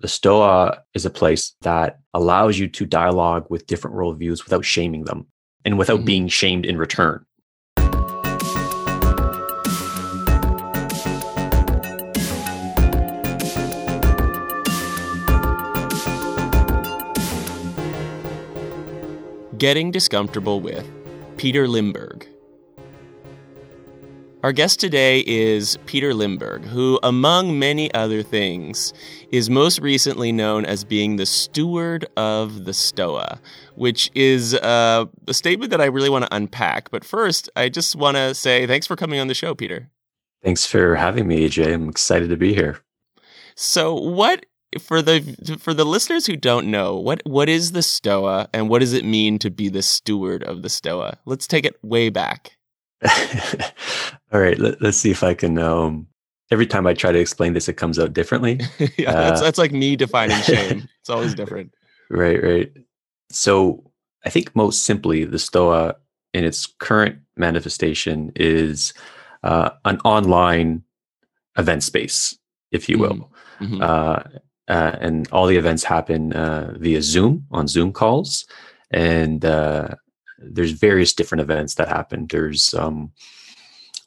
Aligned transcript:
the 0.00 0.08
Stoa 0.08 0.82
is 0.94 1.04
a 1.04 1.10
place 1.10 1.54
that 1.60 2.00
allows 2.14 2.58
you 2.58 2.68
to 2.68 2.86
dialogue 2.86 3.46
with 3.50 3.66
different 3.66 3.96
worldviews 3.96 4.44
without 4.44 4.64
shaming 4.64 5.04
them 5.04 5.26
and 5.64 5.78
without 5.78 5.98
mm-hmm. 5.98 6.06
being 6.06 6.28
shamed 6.28 6.64
in 6.64 6.78
return. 6.78 7.26
Getting 19.58 19.90
Discomfortable 19.90 20.62
with 20.62 20.90
Peter 21.36 21.66
Limberg. 21.66 22.29
Our 24.42 24.52
guest 24.52 24.80
today 24.80 25.22
is 25.26 25.76
Peter 25.84 26.14
Limberg, 26.14 26.64
who, 26.64 26.98
among 27.02 27.58
many 27.58 27.92
other 27.92 28.22
things, 28.22 28.94
is 29.30 29.50
most 29.50 29.78
recently 29.80 30.32
known 30.32 30.64
as 30.64 30.82
being 30.82 31.16
the 31.16 31.26
steward 31.26 32.06
of 32.16 32.64
the 32.64 32.72
Stoa, 32.72 33.38
which 33.74 34.10
is 34.14 34.54
uh, 34.54 35.04
a 35.28 35.34
statement 35.34 35.70
that 35.72 35.82
I 35.82 35.84
really 35.84 36.08
want 36.08 36.24
to 36.24 36.34
unpack. 36.34 36.90
But 36.90 37.04
first, 37.04 37.50
I 37.54 37.68
just 37.68 37.96
want 37.96 38.16
to 38.16 38.34
say 38.34 38.66
thanks 38.66 38.86
for 38.86 38.96
coming 38.96 39.20
on 39.20 39.28
the 39.28 39.34
show, 39.34 39.54
Peter. 39.54 39.90
Thanks 40.42 40.64
for 40.64 40.96
having 40.96 41.28
me, 41.28 41.46
AJ. 41.46 41.74
I'm 41.74 41.90
excited 41.90 42.30
to 42.30 42.36
be 42.38 42.54
here. 42.54 42.78
So, 43.56 43.92
what 43.92 44.46
for 44.80 45.02
the 45.02 45.58
for 45.60 45.74
the 45.74 45.84
listeners 45.84 46.24
who 46.26 46.36
don't 46.36 46.70
know 46.70 46.96
what 46.96 47.20
what 47.26 47.50
is 47.50 47.72
the 47.72 47.82
Stoa 47.82 48.48
and 48.54 48.70
what 48.70 48.78
does 48.78 48.94
it 48.94 49.04
mean 49.04 49.38
to 49.40 49.50
be 49.50 49.68
the 49.68 49.82
steward 49.82 50.42
of 50.42 50.62
the 50.62 50.70
Stoa? 50.70 51.18
Let's 51.26 51.46
take 51.46 51.66
it 51.66 51.76
way 51.82 52.08
back. 52.08 52.56
All 54.32 54.40
right, 54.40 54.58
let, 54.58 54.82
us 54.82 54.98
see 54.98 55.10
if 55.10 55.22
I 55.22 55.34
can. 55.34 55.58
Um, 55.58 56.06
every 56.50 56.66
time 56.66 56.86
I 56.86 56.94
try 56.94 57.12
to 57.12 57.18
explain 57.18 57.52
this, 57.52 57.68
it 57.68 57.74
comes 57.74 57.98
out 57.98 58.12
differently. 58.12 58.60
yeah, 58.98 59.10
uh, 59.10 59.28
that's, 59.28 59.40
that's 59.40 59.58
like 59.58 59.72
me 59.72 59.96
defining 59.96 60.40
shame. 60.42 60.88
it's 61.00 61.10
always 61.10 61.34
different. 61.34 61.72
Right, 62.10 62.42
right. 62.42 62.72
So 63.30 63.90
I 64.24 64.30
think 64.30 64.54
most 64.54 64.84
simply, 64.84 65.24
the 65.24 65.38
Stoa 65.38 65.96
in 66.34 66.44
its 66.44 66.66
current 66.66 67.18
manifestation 67.36 68.32
is 68.36 68.92
uh, 69.42 69.70
an 69.84 69.98
online 70.00 70.82
event 71.56 71.82
space, 71.82 72.36
if 72.70 72.88
you 72.88 72.98
will. 72.98 73.30
Mm-hmm. 73.60 73.74
mm-hmm. 73.74 73.82
Uh, 73.82 74.38
uh, 74.68 74.96
and 75.00 75.28
all 75.32 75.46
the 75.46 75.56
events 75.56 75.82
happen 75.82 76.32
uh, 76.32 76.72
via 76.78 77.02
Zoom 77.02 77.44
on 77.50 77.66
Zoom 77.66 77.92
calls. 77.92 78.46
And 78.92 79.44
uh, 79.44 79.96
there's 80.40 80.72
various 80.72 81.12
different 81.12 81.42
events 81.42 81.74
that 81.74 81.88
happen. 81.88 82.26
There's 82.26 82.74
um, 82.74 83.12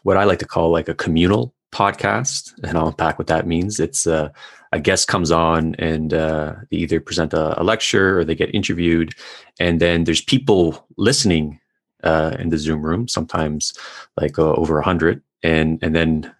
what 0.03 0.17
I 0.17 0.23
like 0.23 0.39
to 0.39 0.45
call 0.45 0.71
like 0.71 0.89
a 0.89 0.95
communal 0.95 1.53
podcast, 1.71 2.53
and 2.63 2.77
I'll 2.77 2.87
unpack 2.87 3.17
what 3.17 3.27
that 3.27 3.47
means. 3.47 3.79
It's 3.79 4.05
uh, 4.05 4.29
a 4.71 4.79
guest 4.79 5.07
comes 5.07 5.31
on 5.31 5.75
and 5.75 6.13
uh, 6.13 6.55
they 6.69 6.77
either 6.77 6.99
present 6.99 7.33
a, 7.33 7.61
a, 7.61 7.63
lecture 7.63 8.19
or 8.19 8.25
they 8.25 8.35
get 8.35 8.53
interviewed, 8.53 9.13
and 9.59 9.79
then 9.79 10.03
there's 10.03 10.21
people 10.21 10.87
listening 10.97 11.59
uh, 12.03 12.35
in 12.39 12.49
the 12.49 12.57
Zoom 12.57 12.83
room, 12.83 13.07
sometimes 13.07 13.73
like 14.19 14.37
uh, 14.37 14.53
over 14.53 14.79
a 14.79 14.83
hundred, 14.83 15.21
and 15.41 15.79
and 15.81 15.95
then 15.95 16.33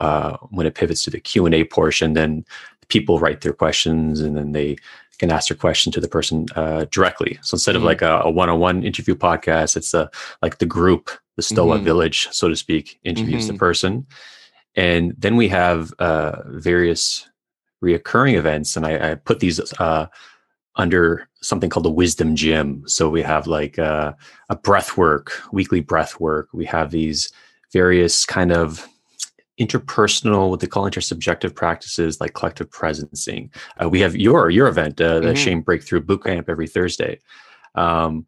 uh, 0.00 0.36
when 0.50 0.66
it 0.66 0.74
pivots 0.74 1.02
to 1.04 1.10
the 1.10 1.20
Q 1.20 1.46
and 1.46 1.54
A 1.54 1.64
portion, 1.64 2.14
then 2.14 2.44
people 2.88 3.18
write 3.18 3.40
their 3.40 3.54
questions 3.54 4.20
and 4.20 4.36
then 4.36 4.52
they 4.52 4.76
can 5.22 5.30
ask 5.30 5.48
their 5.48 5.56
question 5.56 5.92
to 5.92 6.00
the 6.00 6.08
person 6.08 6.46
uh, 6.56 6.84
directly. 6.90 7.38
So 7.42 7.54
instead 7.54 7.76
mm-hmm. 7.76 7.84
of 7.84 7.84
like 7.84 8.02
a, 8.02 8.22
a, 8.24 8.30
one-on-one 8.30 8.82
interview 8.82 9.14
podcast, 9.14 9.76
it's 9.76 9.94
a 9.94 10.10
like 10.42 10.58
the 10.58 10.66
group, 10.66 11.10
the 11.36 11.42
Stoa 11.42 11.76
mm-hmm. 11.76 11.84
village, 11.84 12.26
so 12.32 12.48
to 12.48 12.56
speak, 12.56 12.98
interviews 13.04 13.44
mm-hmm. 13.44 13.52
the 13.52 13.58
person, 13.58 14.04
and 14.74 15.14
then 15.16 15.36
we 15.36 15.46
have 15.46 15.92
uh, 16.00 16.42
various 16.46 17.28
reoccurring 17.84 18.34
events, 18.36 18.76
and 18.76 18.84
I, 18.84 19.12
I 19.12 19.14
put 19.14 19.38
these 19.38 19.60
uh, 19.78 20.06
under 20.74 21.28
something 21.40 21.70
called 21.70 21.84
the 21.84 21.90
Wisdom 21.90 22.34
Gym. 22.34 22.82
So 22.86 23.08
we 23.08 23.22
have 23.22 23.46
like 23.46 23.78
uh, 23.78 24.14
a 24.48 24.56
breath 24.56 24.96
work, 24.96 25.40
weekly 25.52 25.82
breath 25.82 26.18
work. 26.18 26.48
We 26.52 26.64
have 26.64 26.90
these 26.90 27.30
various 27.72 28.26
kind 28.26 28.50
of 28.50 28.88
interpersonal, 29.60 30.50
what 30.50 30.60
they 30.60 30.66
call 30.66 30.88
intersubjective 30.88 31.54
practices 31.54 32.20
like 32.20 32.34
collective 32.34 32.70
presencing. 32.70 33.50
Uh, 33.82 33.88
we 33.88 34.00
have 34.00 34.16
your 34.16 34.50
your 34.50 34.68
event, 34.68 35.00
uh, 35.00 35.20
the 35.20 35.26
mm-hmm. 35.28 35.34
Shame 35.34 35.60
Breakthrough 35.60 36.00
Bootcamp 36.00 36.48
every 36.48 36.66
Thursday. 36.66 37.20
Um, 37.74 38.26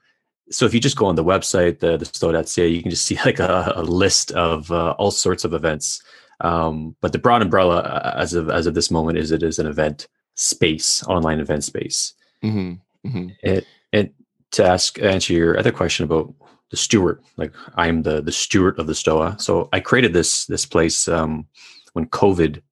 so 0.51 0.67
if 0.67 0.75
you 0.75 0.81
just 0.81 0.97
go 0.97 1.07
on 1.07 1.17
the 1.17 1.25
website, 1.25 1.79
the, 1.79 1.97
the 1.97 2.05
stoa.ca, 2.05 2.69
you 2.69 2.83
can 2.83 2.91
just 2.91 3.07
see 3.07 3.19
like 3.25 3.39
a, 3.39 3.73
a 3.77 3.83
list 3.83 4.33
of 4.33 4.71
uh, 4.71 4.95
all 4.99 5.11
sorts 5.11 5.45
of 5.45 5.55
events. 5.55 6.03
Um, 6.41 6.97
but 7.01 7.13
the 7.13 7.19
broad 7.19 7.43
umbrella, 7.43 7.79
uh, 7.79 8.15
as 8.17 8.35
of 8.35 8.51
as 8.51 8.67
of 8.67 8.75
this 8.75 8.91
moment, 8.91 9.19
is 9.19 9.31
it 9.31 9.43
is 9.43 9.59
an 9.59 9.67
event 9.67 10.09
space, 10.35 11.03
online 11.05 11.41
event 11.41 11.65
space. 11.65 12.13
Mm-hmm. 12.43 13.09
Mm-hmm. 13.09 13.29
It, 13.43 13.67
it 13.93 14.15
to 14.53 14.65
ask 14.65 15.01
answer 15.03 15.33
your 15.33 15.59
other 15.59 15.73
question 15.73 16.05
about 16.05 16.35
the 16.71 16.77
steward 16.77 17.21
like 17.37 17.53
i'm 17.77 18.03
the 18.03 18.21
the 18.21 18.33
steward 18.33 18.79
of 18.79 18.87
the 18.87 18.95
stoa 18.95 19.37
so 19.39 19.69
i 19.73 19.81
created 19.81 20.13
this 20.13 20.47
this 20.47 20.67
place 20.67 21.09
um, 21.09 21.47
when 21.93 22.07
covid 22.07 22.63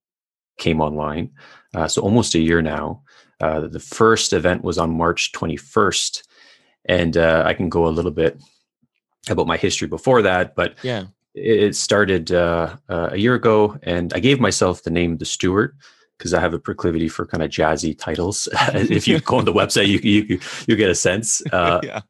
came 0.58 0.80
online 0.80 1.30
uh, 1.74 1.88
so 1.88 2.02
almost 2.02 2.34
a 2.34 2.40
year 2.40 2.62
now 2.62 3.02
uh, 3.40 3.60
the 3.60 3.80
first 3.80 4.32
event 4.32 4.62
was 4.62 4.78
on 4.78 4.90
march 4.90 5.32
21st 5.32 6.22
and 6.86 7.16
uh, 7.16 7.42
i 7.46 7.54
can 7.54 7.68
go 7.68 7.86
a 7.86 7.96
little 7.96 8.10
bit 8.10 8.40
about 9.28 9.46
my 9.46 9.56
history 9.56 9.88
before 9.88 10.22
that 10.22 10.54
but 10.54 10.74
yeah 10.82 11.04
it 11.34 11.74
started 11.74 12.30
uh, 12.30 12.76
uh, 12.90 13.08
a 13.12 13.16
year 13.16 13.34
ago 13.34 13.78
and 13.82 14.12
i 14.14 14.20
gave 14.20 14.40
myself 14.40 14.82
the 14.82 14.90
name 14.90 15.18
the 15.18 15.24
steward 15.24 15.76
because 16.18 16.34
I 16.34 16.40
have 16.40 16.54
a 16.54 16.58
proclivity 16.58 17.08
for 17.08 17.26
kind 17.26 17.42
of 17.42 17.50
jazzy 17.50 17.98
titles. 17.98 18.48
if 18.74 19.08
you 19.08 19.18
go 19.18 19.38
on 19.38 19.44
the 19.44 19.52
website, 19.52 19.88
you 19.88 19.98
you 20.04 20.38
you 20.68 20.76
get 20.76 20.88
a 20.88 20.94
sense. 20.94 21.42
Uh, 21.50 21.80
yeah 21.82 22.02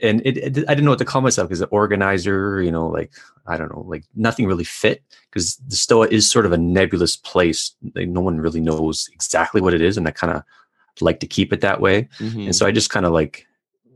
and 0.00 0.20
it, 0.24 0.36
it, 0.36 0.58
I 0.68 0.74
didn't 0.74 0.84
know 0.84 0.90
what 0.90 0.98
to 0.98 1.04
call 1.04 1.22
myself 1.22 1.48
because 1.48 1.60
the 1.60 1.66
organizer, 1.66 2.62
you 2.62 2.70
know, 2.70 2.86
like 2.88 3.12
I 3.46 3.56
don't 3.56 3.72
know, 3.74 3.84
like 3.86 4.04
nothing 4.14 4.46
really 4.46 4.64
fit 4.64 5.02
because 5.30 5.56
the 5.68 5.76
Stoa 5.76 6.08
is 6.08 6.30
sort 6.30 6.46
of 6.46 6.52
a 6.52 6.58
nebulous 6.58 7.16
place. 7.16 7.74
Like 7.94 8.08
no 8.08 8.20
one 8.20 8.40
really 8.40 8.60
knows 8.60 9.08
exactly 9.12 9.60
what 9.60 9.74
it 9.74 9.80
is, 9.80 9.96
and 9.96 10.06
I 10.06 10.10
kind 10.10 10.32
of 10.32 10.42
like 11.00 11.20
to 11.20 11.26
keep 11.26 11.52
it 11.52 11.60
that 11.60 11.80
way. 11.80 12.08
Mm-hmm. 12.18 12.40
And 12.42 12.56
so 12.56 12.66
I 12.66 12.72
just 12.72 12.90
kind 12.90 13.06
of 13.06 13.12
like 13.12 13.46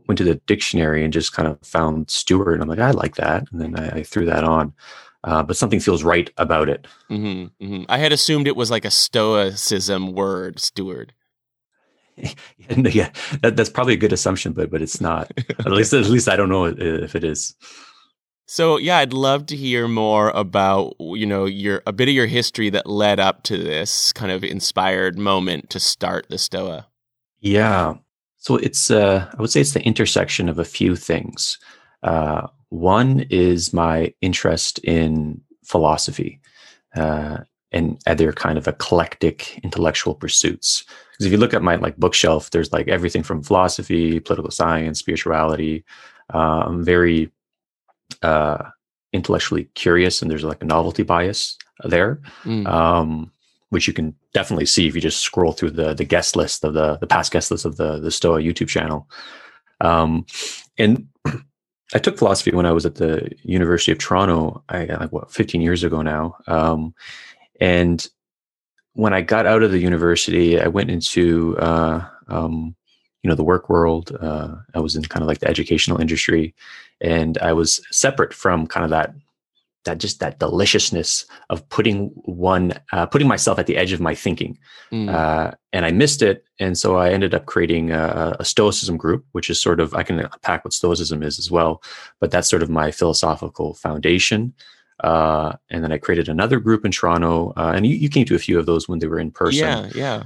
went 0.07 0.17
to 0.17 0.23
the 0.23 0.35
dictionary 0.47 1.03
and 1.03 1.13
just 1.13 1.33
kind 1.33 1.47
of 1.47 1.59
found 1.61 2.09
steward. 2.09 2.61
I'm 2.61 2.69
like, 2.69 2.79
I 2.79 2.91
like 2.91 3.15
that, 3.15 3.45
and 3.51 3.61
then 3.61 3.77
I, 3.77 3.99
I 3.99 4.03
threw 4.03 4.25
that 4.25 4.43
on. 4.43 4.73
Uh, 5.23 5.43
but 5.43 5.55
something 5.55 5.79
feels 5.79 6.03
right 6.03 6.31
about 6.37 6.67
it. 6.67 6.87
Mm-hmm, 7.11 7.63
mm-hmm. 7.63 7.83
I 7.87 7.99
had 7.99 8.11
assumed 8.11 8.47
it 8.47 8.55
was 8.55 8.71
like 8.71 8.85
a 8.85 8.91
stoicism 8.91 10.13
word, 10.13 10.59
steward. 10.59 11.13
yeah, 12.69 13.09
that, 13.41 13.55
that's 13.55 13.69
probably 13.69 13.93
a 13.93 13.97
good 13.97 14.13
assumption, 14.13 14.53
but 14.53 14.69
but 14.69 14.81
it's 14.81 15.01
not. 15.01 15.31
at 15.59 15.71
least 15.71 15.93
at 15.93 16.05
least 16.05 16.29
I 16.29 16.35
don't 16.35 16.49
know 16.49 16.65
if 16.65 17.15
it 17.15 17.23
is. 17.23 17.55
So 18.47 18.77
yeah, 18.77 18.97
I'd 18.97 19.13
love 19.13 19.45
to 19.47 19.55
hear 19.55 19.87
more 19.87 20.29
about 20.31 20.95
you 20.99 21.25
know 21.25 21.45
your 21.45 21.81
a 21.87 21.93
bit 21.93 22.09
of 22.09 22.15
your 22.15 22.27
history 22.27 22.69
that 22.69 22.87
led 22.87 23.19
up 23.19 23.43
to 23.43 23.57
this 23.57 24.11
kind 24.13 24.31
of 24.31 24.43
inspired 24.43 25.17
moment 25.17 25.69
to 25.69 25.79
start 25.79 26.27
the 26.29 26.37
Stoa. 26.37 26.87
Yeah, 27.39 27.95
so 28.37 28.57
it's 28.57 28.91
uh, 28.91 29.29
I 29.37 29.41
would 29.41 29.51
say 29.51 29.61
it's 29.61 29.73
the 29.73 29.83
intersection 29.83 30.49
of 30.49 30.59
a 30.59 30.65
few 30.65 30.95
things. 30.95 31.59
Uh, 32.03 32.47
one 32.69 33.25
is 33.29 33.73
my 33.73 34.13
interest 34.21 34.79
in 34.79 35.41
philosophy. 35.63 36.41
Uh, 36.95 37.39
and 37.71 38.01
other 38.05 38.33
kind 38.33 38.57
of 38.57 38.67
eclectic 38.67 39.59
intellectual 39.63 40.13
pursuits. 40.13 40.83
Because 41.11 41.25
if 41.25 41.31
you 41.31 41.37
look 41.37 41.53
at 41.53 41.63
my 41.63 41.75
like 41.75 41.97
bookshelf, 41.97 42.51
there's 42.51 42.71
like 42.73 42.87
everything 42.87 43.23
from 43.23 43.43
philosophy, 43.43 44.19
political 44.19 44.51
science, 44.51 44.99
spirituality. 44.99 45.85
Uh, 46.33 46.63
I'm 46.65 46.83
very 46.83 47.31
uh, 48.21 48.69
intellectually 49.13 49.65
curious, 49.75 50.21
and 50.21 50.29
there's 50.29 50.43
like 50.43 50.61
a 50.61 50.65
novelty 50.65 51.03
bias 51.03 51.57
there, 51.83 52.19
mm. 52.43 52.67
um, 52.67 53.31
which 53.69 53.87
you 53.87 53.93
can 53.93 54.15
definitely 54.33 54.65
see 54.65 54.87
if 54.87 54.95
you 54.95 55.01
just 55.01 55.21
scroll 55.21 55.53
through 55.53 55.71
the 55.71 55.93
the 55.93 56.05
guest 56.05 56.35
list 56.35 56.63
of 56.63 56.73
the 56.73 56.97
the 56.97 57.07
past 57.07 57.31
guest 57.31 57.51
list 57.51 57.65
of 57.65 57.77
the 57.77 57.99
the 57.99 58.11
Stoa 58.11 58.39
YouTube 58.41 58.67
channel. 58.67 59.09
Um, 59.79 60.25
and 60.77 61.07
I 61.93 61.99
took 61.99 62.17
philosophy 62.17 62.51
when 62.51 62.65
I 62.65 62.71
was 62.71 62.85
at 62.85 62.95
the 62.95 63.31
University 63.43 63.91
of 63.91 63.97
Toronto. 63.97 64.63
I 64.69 64.85
like 64.85 65.11
what 65.11 65.31
15 65.31 65.61
years 65.61 65.83
ago 65.83 66.01
now. 66.01 66.37
Um, 66.47 66.93
and 67.61 68.05
when 68.93 69.13
I 69.13 69.21
got 69.21 69.45
out 69.45 69.63
of 69.63 69.71
the 69.71 69.79
university, 69.79 70.59
I 70.59 70.67
went 70.67 70.91
into 70.91 71.57
uh, 71.59 72.05
um, 72.27 72.75
you 73.23 73.29
know 73.29 73.35
the 73.35 73.43
work 73.43 73.69
world. 73.69 74.17
Uh, 74.19 74.55
I 74.73 74.79
was 74.79 74.95
in 74.95 75.03
kind 75.03 75.21
of 75.21 75.27
like 75.27 75.39
the 75.39 75.47
educational 75.47 76.01
industry, 76.01 76.53
and 76.99 77.37
I 77.37 77.53
was 77.53 77.79
separate 77.91 78.33
from 78.33 78.67
kind 78.67 78.83
of 78.83 78.89
that 78.89 79.13
that 79.85 79.97
just 79.97 80.19
that 80.19 80.39
deliciousness 80.39 81.25
of 81.49 81.67
putting 81.69 82.07
one 82.25 82.73
uh, 82.91 83.05
putting 83.05 83.27
myself 83.27 83.57
at 83.57 83.67
the 83.67 83.77
edge 83.77 83.93
of 83.93 83.99
my 83.99 84.13
thinking 84.13 84.57
mm. 84.91 85.09
uh, 85.09 85.51
and 85.73 85.85
i 85.87 85.91
missed 85.91 86.21
it 86.21 86.45
and 86.59 86.77
so 86.77 86.97
i 86.97 87.09
ended 87.09 87.33
up 87.33 87.47
creating 87.47 87.89
a, 87.89 88.35
a, 88.39 88.45
stoicism 88.45 88.95
group 88.95 89.25
which 89.31 89.49
is 89.49 89.59
sort 89.59 89.79
of 89.79 89.95
i 89.95 90.03
can 90.03 90.19
unpack 90.19 90.63
what 90.63 90.73
stoicism 90.73 91.23
is 91.23 91.39
as 91.39 91.49
well 91.49 91.81
but 92.19 92.29
that's 92.29 92.47
sort 92.47 92.61
of 92.61 92.69
my 92.69 92.91
philosophical 92.91 93.73
foundation 93.73 94.53
uh, 95.01 95.53
and 95.69 95.83
then 95.83 95.91
I 95.91 95.97
created 95.97 96.29
another 96.29 96.59
group 96.59 96.85
in 96.85 96.91
Toronto, 96.91 97.53
uh, 97.57 97.73
and 97.75 97.85
you, 97.85 97.95
you, 97.95 98.09
came 98.09 98.25
to 98.25 98.35
a 98.35 98.39
few 98.39 98.59
of 98.59 98.65
those 98.65 98.87
when 98.87 98.99
they 98.99 99.07
were 99.07 99.19
in 99.19 99.31
person. 99.31 99.59
Yeah, 99.59 99.89
yeah. 99.95 100.23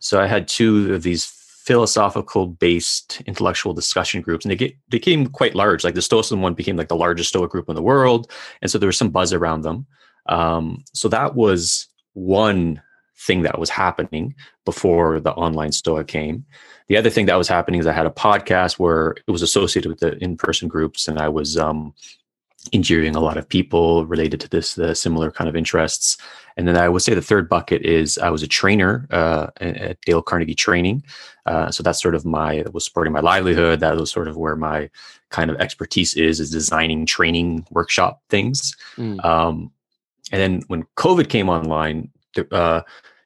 so 0.00 0.20
I 0.20 0.26
had 0.26 0.48
two 0.48 0.92
of 0.92 1.02
these 1.02 1.26
philosophical 1.66 2.46
based 2.46 3.20
intellectual 3.26 3.74
discussion 3.74 4.22
groups 4.22 4.44
and 4.44 4.52
they 4.52 4.56
get, 4.56 4.76
became 4.88 5.26
quite 5.26 5.56
large 5.56 5.82
like 5.82 5.96
the 5.96 6.00
stoicism 6.00 6.40
one 6.40 6.54
became 6.54 6.76
like 6.76 6.86
the 6.86 6.94
largest 6.94 7.30
stoic 7.30 7.50
group 7.50 7.68
in 7.68 7.74
the 7.74 7.82
world 7.82 8.30
and 8.62 8.70
so 8.70 8.78
there 8.78 8.86
was 8.86 8.96
some 8.96 9.10
buzz 9.10 9.32
around 9.32 9.62
them 9.62 9.84
um, 10.26 10.84
so 10.92 11.08
that 11.08 11.34
was 11.34 11.88
one 12.12 12.80
thing 13.18 13.42
that 13.42 13.58
was 13.58 13.68
happening 13.68 14.32
before 14.64 15.18
the 15.18 15.32
online 15.32 15.72
Stoic 15.72 16.06
came 16.06 16.44
the 16.86 16.96
other 16.96 17.10
thing 17.10 17.26
that 17.26 17.34
was 17.36 17.48
happening 17.48 17.80
is 17.80 17.86
i 17.88 17.92
had 17.92 18.06
a 18.06 18.10
podcast 18.10 18.78
where 18.78 19.16
it 19.26 19.30
was 19.32 19.42
associated 19.42 19.88
with 19.88 19.98
the 19.98 20.16
in-person 20.22 20.68
groups 20.68 21.08
and 21.08 21.18
i 21.18 21.28
was 21.28 21.56
um, 21.56 21.92
interviewing 22.72 23.16
a 23.16 23.20
lot 23.20 23.36
of 23.36 23.48
people 23.48 24.06
related 24.06 24.40
to 24.40 24.48
this 24.48 24.74
the 24.74 24.94
similar 24.94 25.30
kind 25.30 25.48
of 25.48 25.56
interests. 25.56 26.16
And 26.56 26.66
then 26.66 26.76
i 26.76 26.88
would 26.88 27.02
say 27.02 27.14
the 27.14 27.22
third 27.22 27.48
bucket 27.48 27.82
is 27.82 28.18
i 28.18 28.30
was 28.30 28.42
a 28.42 28.48
trainer 28.48 29.06
uh, 29.10 29.48
at 29.60 30.00
dale 30.02 30.22
carnegie 30.22 30.54
training. 30.54 31.02
Uh, 31.46 31.70
so 31.70 31.82
that's 31.82 32.02
sort 32.02 32.14
of 32.14 32.24
my 32.24 32.64
was 32.72 32.84
supporting 32.84 33.12
my 33.12 33.20
livelihood. 33.20 33.80
That 33.80 33.96
was 33.96 34.10
sort 34.10 34.28
of 34.28 34.36
where 34.36 34.56
my 34.56 34.90
kind 35.30 35.50
of 35.50 35.56
expertise 35.60 36.14
is 36.14 36.40
is 36.40 36.50
designing 36.50 37.06
training 37.06 37.66
workshop 37.70 38.22
things. 38.28 38.74
Mm. 38.96 39.24
um, 39.24 39.70
and 40.32 40.40
then 40.40 40.62
when 40.66 40.82
covid 40.96 41.28
came 41.28 41.48
online 41.48 42.10
uh, 42.50 42.82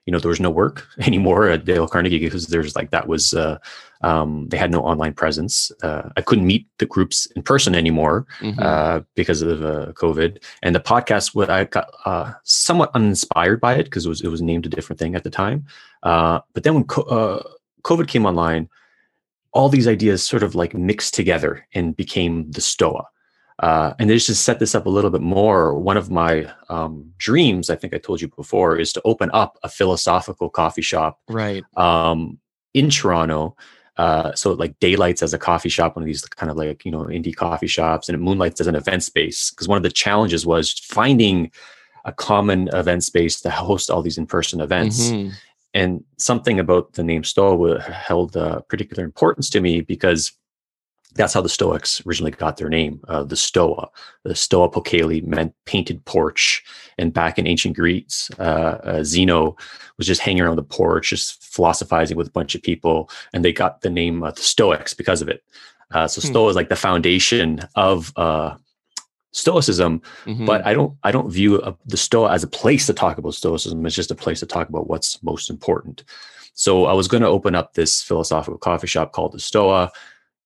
you 0.07 0.13
know 0.13 0.19
there 0.19 0.29
was 0.29 0.41
no 0.41 0.51
work 0.51 0.87
anymore 1.01 1.49
at 1.49 1.65
dale 1.65 1.89
carnegie 1.89 2.19
because 2.19 2.47
there's 2.47 2.77
like 2.77 2.91
that 2.91 3.09
was 3.09 3.35
uh, 3.35 3.59
um, 4.03 4.49
they 4.49 4.57
had 4.57 4.71
no 4.71 4.81
online 4.81 5.13
presence. 5.13 5.71
Uh, 5.83 6.09
I 6.17 6.23
couldn't 6.23 6.47
meet 6.47 6.67
the 6.79 6.87
groups 6.87 7.27
in 7.37 7.43
person 7.43 7.75
anymore 7.75 8.27
mm-hmm. 8.41 8.59
uh, 8.59 9.01
because 9.15 9.43
of 9.43 9.63
uh, 9.63 9.93
COVID. 9.93 10.43
And 10.63 10.75
the 10.75 10.81
podcast, 10.81 11.35
what 11.35 11.51
I 11.51 11.65
got 11.65 11.91
uh, 12.07 12.33
somewhat 12.45 12.91
uninspired 12.95 13.61
by 13.61 13.75
it 13.75 13.85
because 13.85 14.07
it 14.07 14.09
was 14.09 14.21
it 14.23 14.29
was 14.29 14.43
named 14.43 14.67
a 14.67 14.71
different 14.71 14.99
thing 14.99 15.15
at 15.15 15.25
the 15.25 15.31
time. 15.31 15.67
Uh, 16.03 16.41
but 16.55 16.63
then 16.63 16.75
when 16.75 16.85
co- 16.85 17.03
uh, 17.03 17.43
COVID 17.83 18.09
came 18.09 18.25
online, 18.25 18.69
all 19.53 19.69
these 19.69 19.89
ideas 19.89 20.23
sort 20.23 20.43
of 20.43 20.55
like 20.55 20.75
mixed 20.75 21.15
together 21.15 21.67
and 21.75 21.97
became 21.97 22.51
the 22.53 22.61
Stoa. 22.61 23.05
Uh, 23.61 23.93
and 23.99 24.09
just 24.09 24.27
to 24.27 24.35
set 24.35 24.59
this 24.59 24.75
up 24.75 24.87
a 24.87 24.91
little 24.91 25.11
bit 25.11 25.21
more, 25.21 25.79
one 25.79 25.99
of 25.99 26.11
my 26.11 26.51
um, 26.71 27.13
dreams, 27.19 27.69
I 27.69 27.77
think 27.77 27.93
I 27.93 27.99
told 27.99 28.21
you 28.21 28.29
before, 28.29 28.79
is 28.79 28.93
to 28.95 29.03
open 29.05 29.31
up 29.35 29.59
a 29.63 29.69
philosophical 29.69 30.49
coffee 30.49 30.83
shop, 30.83 31.21
right, 31.29 31.63
um, 31.77 32.39
in 32.73 32.89
Toronto, 32.89 33.57
uh, 33.99 34.35
so 34.35 34.53
like 34.53 34.79
daylights 34.81 35.23
as 35.23 35.35
a 35.35 35.39
coffee 35.39 35.69
shop, 35.69 35.95
one 35.95 36.03
of 36.03 36.07
these 36.07 36.23
kind 36.23 36.51
of 36.51 36.57
like 36.57 36.87
you 36.87 36.91
know 36.91 37.05
indie 37.05 37.37
coffee 37.37 37.67
shops, 37.67 38.09
and 38.09 38.17
it 38.17 38.21
moonlights 38.23 38.63
as 38.63 38.67
an 38.67 38.75
event 38.75 39.03
space. 39.03 39.51
Because 39.51 39.69
one 39.69 39.77
of 39.77 39.83
the 39.83 39.91
challenges 39.91 40.47
was 40.47 40.73
finding 40.73 41.51
a 42.07 42.13
common 42.13 42.69
event 42.73 43.05
space 43.05 43.43
to 43.43 43.51
host 43.51 43.91
all 43.91 44.01
these 44.01 44.17
in-person 44.17 44.63
events. 44.63 45.11
Mm-hmm. 45.11 45.35
And 45.75 46.03
something 46.17 46.59
about 46.59 46.95
the 46.95 47.05
name 47.05 47.25
Stoa 47.25 47.81
held 47.83 48.39
uh, 48.39 48.61
particular 48.63 49.05
importance 49.05 49.51
to 49.51 49.61
me 49.61 49.83
because 49.83 50.33
that's 51.15 51.35
how 51.35 51.41
the 51.41 51.49
Stoics 51.49 52.05
originally 52.07 52.31
got 52.31 52.57
their 52.57 52.69
name. 52.69 53.01
Uh, 53.09 53.23
the 53.23 53.37
Stoa, 53.37 53.89
the 54.23 54.35
Stoa 54.35 54.71
Poikile 54.71 55.25
meant 55.25 55.55
painted 55.65 56.05
porch. 56.05 56.63
And 56.99 57.13
back 57.13 57.39
in 57.39 57.47
ancient 57.47 57.77
Greece, 57.77 58.31
uh, 58.39 58.79
uh, 58.85 59.05
Zeno 59.05 59.57
was 59.97 60.07
just 60.07 60.21
hanging 60.21 60.43
around 60.43 60.57
the 60.57 60.63
porch, 60.63 61.11
just 61.11 61.43
philosophizing 61.43 62.17
with 62.17 62.29
a 62.29 62.33
bunch 62.33 62.55
of 62.55 62.63
people, 62.63 63.11
and 63.33 63.45
they 63.45 63.53
got 63.53 63.81
the 63.81 63.91
name 63.91 64.23
uh, 64.23 64.31
the 64.31 64.43
Stoics 64.43 64.95
because 64.95 65.23
of 65.23 65.29
it. 65.29 65.43
Uh, 65.93 66.07
so 66.07 66.21
hmm. 66.21 66.49
Is 66.49 66.57
like 66.57 66.69
the 66.69 66.77
foundation 66.77 67.61
of 67.75 68.13
uh, 68.17 68.55
Stoicism, 69.33 70.01
mm-hmm. 70.25 70.47
but 70.47 70.65
I 70.65 70.73
don't 70.73 70.97
I 71.03 71.11
don't 71.11 71.31
view 71.31 71.61
the 71.87 71.97
Stoa 71.97 72.33
as 72.33 72.45
a 72.45 72.49
place 72.49 72.87
to 72.87 72.93
talk 72.93 73.19
about 73.19 73.35
Stoicism. 73.35 73.85
It's 73.85 73.97
just 73.97 74.13
a 74.13 74.15
place 74.15 74.39
to 74.41 74.47
talk 74.47 74.69
about 74.69 74.89
what's 74.89 75.21
most 75.25 75.51
important. 75.51 76.05
So 76.55 76.85
I 76.85 76.93
was 76.93 77.09
going 77.09 77.23
to 77.23 77.29
open 77.29 77.55
up 77.55 77.75
this 77.75 78.03
philosophical 78.03 78.59
coffee 78.59 78.87
shop 78.87 79.13
called 79.13 79.33
the 79.33 79.41
Stoa 79.41 79.91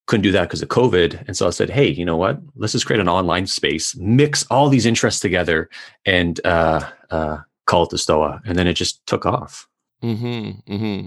couldn't 0.06 0.22
do 0.22 0.32
that 0.32 0.42
because 0.42 0.62
of 0.62 0.68
COVID. 0.68 1.26
And 1.26 1.36
so 1.36 1.46
I 1.46 1.50
said, 1.50 1.70
hey, 1.70 1.88
you 1.88 2.04
know 2.04 2.16
what? 2.16 2.38
Let's 2.56 2.72
just 2.72 2.86
create 2.86 3.00
an 3.00 3.08
online 3.08 3.46
space, 3.46 3.96
mix 3.96 4.44
all 4.50 4.68
these 4.68 4.86
interests 4.86 5.20
together, 5.20 5.68
and 6.04 6.40
uh, 6.44 6.88
uh, 7.10 7.38
call 7.66 7.84
it 7.84 7.90
the 7.90 7.98
Stoa. 7.98 8.40
And 8.44 8.58
then 8.58 8.66
it 8.66 8.74
just 8.74 9.04
took 9.06 9.24
off. 9.24 9.66
Mm-hmm, 10.02 10.72
mm-hmm. 10.72 11.06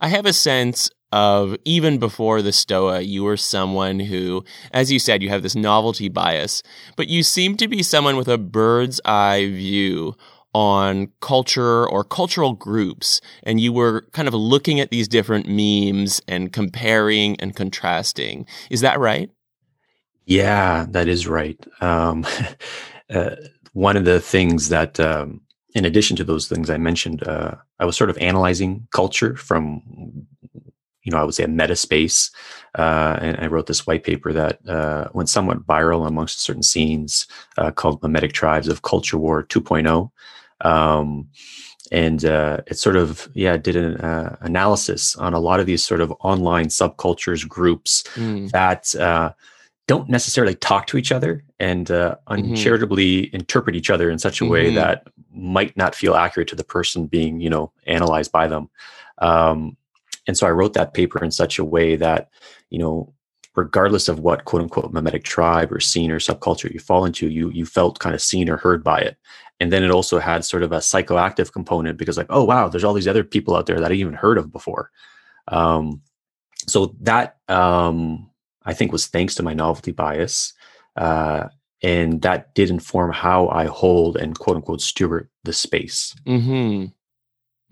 I 0.00 0.08
have 0.08 0.26
a 0.26 0.32
sense 0.32 0.90
of 1.12 1.56
even 1.64 1.98
before 1.98 2.42
the 2.42 2.52
Stoa, 2.52 3.00
you 3.00 3.24
were 3.24 3.36
someone 3.36 4.00
who, 4.00 4.44
as 4.72 4.92
you 4.92 4.98
said, 4.98 5.22
you 5.22 5.28
have 5.30 5.42
this 5.42 5.54
novelty 5.54 6.08
bias, 6.08 6.62
but 6.96 7.08
you 7.08 7.22
seem 7.22 7.56
to 7.56 7.68
be 7.68 7.82
someone 7.82 8.16
with 8.16 8.28
a 8.28 8.38
bird's 8.38 9.00
eye 9.04 9.46
view 9.46 10.14
on 10.56 11.06
culture 11.20 11.86
or 11.86 12.02
cultural 12.02 12.54
groups, 12.54 13.20
and 13.42 13.60
you 13.60 13.74
were 13.74 14.08
kind 14.12 14.26
of 14.26 14.32
looking 14.32 14.80
at 14.80 14.88
these 14.88 15.06
different 15.06 15.46
memes 15.46 16.18
and 16.26 16.50
comparing 16.50 17.38
and 17.42 17.54
contrasting. 17.54 18.46
Is 18.70 18.80
that 18.80 18.98
right? 18.98 19.30
Yeah, 20.24 20.86
that 20.88 21.08
is 21.08 21.28
right. 21.28 21.62
Um, 21.82 22.24
uh, 23.10 23.36
one 23.74 23.98
of 23.98 24.06
the 24.06 24.18
things 24.18 24.70
that, 24.70 24.98
um, 24.98 25.42
in 25.74 25.84
addition 25.84 26.16
to 26.16 26.24
those 26.24 26.48
things 26.48 26.70
I 26.70 26.78
mentioned, 26.78 27.22
uh, 27.28 27.56
I 27.78 27.84
was 27.84 27.94
sort 27.94 28.08
of 28.08 28.16
analyzing 28.16 28.88
culture 28.92 29.36
from, 29.36 29.82
you 31.02 31.12
know, 31.12 31.18
I 31.18 31.24
would 31.24 31.34
say 31.34 31.44
a 31.44 31.48
meta 31.48 31.76
space. 31.76 32.30
Uh, 32.74 33.18
and 33.20 33.36
I 33.40 33.48
wrote 33.48 33.66
this 33.66 33.86
white 33.86 34.04
paper 34.04 34.32
that 34.32 34.66
uh, 34.66 35.08
went 35.12 35.28
somewhat 35.28 35.66
viral 35.66 36.08
amongst 36.08 36.40
certain 36.40 36.62
scenes 36.62 37.26
uh, 37.58 37.72
called 37.72 38.00
Memetic 38.00 38.32
Tribes 38.32 38.68
of 38.68 38.80
Culture 38.80 39.18
War 39.18 39.42
2.0 39.44 40.10
um, 40.62 41.28
and 41.92 42.24
uh, 42.24 42.58
it 42.66 42.78
sort 42.78 42.96
of 42.96 43.28
yeah 43.34 43.56
did 43.56 43.76
an 43.76 43.96
uh, 43.98 44.36
analysis 44.40 45.16
on 45.16 45.34
a 45.34 45.40
lot 45.40 45.60
of 45.60 45.66
these 45.66 45.84
sort 45.84 46.00
of 46.00 46.12
online 46.20 46.66
subcultures 46.66 47.46
groups 47.48 48.02
mm. 48.14 48.50
that 48.50 48.94
uh, 48.96 49.32
don't 49.86 50.08
necessarily 50.08 50.54
talk 50.54 50.86
to 50.86 50.96
each 50.96 51.12
other 51.12 51.44
and 51.60 51.90
uh, 51.90 52.16
mm-hmm. 52.28 52.50
uncharitably 52.50 53.22
mm-hmm. 53.22 53.36
interpret 53.36 53.76
each 53.76 53.90
other 53.90 54.10
in 54.10 54.18
such 54.18 54.40
a 54.40 54.44
mm-hmm. 54.44 54.52
way 54.52 54.74
that 54.74 55.06
might 55.32 55.76
not 55.76 55.94
feel 55.94 56.14
accurate 56.14 56.48
to 56.48 56.56
the 56.56 56.64
person 56.64 57.06
being 57.06 57.40
you 57.40 57.50
know 57.50 57.72
analyzed 57.86 58.32
by 58.32 58.46
them 58.46 58.68
um, 59.18 59.76
and 60.26 60.36
so 60.36 60.46
i 60.46 60.50
wrote 60.50 60.72
that 60.72 60.94
paper 60.94 61.22
in 61.22 61.30
such 61.30 61.58
a 61.58 61.64
way 61.64 61.96
that 61.96 62.30
you 62.70 62.78
know 62.78 63.12
regardless 63.54 64.08
of 64.08 64.20
what 64.20 64.44
quote 64.44 64.62
unquote 64.62 64.92
memetic 64.92 65.24
tribe 65.24 65.72
or 65.72 65.80
scene 65.80 66.10
or 66.10 66.18
subculture 66.18 66.72
you 66.72 66.80
fall 66.80 67.04
into 67.04 67.28
you 67.28 67.50
you 67.50 67.64
felt 67.64 67.98
kind 67.98 68.14
of 68.14 68.20
seen 68.20 68.48
or 68.48 68.56
heard 68.56 68.82
by 68.84 68.98
it 68.98 69.16
and 69.60 69.72
then 69.72 69.82
it 69.82 69.90
also 69.90 70.18
had 70.18 70.44
sort 70.44 70.62
of 70.62 70.72
a 70.72 70.78
psychoactive 70.78 71.52
component 71.52 71.98
because 71.98 72.16
like 72.16 72.26
oh 72.30 72.44
wow 72.44 72.68
there's 72.68 72.84
all 72.84 72.94
these 72.94 73.08
other 73.08 73.24
people 73.24 73.56
out 73.56 73.66
there 73.66 73.80
that 73.80 73.90
i 73.90 73.94
even 73.94 74.14
heard 74.14 74.38
of 74.38 74.52
before 74.52 74.90
um, 75.48 76.00
so 76.66 76.94
that 77.00 77.36
um, 77.48 78.30
i 78.64 78.72
think 78.74 78.92
was 78.92 79.06
thanks 79.06 79.34
to 79.34 79.42
my 79.42 79.54
novelty 79.54 79.92
bias 79.92 80.52
uh, 80.96 81.48
and 81.82 82.22
that 82.22 82.54
did 82.54 82.70
inform 82.70 83.12
how 83.12 83.48
i 83.48 83.66
hold 83.66 84.16
and 84.16 84.38
quote 84.38 84.56
unquote 84.56 84.80
steward 84.80 85.28
the 85.44 85.52
space 85.52 86.14
mm-hmm. 86.26 86.86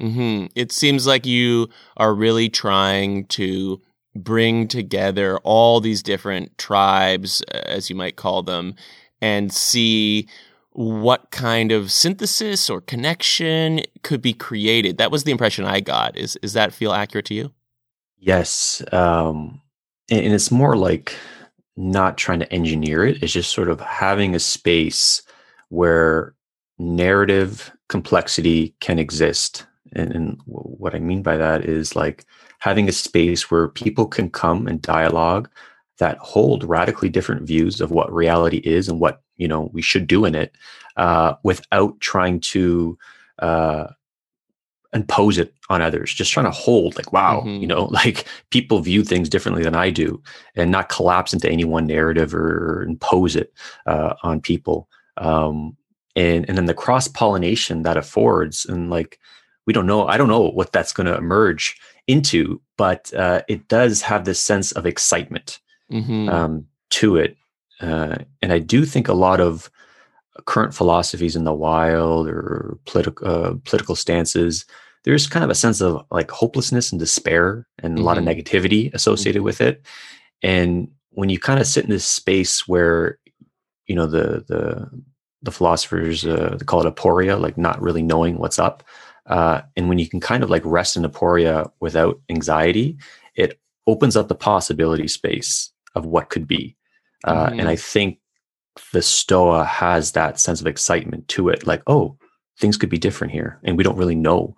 Mm-hmm. 0.04 0.46
it 0.54 0.72
seems 0.72 1.06
like 1.06 1.24
you 1.24 1.68
are 1.96 2.14
really 2.14 2.48
trying 2.48 3.26
to 3.26 3.80
bring 4.16 4.68
together 4.68 5.38
all 5.38 5.80
these 5.80 6.02
different 6.02 6.56
tribes 6.58 7.42
as 7.42 7.90
you 7.90 7.96
might 7.96 8.16
call 8.16 8.42
them 8.42 8.74
and 9.20 9.52
see 9.52 10.28
what 10.74 11.30
kind 11.30 11.70
of 11.70 11.90
synthesis 11.90 12.68
or 12.68 12.80
connection 12.80 13.80
could 14.02 14.20
be 14.20 14.32
created. 14.32 14.98
That 14.98 15.12
was 15.12 15.24
the 15.24 15.30
impression 15.30 15.64
I 15.64 15.80
got. 15.80 16.16
Is 16.16 16.36
is 16.42 16.52
that 16.52 16.74
feel 16.74 16.92
accurate 16.92 17.26
to 17.26 17.34
you? 17.34 17.52
Yes, 18.18 18.82
um, 18.92 19.60
and, 20.10 20.20
and 20.20 20.34
it's 20.34 20.50
more 20.50 20.76
like 20.76 21.14
not 21.76 22.18
trying 22.18 22.40
to 22.40 22.52
engineer 22.52 23.06
it. 23.06 23.22
It's 23.22 23.32
just 23.32 23.52
sort 23.52 23.68
of 23.68 23.80
having 23.80 24.34
a 24.34 24.40
space 24.40 25.22
where 25.68 26.34
narrative 26.78 27.72
complexity 27.88 28.74
can 28.80 28.98
exist. 28.98 29.66
And, 29.92 30.12
and 30.12 30.40
what 30.44 30.94
I 30.94 30.98
mean 30.98 31.22
by 31.22 31.36
that 31.36 31.64
is 31.64 31.96
like 31.96 32.24
having 32.58 32.88
a 32.88 32.92
space 32.92 33.50
where 33.50 33.68
people 33.68 34.06
can 34.06 34.30
come 34.30 34.66
and 34.66 34.80
dialogue 34.80 35.48
that 35.98 36.18
hold 36.18 36.64
radically 36.64 37.08
different 37.08 37.42
views 37.42 37.80
of 37.80 37.90
what 37.90 38.12
reality 38.12 38.58
is 38.58 38.88
and 38.88 38.98
what 39.00 39.23
you 39.36 39.48
know 39.48 39.70
we 39.72 39.82
should 39.82 40.06
do 40.06 40.24
in 40.24 40.34
it 40.34 40.54
uh, 40.96 41.34
without 41.42 41.98
trying 42.00 42.40
to 42.40 42.96
uh, 43.40 43.86
impose 44.92 45.38
it 45.38 45.54
on 45.68 45.82
others 45.82 46.12
just 46.12 46.32
trying 46.32 46.46
to 46.46 46.52
hold 46.52 46.96
like 46.96 47.12
wow 47.12 47.40
mm-hmm. 47.40 47.60
you 47.60 47.66
know 47.66 47.84
like 47.90 48.26
people 48.50 48.80
view 48.80 49.02
things 49.02 49.28
differently 49.28 49.62
than 49.62 49.74
i 49.74 49.90
do 49.90 50.22
and 50.54 50.70
not 50.70 50.88
collapse 50.88 51.32
into 51.32 51.50
any 51.50 51.64
one 51.64 51.86
narrative 51.86 52.34
or 52.34 52.82
impose 52.88 53.34
it 53.36 53.52
uh, 53.86 54.14
on 54.22 54.40
people 54.40 54.88
um, 55.16 55.76
and 56.16 56.48
and 56.48 56.56
then 56.56 56.66
the 56.66 56.74
cross 56.74 57.08
pollination 57.08 57.82
that 57.82 57.96
affords 57.96 58.64
and 58.66 58.90
like 58.90 59.18
we 59.66 59.72
don't 59.72 59.86
know 59.86 60.06
i 60.06 60.16
don't 60.16 60.28
know 60.28 60.48
what 60.50 60.72
that's 60.72 60.92
going 60.92 61.06
to 61.06 61.16
emerge 61.16 61.76
into 62.06 62.60
but 62.76 63.12
uh, 63.14 63.42
it 63.48 63.66
does 63.68 64.02
have 64.02 64.24
this 64.24 64.40
sense 64.40 64.72
of 64.72 64.86
excitement 64.86 65.60
mm-hmm. 65.90 66.28
um, 66.28 66.66
to 66.90 67.16
it. 67.16 67.36
Uh, 67.84 68.16
and 68.42 68.50
I 68.52 68.58
do 68.60 68.84
think 68.84 69.08
a 69.08 69.14
lot 69.14 69.40
of 69.40 69.70
current 70.46 70.74
philosophies 70.74 71.36
in 71.36 71.44
the 71.44 71.52
wild 71.66 72.26
or 72.28 72.76
political 72.86 73.28
uh, 73.32 73.54
political 73.64 73.94
stances 73.96 74.64
there's 75.04 75.26
kind 75.34 75.44
of 75.44 75.50
a 75.50 75.54
sense 75.64 75.80
of 75.82 75.90
like 76.10 76.30
hopelessness 76.30 76.90
and 76.90 76.98
despair 76.98 77.66
and 77.82 77.98
a 77.98 78.02
lot 78.02 78.16
of 78.18 78.24
Mhm. 78.24 78.30
negativity 78.32 78.82
associated 78.94 79.42
Mhm. 79.42 79.44
with 79.44 79.60
it. 79.60 79.84
And 80.42 80.88
when 81.10 81.28
you 81.28 81.38
kind 81.38 81.60
of 81.60 81.66
sit 81.66 81.84
in 81.84 81.90
this 81.90 82.08
space 82.08 82.66
where, 82.66 83.18
you 83.86 83.94
know, 83.94 84.06
the 84.06 84.26
the 84.48 84.90
the 85.42 85.52
philosophers 85.52 86.24
uh, 86.24 86.56
they 86.58 86.64
call 86.64 86.80
it 86.86 86.94
aporia, 86.94 87.38
like 87.38 87.58
not 87.58 87.82
really 87.82 88.02
knowing 88.02 88.38
what's 88.38 88.58
up. 88.58 88.82
Uh, 89.26 89.60
and 89.76 89.88
when 89.90 89.98
you 89.98 90.08
can 90.08 90.20
kind 90.20 90.42
of 90.42 90.48
like 90.48 90.62
rest 90.64 90.96
in 90.96 91.02
aporia 91.04 91.70
without 91.80 92.18
anxiety, 92.30 92.96
it 93.36 93.60
opens 93.86 94.16
up 94.16 94.28
the 94.28 94.34
possibility 94.50 95.06
space 95.06 95.70
of 95.94 96.06
what 96.06 96.30
could 96.30 96.46
be. 96.48 96.74
Uh, 97.24 97.48
Mhm. 97.50 97.60
And 97.60 97.68
I 97.68 97.76
think 97.76 98.18
the 98.92 99.02
Stoa 99.02 99.64
has 99.64 100.12
that 100.12 100.38
sense 100.38 100.60
of 100.60 100.66
excitement 100.66 101.28
to 101.28 101.48
it, 101.48 101.66
like, 101.66 101.82
oh, 101.86 102.16
things 102.58 102.76
could 102.76 102.90
be 102.90 102.98
different 102.98 103.32
here, 103.32 103.58
and 103.64 103.76
we 103.76 103.84
don't 103.84 103.96
really 103.96 104.14
know 104.14 104.56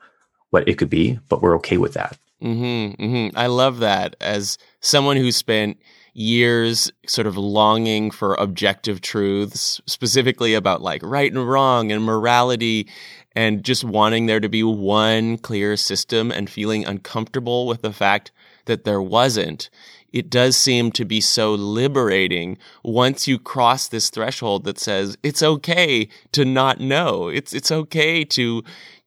what 0.51 0.69
it 0.69 0.79
could 0.79 0.91
be, 0.91 1.19
but 1.29 1.43
we're 1.43 1.57
okay 1.57 1.77
with 1.79 1.95
that. 1.95 2.19
hmm 2.41 2.89
hmm 2.99 3.29
I 3.35 3.47
love 3.47 3.79
that 3.79 4.15
as 4.21 4.59
someone 4.81 5.17
who 5.17 5.33
spent 5.33 5.79
years 6.13 6.91
sort 7.07 7.27
of 7.27 7.37
longing 7.39 8.11
for 8.11 8.35
objective 8.35 9.01
truths, 9.01 9.81
specifically 9.87 10.53
about 10.55 10.83
like 10.83 11.03
right 11.03 11.33
and 11.33 11.49
wrong 11.49 11.91
and 11.93 12.05
morality, 12.05 12.89
and 13.35 13.65
just 13.65 13.85
wanting 13.85 14.27
there 14.27 14.41
to 14.41 14.49
be 14.51 14.63
one 14.63 15.39
clear 15.39 15.77
system 15.77 16.31
and 16.31 16.49
feeling 16.51 16.85
uncomfortable 16.85 17.67
with 17.67 17.83
the 17.83 17.93
fact 17.93 18.33
that 18.67 18.85
there 18.85 19.03
wasn't. 19.03 19.71
It 20.13 20.31
does 20.31 20.57
seem 20.57 20.93
to 20.93 21.05
be 21.05 21.21
so 21.21 21.55
liberating 21.55 22.59
once 22.83 23.27
you 23.29 23.39
cross 23.39 23.89
this 23.89 24.11
threshold 24.11 24.65
that 24.65 24.79
says 24.79 25.17
it's 25.23 25.43
okay 25.43 26.09
to 26.33 26.45
not 26.45 26.81
know. 26.81 27.29
It's 27.29 27.53
it's 27.53 27.71
okay 27.71 28.25
to 28.25 28.63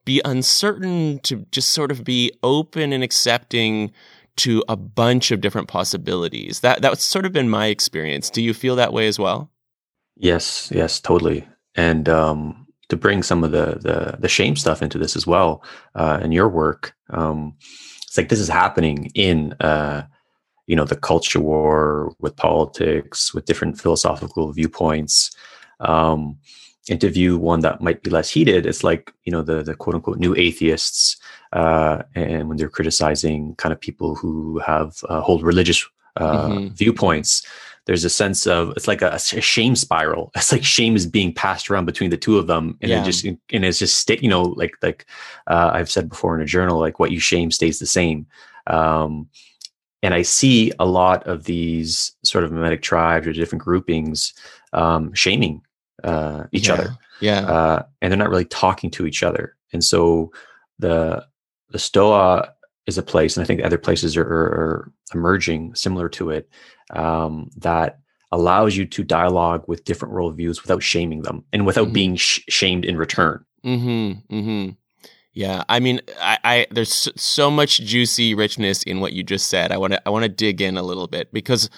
be 0.06 0.22
uncertain, 0.25 1.20
to 1.20 1.46
just 1.51 1.72
sort 1.72 1.91
of 1.91 2.03
be 2.03 2.32
open 2.41 2.94
and 2.94 3.03
accepting 3.03 3.91
to 4.38 4.63
a 4.70 4.75
bunch 4.75 5.32
of 5.32 5.41
different 5.41 5.68
possibilities. 5.68 6.62
That 6.62 6.82
that's 6.82 7.03
sort 7.03 7.25
of 7.25 7.34
been 7.34 7.50
my 7.50 7.68
experience. 7.68 8.29
Do 8.29 8.41
you 8.41 8.53
feel 8.53 8.75
that 8.77 8.94
way 8.94 9.08
as 9.08 9.20
well? 9.20 9.51
Yes, 10.15 10.72
yes, 10.74 11.00
totally. 11.00 11.48
And 11.75 12.10
um, 12.10 12.68
to 12.89 12.98
bring 12.98 13.24
some 13.24 13.44
of 13.44 13.51
the 13.51 13.79
the, 13.82 14.18
the 14.20 14.29
shame 14.29 14.56
stuff 14.56 14.82
into 14.82 14.98
this 14.98 15.15
as 15.15 15.27
well 15.27 15.63
uh, 15.96 16.20
in 16.22 16.32
your 16.32 16.50
work, 16.50 16.96
um, 17.10 17.56
it's 18.08 18.18
like 18.18 18.29
this 18.29 18.39
is 18.39 18.48
happening 18.50 19.12
in 19.13 19.53
uh, 19.60 20.03
you 20.69 20.75
know 20.77 20.85
the 20.85 20.95
culture 21.11 21.41
war 21.51 22.13
with 22.23 22.35
politics, 22.35 23.33
with 23.33 23.45
different 23.49 23.81
philosophical 23.81 24.45
viewpoints. 24.53 25.31
Um, 25.79 26.38
and 26.89 26.99
to 27.01 27.09
view 27.09 27.38
one 27.51 27.59
that 27.61 27.81
might 27.81 28.01
be 28.03 28.09
less 28.09 28.29
heated, 28.35 28.65
it's 28.65 28.83
like 28.83 29.03
you 29.25 29.31
know 29.33 29.41
the 29.49 29.63
the 29.63 29.75
quote 29.75 29.95
unquote 29.95 30.19
new 30.19 30.35
atheists, 30.35 31.17
uh, 31.53 31.95
and 32.15 32.47
when 32.47 32.57
they're 32.57 32.69
criticizing 32.77 33.55
kind 33.55 33.73
of 33.73 33.79
people 33.88 34.15
who 34.21 34.59
have 34.59 34.89
uh, 35.09 35.21
hold 35.21 35.41
religious 35.43 35.81
uh, 36.17 36.49
Mhm. 36.49 36.71
viewpoints, 36.81 37.31
there's 37.85 38.05
a 38.05 38.09
sense 38.09 38.45
of 38.55 38.61
it's 38.77 38.88
like 38.88 39.01
a, 39.03 39.11
a 39.13 39.41
shame 39.41 39.75
spiral. 39.75 40.31
It's 40.35 40.51
like 40.51 40.63
shame 40.77 40.95
is 40.95 41.05
being 41.07 41.33
passed 41.33 41.69
around 41.69 41.85
between 41.85 42.09
the 42.11 42.17
two 42.25 42.38
of 42.39 42.45
them, 42.47 42.77
and 42.81 42.89
Yeah. 42.91 43.01
it 43.01 43.05
just 43.11 43.25
and 43.25 43.65
it's 43.65 43.79
just 43.79 43.95
sta- 44.03 44.21
you 44.25 44.29
know 44.33 44.43
like 44.61 44.73
like 44.81 45.05
uh, 45.53 45.69
I've 45.77 45.89
said 45.95 46.09
before 46.09 46.35
in 46.35 46.41
a 46.41 46.53
journal, 46.55 46.79
like 46.85 46.99
what 46.99 47.11
you 47.11 47.19
shame 47.19 47.49
stays 47.51 47.77
the 47.79 47.85
same. 47.99 48.25
Um, 48.67 49.27
and 50.03 50.13
I 50.13 50.22
see 50.24 50.72
a 50.79 50.86
lot 50.86 51.25
of 51.27 51.44
these 51.44 52.13
sort 52.24 52.44
of 52.44 52.51
memetic 52.51 52.82
tribes 52.82 53.27
or 53.27 53.34
different 53.34 53.63
groupings 53.63 54.34
um, 54.74 55.13
shaming 55.13 55.62
uh, 56.03 56.44
each 56.51 56.68
Yeah. 56.68 56.74
other 56.74 56.98
Yeah. 57.22 57.39
uh, 57.41 57.84
and 58.01 58.12
they're 58.12 58.18
not 58.18 58.29
really 58.29 58.46
talking 58.46 58.89
to 58.91 59.06
each 59.06 59.24
other. 59.24 59.56
And 59.74 59.84
so 59.84 60.32
the 60.79 61.25
the 61.72 61.79
Stoa 61.79 62.53
is 62.88 62.98
a 62.98 63.03
place, 63.03 63.38
and 63.38 63.44
I 63.44 63.48
think 63.48 63.62
other 63.63 63.77
places 63.77 64.18
are, 64.18 64.24
are, 64.24 64.48
are 64.62 64.91
emerging 65.13 65.75
similar 65.75 66.10
to 66.10 66.32
it 66.32 66.50
um, 66.91 67.50
that 67.58 68.00
allows 68.32 68.75
you 68.77 68.86
to 68.86 69.03
dialogue 69.03 69.63
with 69.68 69.84
different 69.84 70.13
worldviews 70.13 70.62
without 70.63 70.82
shaming 70.82 71.22
them 71.24 71.44
and 71.53 71.65
without 71.65 71.89
Mhm. 71.89 71.94
being 71.94 72.15
sh- 72.15 72.39
shamed 72.50 72.86
in 72.86 72.96
return. 72.98 73.44
Mm-hmm. 73.65 74.36
Mm-hmm. 74.36 74.70
Yeah. 75.33 75.63
I 75.69 75.79
mean, 75.79 76.01
I, 76.19 76.38
I 76.43 76.67
there's 76.71 77.09
so, 77.15 77.51
much 77.51 77.79
juicy 77.81 78.33
richness 78.33 78.83
in 78.83 79.00
what 79.00 79.13
you 79.13 79.24
just 79.24 79.48
said. 79.48 79.71
I 79.71 79.77
want 79.77 79.93
to 79.93 80.07
I 80.07 80.09
want 80.12 80.24
to 80.24 80.29
dig 80.29 80.62
in 80.62 80.77
a 80.77 80.83
little 80.83 81.07
bit 81.07 81.31
because 81.31 81.69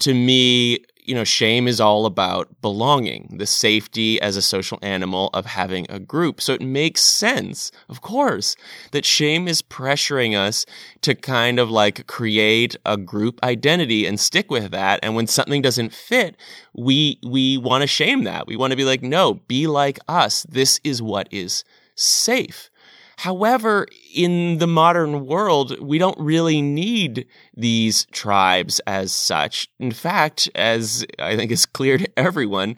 to 0.00 0.14
me, 0.14 0.84
you 1.04 1.14
know, 1.14 1.24
shame 1.24 1.68
is 1.68 1.80
all 1.80 2.06
about 2.06 2.48
belonging, 2.62 3.36
the 3.38 3.46
safety 3.46 4.20
as 4.20 4.36
a 4.36 4.42
social 4.42 4.78
animal 4.80 5.28
of 5.34 5.44
having 5.44 5.86
a 5.90 5.98
group. 5.98 6.40
So 6.40 6.54
it 6.54 6.62
makes 6.62 7.02
sense, 7.02 7.70
of 7.90 8.00
course, 8.00 8.56
that 8.92 9.04
shame 9.04 9.46
is 9.46 9.60
pressuring 9.60 10.34
us 10.34 10.64
to 11.02 11.14
kind 11.14 11.58
of 11.58 11.70
like 11.70 12.06
create 12.06 12.74
a 12.86 12.96
group 12.96 13.38
identity 13.44 14.06
and 14.06 14.18
stick 14.18 14.50
with 14.50 14.70
that. 14.70 15.00
And 15.02 15.14
when 15.14 15.26
something 15.26 15.60
doesn't 15.60 15.92
fit, 15.92 16.36
we 16.72 17.18
we 17.22 17.58
want 17.58 17.82
to 17.82 17.86
shame 17.86 18.24
that. 18.24 18.46
We 18.46 18.56
want 18.56 18.70
to 18.70 18.76
be 18.76 18.84
like, 18.84 19.02
no, 19.02 19.34
be 19.34 19.66
like 19.66 19.98
us. 20.08 20.44
This 20.48 20.80
is 20.82 21.02
what 21.02 21.28
is 21.30 21.64
safe. 21.94 22.70
However, 23.16 23.86
in 24.14 24.58
the 24.58 24.66
modern 24.66 25.26
world, 25.26 25.78
we 25.80 25.98
don't 25.98 26.18
really 26.18 26.60
need 26.60 27.26
these 27.56 28.06
tribes 28.06 28.80
as 28.86 29.12
such. 29.12 29.68
In 29.78 29.92
fact, 29.92 30.50
as 30.54 31.06
I 31.18 31.36
think 31.36 31.52
is 31.52 31.66
clear 31.66 31.96
to 31.96 32.18
everyone, 32.18 32.76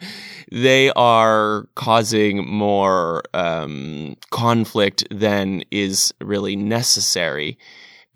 they 0.51 0.91
are 0.91 1.67
causing 1.75 2.47
more 2.47 3.23
um, 3.33 4.15
conflict 4.29 5.05
than 5.09 5.63
is 5.71 6.13
really 6.21 6.55
necessary. 6.55 7.57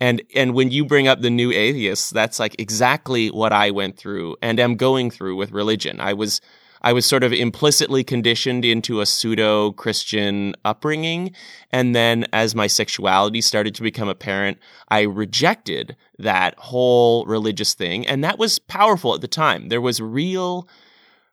And 0.00 0.22
and 0.34 0.54
when 0.54 0.70
you 0.70 0.84
bring 0.84 1.06
up 1.06 1.20
the 1.20 1.30
new 1.30 1.52
atheists, 1.52 2.10
that's 2.10 2.40
like 2.40 2.56
exactly 2.58 3.28
what 3.28 3.52
I 3.52 3.70
went 3.70 3.96
through 3.96 4.36
and 4.42 4.58
am 4.58 4.76
going 4.76 5.10
through 5.10 5.36
with 5.36 5.52
religion. 5.52 6.00
I 6.00 6.14
was 6.14 6.40
I 6.82 6.92
was 6.92 7.06
sort 7.06 7.22
of 7.22 7.32
implicitly 7.32 8.04
conditioned 8.04 8.64
into 8.64 9.00
a 9.00 9.06
pseudo 9.06 9.72
Christian 9.72 10.54
upbringing. 10.64 11.34
And 11.70 11.94
then 11.94 12.26
as 12.32 12.54
my 12.54 12.66
sexuality 12.66 13.40
started 13.40 13.74
to 13.76 13.82
become 13.82 14.08
apparent, 14.08 14.58
I 14.88 15.02
rejected 15.02 15.96
that 16.18 16.58
whole 16.58 17.24
religious 17.26 17.74
thing. 17.74 18.06
And 18.06 18.22
that 18.24 18.38
was 18.38 18.58
powerful 18.58 19.14
at 19.14 19.20
the 19.20 19.28
time. 19.28 19.68
There 19.68 19.80
was 19.80 20.00
real 20.00 20.68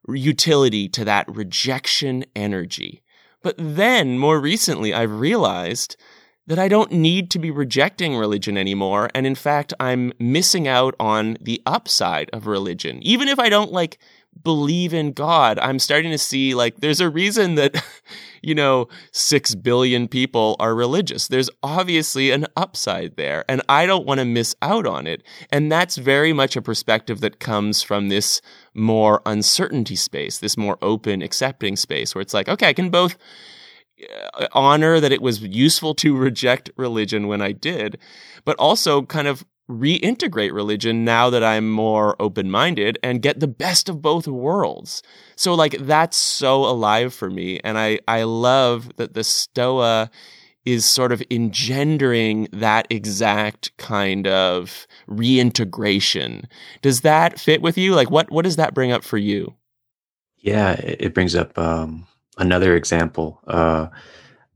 utility 0.07 0.87
to 0.89 1.03
that 1.05 1.27
rejection 1.27 2.25
energy. 2.35 3.03
But 3.41 3.55
then 3.57 4.19
more 4.19 4.39
recently, 4.39 4.93
I've 4.93 5.19
realized 5.19 5.95
that 6.49 6.59
I 6.59 6.67
don't 6.67 6.91
need 6.91 7.29
to 7.31 7.39
be 7.39 7.51
rejecting 7.51 8.15
religion 8.15 8.57
anymore. 8.57 9.09
And 9.13 9.27
in 9.27 9.35
fact, 9.35 9.71
I'm 9.79 10.11
missing 10.19 10.67
out 10.67 10.95
on 10.99 11.37
the 11.39 11.61
upside 11.67 12.29
of 12.31 12.47
religion. 12.47 12.99
Even 13.03 13.27
if 13.27 13.37
I 13.37 13.49
don't 13.49 13.71
like 13.71 13.99
believe 14.43 14.93
in 14.93 15.11
God, 15.11 15.59
I'm 15.59 15.79
starting 15.79 16.11
to 16.11 16.17
see 16.17 16.55
like 16.55 16.77
there's 16.77 17.01
a 17.01 17.09
reason 17.09 17.55
that, 17.55 17.83
you 18.41 18.55
know, 18.55 18.87
six 19.11 19.55
billion 19.55 20.07
people 20.07 20.55
are 20.59 20.75
religious. 20.75 21.27
There's 21.27 21.49
obviously 21.61 22.31
an 22.31 22.47
upside 22.55 23.15
there, 23.17 23.43
and 23.49 23.61
I 23.69 23.85
don't 23.85 24.05
want 24.05 24.19
to 24.19 24.25
miss 24.25 24.55
out 24.61 24.85
on 24.85 25.07
it. 25.07 25.23
And 25.51 25.71
that's 25.71 25.97
very 25.97 26.33
much 26.33 26.55
a 26.55 26.61
perspective 26.61 27.21
that 27.21 27.39
comes 27.39 27.81
from 27.81 28.09
this 28.09 28.41
more 28.73 29.21
uncertainty 29.25 29.95
space, 29.95 30.39
this 30.39 30.57
more 30.57 30.77
open, 30.81 31.21
accepting 31.21 31.75
space 31.75 32.15
where 32.15 32.21
it's 32.21 32.33
like, 32.33 32.49
okay, 32.49 32.69
I 32.69 32.73
can 32.73 32.89
both 32.89 33.17
uh, 34.37 34.47
honor 34.53 34.99
that 34.99 35.11
it 35.11 35.21
was 35.21 35.41
useful 35.41 35.93
to 35.95 36.15
reject 36.15 36.71
religion 36.77 37.27
when 37.27 37.41
I 37.41 37.51
did, 37.51 37.99
but 38.45 38.55
also 38.57 39.01
kind 39.01 39.27
of 39.27 39.43
reintegrate 39.69 40.51
religion 40.51 41.05
now 41.05 41.29
that 41.29 41.43
I'm 41.43 41.69
more 41.69 42.15
open 42.19 42.49
minded 42.49 42.97
and 43.03 43.21
get 43.21 43.39
the 43.39 43.47
best 43.47 43.87
of 43.87 44.01
both 44.01 44.27
worlds. 44.27 45.03
So 45.35 45.53
like 45.53 45.77
that's 45.77 46.17
so 46.17 46.65
alive 46.65 47.13
for 47.13 47.29
me. 47.29 47.59
And 47.63 47.77
I, 47.77 47.99
I 48.07 48.23
love 48.23 48.95
that 48.97 49.13
the 49.13 49.23
Stoa 49.23 50.09
is 50.65 50.85
sort 50.85 51.11
of 51.11 51.23
engendering 51.31 52.47
that 52.51 52.87
exact 52.89 53.75
kind 53.77 54.27
of 54.27 54.87
reintegration. 55.07 56.47
Does 56.81 57.01
that 57.01 57.39
fit 57.39 57.61
with 57.61 57.77
you? 57.77 57.93
Like 57.93 58.09
what, 58.09 58.31
what 58.31 58.43
does 58.43 58.55
that 58.55 58.73
bring 58.73 58.91
up 58.91 59.03
for 59.03 59.17
you? 59.17 59.53
Yeah, 60.39 60.73
it, 60.73 61.13
brings 61.13 61.35
up 61.35 61.57
um, 61.57 62.07
another 62.37 62.75
example 62.75 63.41
uh, 63.47 63.87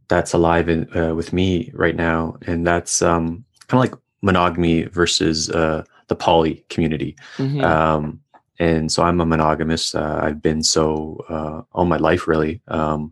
that's 0.07 0.33
alive 0.33 0.69
in, 0.69 0.87
uh, 0.97 1.13
with 1.13 1.33
me 1.33 1.71
right 1.73 1.95
now, 1.95 2.37
and 2.47 2.65
that's 2.65 3.01
um, 3.01 3.43
kind 3.67 3.83
of 3.83 3.91
like 3.91 4.02
monogamy 4.23 4.85
versus 4.85 5.49
uh, 5.51 5.83
the 6.07 6.15
poly 6.15 6.65
community. 6.69 7.15
Mhm. 7.37 7.63
Um, 7.63 8.19
and 8.59 8.91
so 8.91 9.03
I'm 9.03 9.19
a 9.21 9.25
monogamist. 9.25 9.95
Uh, 9.95 10.19
I've 10.23 10.41
been 10.41 10.63
so 10.63 11.23
uh, 11.29 11.61
all 11.73 11.85
my 11.85 11.97
life, 11.97 12.27
really, 12.27 12.61
um, 12.69 13.11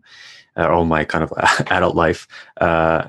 uh, 0.56 0.66
all 0.68 0.84
my 0.84 1.04
kind 1.04 1.22
of 1.22 1.32
adult 1.70 1.94
life. 1.94 2.26
Uh, 2.60 3.08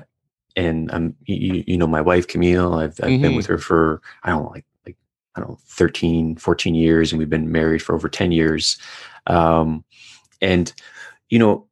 and 0.56 0.90
I'm, 0.92 1.16
you, 1.26 1.64
you 1.66 1.76
know, 1.76 1.86
my 1.86 2.00
wife 2.00 2.26
Camille. 2.28 2.74
I've, 2.74 2.98
I've 3.02 3.20
been 3.20 3.32
Mhm. 3.32 3.36
with 3.36 3.46
her 3.46 3.58
for 3.58 4.00
I 4.22 4.30
don't 4.30 4.44
know, 4.44 4.50
like 4.50 4.66
like 4.86 4.96
I 5.34 5.40
don't 5.40 5.50
know, 5.50 5.58
13, 5.66 6.36
14 6.36 6.74
years, 6.74 7.10
and 7.12 7.18
we've 7.18 7.30
been 7.30 7.50
married 7.50 7.82
for 7.82 7.94
over 7.94 8.08
10 8.08 8.30
years. 8.32 8.76
Um, 9.26 9.84
and 10.40 10.72
you 11.30 11.38
know, 11.38 11.66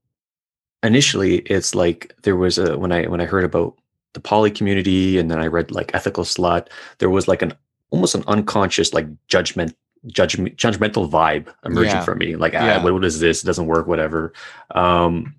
initially, 0.83 1.39
it's 1.41 1.75
like 1.75 2.15
there 2.23 2.37
was 2.37 2.59
a 2.59 2.79
when 2.79 2.93
I 2.93 3.07
when 3.07 3.21
I 3.21 3.27
heard 3.27 3.45
about 3.45 3.77
the 4.15 4.21
poly 4.21 4.51
community 4.51 5.19
and 5.19 5.31
then 5.31 5.39
I 5.39 5.47
read 5.47 5.71
like 5.71 5.95
Ethical 5.95 6.25
Slut, 6.25 6.69
there 6.99 7.11
was 7.11 7.29
like 7.29 7.43
an 7.43 7.55
almost 7.91 8.15
an 8.15 8.25
unconscious 8.27 8.93
like 8.93 9.07
judgment 9.29 9.77
judgment 10.07 10.57
judgmental 10.57 11.09
vibe 11.09 11.47
emerging 11.65 11.93
Yeah. 11.93 12.05
from 12.05 12.19
me. 12.19 12.37
Like, 12.37 12.53
Yeah. 12.55 12.79
ah, 12.79 12.83
what, 12.83 13.05
is 13.05 13.21
this? 13.21 13.43
It 13.43 13.47
doesn't 13.47 13.67
work, 13.67 13.87
whatever. 13.87 14.33
Um, 14.73 15.35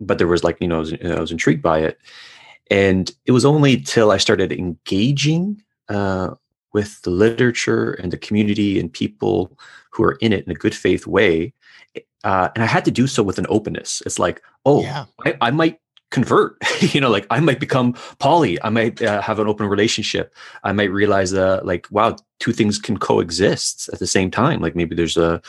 but 0.00 0.18
there 0.18 0.26
was 0.26 0.42
like, 0.44 0.58
you 0.60 0.68
know, 0.68 0.76
I 0.76 0.80
was, 0.80 0.92
I 0.92 1.20
was 1.20 1.30
intrigued 1.30 1.62
by 1.62 1.80
it. 1.80 1.98
And 2.70 3.10
it 3.24 3.32
was 3.32 3.44
only 3.44 3.80
till 3.80 4.10
I 4.10 4.16
started 4.18 4.52
engaging 4.52 5.62
uh, 5.88 6.34
with 6.72 7.00
the 7.02 7.10
literature 7.10 7.92
and 7.92 8.12
the 8.12 8.18
community 8.18 8.78
and 8.78 8.92
people 8.92 9.56
who 9.90 10.04
are 10.04 10.18
in 10.20 10.32
it 10.32 10.44
in 10.44 10.50
a 10.50 10.54
good 10.54 10.74
faith 10.74 11.06
way. 11.06 11.52
Uh, 12.24 12.48
and 12.54 12.62
I 12.62 12.66
had 12.66 12.84
to 12.84 12.90
do 12.90 13.06
so 13.06 13.22
with 13.22 13.38
an 13.38 13.46
openness. 13.48 14.02
It's 14.04 14.18
like, 14.18 14.42
oh, 14.66 14.82
Yeah. 14.82 15.06
I, 15.24 15.36
I 15.40 15.50
might 15.50 15.80
convert. 16.10 16.56
You 16.80 17.00
know 17.00 17.10
like 17.10 17.26
i 17.28 17.40
might 17.40 17.58
become 17.58 17.92
poly 18.20 18.56
i 18.62 18.70
might 18.70 19.02
uh, 19.02 19.20
have 19.20 19.40
an 19.40 19.48
open 19.48 19.66
relationship. 19.66 20.32
I 20.62 20.72
might 20.72 20.92
realize 20.92 21.34
uh, 21.34 21.60
like 21.64 21.88
wow 21.90 22.16
two 22.38 22.52
things 22.52 22.78
can 22.78 22.96
coexist 22.98 23.88
at 23.92 23.98
the 23.98 24.06
same 24.06 24.30
time. 24.30 24.60
Like 24.60 24.76
maybe 24.76 24.94
there's 24.94 25.16
a 25.16 25.42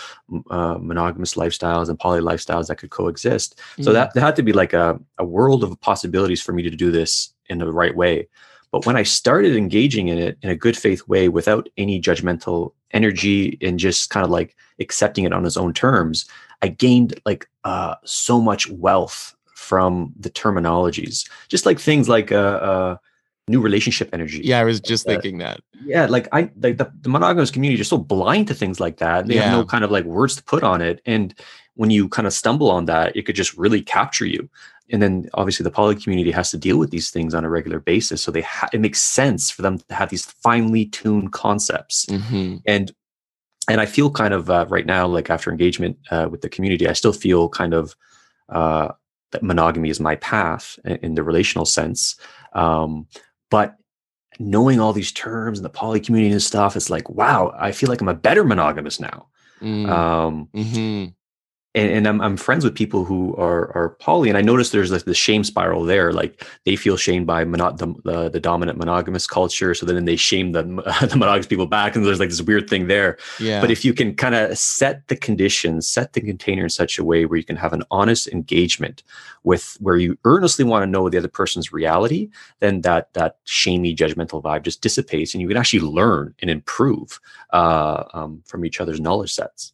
uh, 0.49 0.77
monogamous 0.81 1.35
lifestyles 1.35 1.87
and 1.87 1.99
poly 1.99 2.19
lifestyles 2.21 2.67
that 2.67 2.77
could 2.77 2.89
coexist. 2.89 3.59
So 3.81 3.91
Mm. 3.91 3.93
that 3.93 4.13
there 4.13 4.23
had 4.23 4.35
to 4.37 4.43
be 4.43 4.53
like 4.53 4.73
a, 4.73 4.99
a 5.19 5.23
world 5.25 5.63
of 5.63 5.79
possibilities 5.81 6.41
for 6.41 6.51
me 6.51 6.63
to 6.63 6.71
do 6.71 6.89
this 6.91 7.31
in 7.47 7.59
the 7.59 7.71
right 7.71 7.95
way. 7.95 8.27
But 8.71 8.85
when 8.87 8.97
i 8.97 9.03
started 9.03 9.55
engaging 9.55 10.07
in 10.09 10.17
it 10.17 10.37
in 10.41 10.49
a 10.49 10.55
good 10.55 10.75
faith 10.77 11.07
way 11.07 11.29
without 11.29 11.69
any 11.77 12.01
judgmental 12.01 12.73
energy 12.91 13.57
and 13.61 13.77
just 13.79 14.09
kind 14.09 14.23
of 14.25 14.31
like 14.31 14.55
accepting 14.79 15.25
it 15.25 15.33
on 15.33 15.45
its 15.45 15.57
own 15.57 15.73
terms 15.73 16.25
i 16.63 16.67
gained 16.67 17.13
like 17.25 17.47
uh, 17.63 17.95
so 18.03 18.41
much 18.41 18.67
wealth 18.69 19.35
from 19.69 19.89
the 20.25 20.31
terminologies. 20.41 21.15
Just 21.53 21.65
like 21.69 21.79
things 21.79 22.05
like 22.15 22.29
uh, 22.31 22.57
uh, 22.69 22.91
new 23.47 23.61
relationship 23.67 24.07
energy. 24.17 24.41
Yeah, 24.51 24.59
I 24.63 24.65
was 24.71 24.79
just 24.91 25.03
Uh, 25.07 25.11
thinking 25.11 25.37
that. 25.45 25.57
yeah 25.95 26.05
like 26.15 26.27
i 26.37 26.41
like 26.65 26.75
the, 26.81 26.87
the 27.05 27.09
monogamous 27.17 27.51
community 27.55 27.81
are 27.81 27.91
so 27.95 27.97
blind 28.15 28.45
to 28.49 28.55
things 28.61 28.77
like 28.85 28.97
that. 29.05 29.19
They 29.27 29.37
have 29.41 29.51
no 29.57 29.63
kind 29.73 29.83
of 29.85 29.91
like 29.95 30.05
words 30.17 30.33
to 30.37 30.43
put 30.53 30.63
on 30.71 30.79
it. 30.89 30.97
And 31.13 31.27
when 31.79 31.89
you 31.95 32.01
kind 32.17 32.27
of 32.29 32.33
stumble 32.41 32.69
on 32.77 32.83
that 32.93 33.07
it 33.17 33.23
could 33.25 33.37
just 33.41 33.53
really 33.63 33.81
capture 33.97 34.27
you. 34.35 34.41
And 34.91 34.99
then 35.03 35.13
obviously 35.39 35.63
the 35.63 35.75
poly 35.79 35.95
community 36.03 36.31
has 36.39 36.49
to 36.51 36.57
deal 36.67 36.77
with 36.81 36.89
these 36.95 37.09
things 37.15 37.31
on 37.37 37.45
a 37.45 37.49
regular 37.57 37.79
basis. 37.91 38.19
So 38.23 38.29
they 38.31 38.45
ha- 38.55 38.71
it 38.75 38.81
makes 38.85 38.99
sense 39.19 39.43
for 39.55 39.61
them 39.65 39.75
to 39.77 39.93
have 39.99 40.09
these 40.13 40.25
finely 40.45 40.83
tuned 40.97 41.29
concepts. 41.43 41.97
Hmm 42.09 42.55
and 42.73 42.85
and 43.71 43.79
i 43.85 43.87
feel 43.95 44.09
kind 44.21 44.33
of 44.39 44.43
uh, 44.49 44.65
right 44.75 44.87
now 44.95 45.03
like 45.17 45.29
after 45.35 45.47
engagement 45.51 45.95
uh, 46.13 46.27
with 46.31 46.41
the 46.43 46.49
community 46.55 46.85
i 46.93 46.95
still 47.01 47.13
feel 47.25 47.41
kind 47.61 47.73
of 47.79 47.85
uh, 48.59 48.87
that 49.31 49.43
monogamy 49.43 49.89
is 49.89 49.99
my 49.99 50.15
path 50.15 50.79
in, 50.85 51.15
the 51.15 51.23
relational 51.23 51.65
sense 51.65 52.15
um, 52.53 53.07
but 53.49 53.75
knowing 54.39 54.79
all 54.79 54.93
these 54.93 55.11
terms 55.11 55.59
and 55.59 55.65
the 55.65 55.69
poly 55.69 55.99
community 55.99 56.31
and 56.31 56.41
stuff 56.41 56.75
it's 56.75 56.89
like 56.89 57.09
wow 57.09 57.53
i 57.59 57.71
feel 57.71 57.89
like 57.89 58.01
i'm 58.01 58.07
a 58.07 58.13
better 58.13 58.43
monogamous 58.43 58.99
now 58.99 59.27
Mm. 59.61 59.89
um, 59.89 60.47
hmm 60.53 61.05
and, 61.75 61.91
and 61.91 62.07
I'm, 62.07 62.19
I'm 62.19 62.35
friends 62.35 62.63
with 62.63 62.73
people 62.73 63.05
who 63.05 63.35
are 63.35 63.71
are 63.75 63.89
poly 63.99 64.27
and 64.29 64.37
i 64.37 64.41
notice 64.41 64.71
there's 64.71 64.91
like 64.91 65.05
the 65.05 65.13
shame 65.13 65.43
spiral 65.43 65.83
there 65.83 66.11
like 66.11 66.45
they 66.65 66.75
feel 66.75 66.97
shamed 66.97 67.27
by 67.27 67.43
mono- 67.45 67.73
the, 67.73 67.93
the, 68.03 68.29
the 68.29 68.39
dominant 68.39 68.77
monogamous 68.79 69.27
culture 69.27 69.73
so 69.75 69.85
then 69.85 70.03
they 70.05 70.15
shame 70.15 70.51
the, 70.53 70.63
the 71.09 71.15
monogamous 71.15 71.45
people 71.47 71.67
back 71.67 71.95
and 71.95 72.03
there's 72.05 72.19
like 72.19 72.29
this 72.29 72.41
weird 72.41 72.69
thing 72.69 72.87
there 72.87 73.17
Yeah. 73.39 73.61
but 73.61 73.69
if 73.69 73.85
you 73.85 73.93
can 73.93 74.15
kind 74.15 74.33
of 74.35 74.57
set 74.57 75.07
the 75.09 75.15
conditions, 75.15 75.87
set 75.87 76.13
the 76.13 76.21
container 76.21 76.63
in 76.63 76.69
such 76.69 76.97
a 76.97 77.03
way 77.03 77.25
where 77.25 77.37
you 77.37 77.43
can 77.45 77.55
have 77.55 77.73
an 77.73 77.83
honest 77.91 78.27
engagement 78.27 79.03
with 79.43 79.77
where 79.79 79.97
you 79.97 80.17
earnestly 80.25 80.65
want 80.65 80.83
to 80.83 80.87
know 80.87 81.07
the 81.09 81.17
other 81.17 81.27
person's 81.27 81.71
reality, 81.71 82.29
then 82.59 82.81
that 82.81 83.13
that 83.13 83.37
shamey 83.45 83.95
judgmental 83.95 84.41
vibe 84.43 84.63
just 84.63 84.81
dissipates, 84.81 85.33
and 85.33 85.41
you 85.41 85.47
can 85.47 85.55
actually 85.57 85.79
learn 85.79 86.33
and 86.41 86.49
improve 86.49 87.19
uh, 87.53 88.03
um, 88.13 88.41
from 88.45 88.65
each 88.65 88.81
other's 88.81 88.99
knowledge 88.99 89.33
sets. 89.33 89.71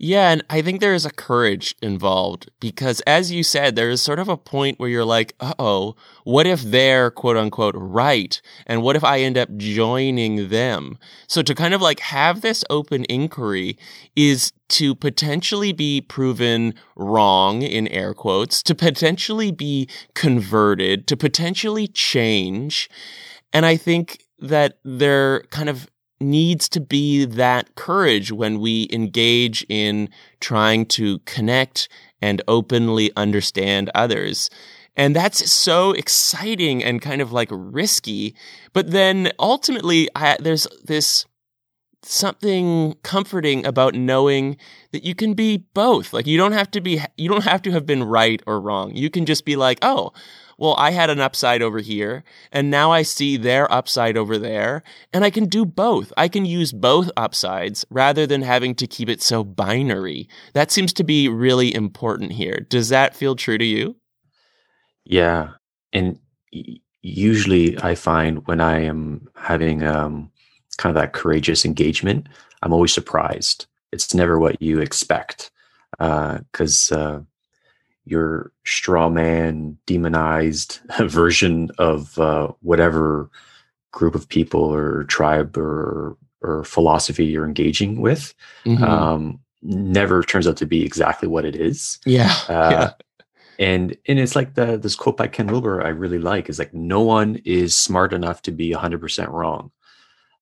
Yeah, 0.00 0.30
and 0.30 0.44
I 0.48 0.62
think 0.62 0.80
there 0.80 0.94
is 0.94 1.04
a 1.04 1.10
courage 1.10 1.74
involved 1.82 2.50
because, 2.60 3.00
as 3.00 3.32
you 3.32 3.42
said, 3.42 3.74
there 3.74 3.90
is 3.90 4.00
sort 4.00 4.20
of 4.20 4.28
a 4.28 4.36
point 4.36 4.78
where 4.78 4.88
you're 4.88 5.04
like, 5.04 5.34
uh 5.40 5.54
oh, 5.58 5.96
what 6.22 6.46
if 6.46 6.62
they're 6.62 7.10
quote 7.10 7.36
unquote 7.36 7.74
right? 7.76 8.40
And 8.66 8.82
what 8.82 8.94
if 8.94 9.02
I 9.02 9.20
end 9.20 9.36
up 9.36 9.56
joining 9.56 10.50
them? 10.50 10.98
So, 11.26 11.42
to 11.42 11.54
kind 11.54 11.74
of 11.74 11.82
like 11.82 11.98
have 12.00 12.42
this 12.42 12.64
open 12.70 13.04
inquiry 13.08 13.76
is 14.14 14.52
to 14.68 14.94
potentially 14.94 15.72
be 15.72 16.00
proven 16.00 16.74
wrong, 16.94 17.62
in 17.62 17.88
air 17.88 18.14
quotes, 18.14 18.62
to 18.64 18.76
potentially 18.76 19.50
be 19.50 19.88
converted, 20.14 21.08
to 21.08 21.16
potentially 21.16 21.88
change. 21.88 22.88
And 23.52 23.66
I 23.66 23.76
think 23.76 24.22
that 24.38 24.78
there 24.84 25.42
kind 25.50 25.68
of 25.68 25.88
needs 26.20 26.68
to 26.70 26.80
be 26.80 27.24
that 27.24 27.74
courage 27.74 28.32
when 28.32 28.60
we 28.60 28.88
engage 28.92 29.64
in 29.68 30.08
trying 30.40 30.86
to 30.86 31.18
connect 31.20 31.88
and 32.20 32.42
openly 32.48 33.10
understand 33.16 33.90
others. 33.94 34.50
And 34.96 35.14
that's 35.14 35.50
so 35.50 35.92
exciting 35.92 36.82
and 36.82 37.00
kind 37.00 37.22
of 37.22 37.32
like 37.32 37.48
risky. 37.52 38.34
But 38.72 38.90
then 38.90 39.30
ultimately, 39.38 40.08
I, 40.16 40.36
there's 40.40 40.66
this 40.84 41.24
something 42.02 42.94
comforting 43.02 43.64
about 43.64 43.94
knowing 43.94 44.56
that 44.92 45.04
you 45.04 45.14
can 45.14 45.34
be 45.34 45.58
both. 45.74 46.12
Like 46.12 46.26
you 46.26 46.36
don't 46.36 46.52
have 46.52 46.70
to 46.72 46.80
be, 46.80 47.00
you 47.16 47.28
don't 47.28 47.44
have 47.44 47.62
to 47.62 47.70
have 47.70 47.86
been 47.86 48.02
right 48.02 48.42
or 48.46 48.60
wrong. 48.60 48.94
You 48.94 49.08
can 49.08 49.24
just 49.24 49.44
be 49.44 49.54
like, 49.54 49.78
oh, 49.82 50.12
well, 50.58 50.74
I 50.76 50.90
had 50.90 51.08
an 51.08 51.20
upside 51.20 51.62
over 51.62 51.78
here 51.78 52.24
and 52.50 52.70
now 52.70 52.90
I 52.90 53.02
see 53.02 53.36
their 53.36 53.72
upside 53.72 54.16
over 54.16 54.36
there 54.36 54.82
and 55.12 55.24
I 55.24 55.30
can 55.30 55.46
do 55.46 55.64
both. 55.64 56.12
I 56.16 56.26
can 56.28 56.44
use 56.44 56.72
both 56.72 57.10
upsides 57.16 57.86
rather 57.90 58.26
than 58.26 58.42
having 58.42 58.74
to 58.76 58.86
keep 58.86 59.08
it 59.08 59.22
so 59.22 59.44
binary. 59.44 60.28
That 60.54 60.72
seems 60.72 60.92
to 60.94 61.04
be 61.04 61.28
really 61.28 61.72
important 61.72 62.32
here. 62.32 62.66
Does 62.68 62.88
that 62.88 63.14
feel 63.14 63.36
true 63.36 63.56
to 63.56 63.64
you? 63.64 63.96
Yeah, 65.04 65.50
and 65.92 66.18
usually 67.02 67.80
I 67.82 67.94
find 67.94 68.46
when 68.46 68.60
I 68.60 68.80
am 68.80 69.28
having 69.36 69.84
um, 69.84 70.30
kind 70.76 70.94
of 70.94 71.00
that 71.00 71.12
courageous 71.12 71.64
engagement, 71.64 72.28
I'm 72.62 72.72
always 72.72 72.92
surprised. 72.92 73.66
It's 73.92 74.12
never 74.12 74.38
what 74.38 74.60
you 74.60 74.80
expect 74.80 75.50
because 75.98 76.92
uh, 76.92 77.20
your 78.10 78.52
straw 78.64 79.08
man, 79.08 79.76
demonized 79.86 80.80
version 81.00 81.70
of 81.78 82.18
uh, 82.18 82.48
whatever 82.60 83.30
group 83.92 84.14
of 84.14 84.28
people 84.28 84.62
or 84.62 85.04
tribe 85.04 85.56
or 85.56 86.16
or 86.40 86.62
philosophy 86.64 87.24
you're 87.24 87.44
engaging 87.46 88.00
with 88.00 88.32
Mhm. 88.64 88.82
um, 88.82 89.40
never 89.62 90.22
turns 90.22 90.46
out 90.46 90.56
to 90.58 90.66
be 90.66 90.84
exactly 90.84 91.26
what 91.28 91.44
it 91.44 91.56
is. 91.56 91.98
yeah. 92.06 92.32
Uh, 92.48 92.70
yeah. 92.70 92.90
and 93.58 93.96
and 94.06 94.18
it's 94.20 94.36
like 94.36 94.54
the 94.54 94.76
this 94.78 94.94
quote 94.94 95.16
by 95.16 95.26
Ken 95.26 95.48
Wilber 95.48 95.82
I 95.84 95.88
really 95.88 96.20
like 96.20 96.48
is 96.48 96.58
like 96.60 96.72
no 96.72 97.00
one 97.00 97.40
is 97.44 97.76
smart 97.76 98.12
enough 98.12 98.42
to 98.42 98.52
be 98.52 98.70
100% 98.72 99.30
wrong. 99.32 99.72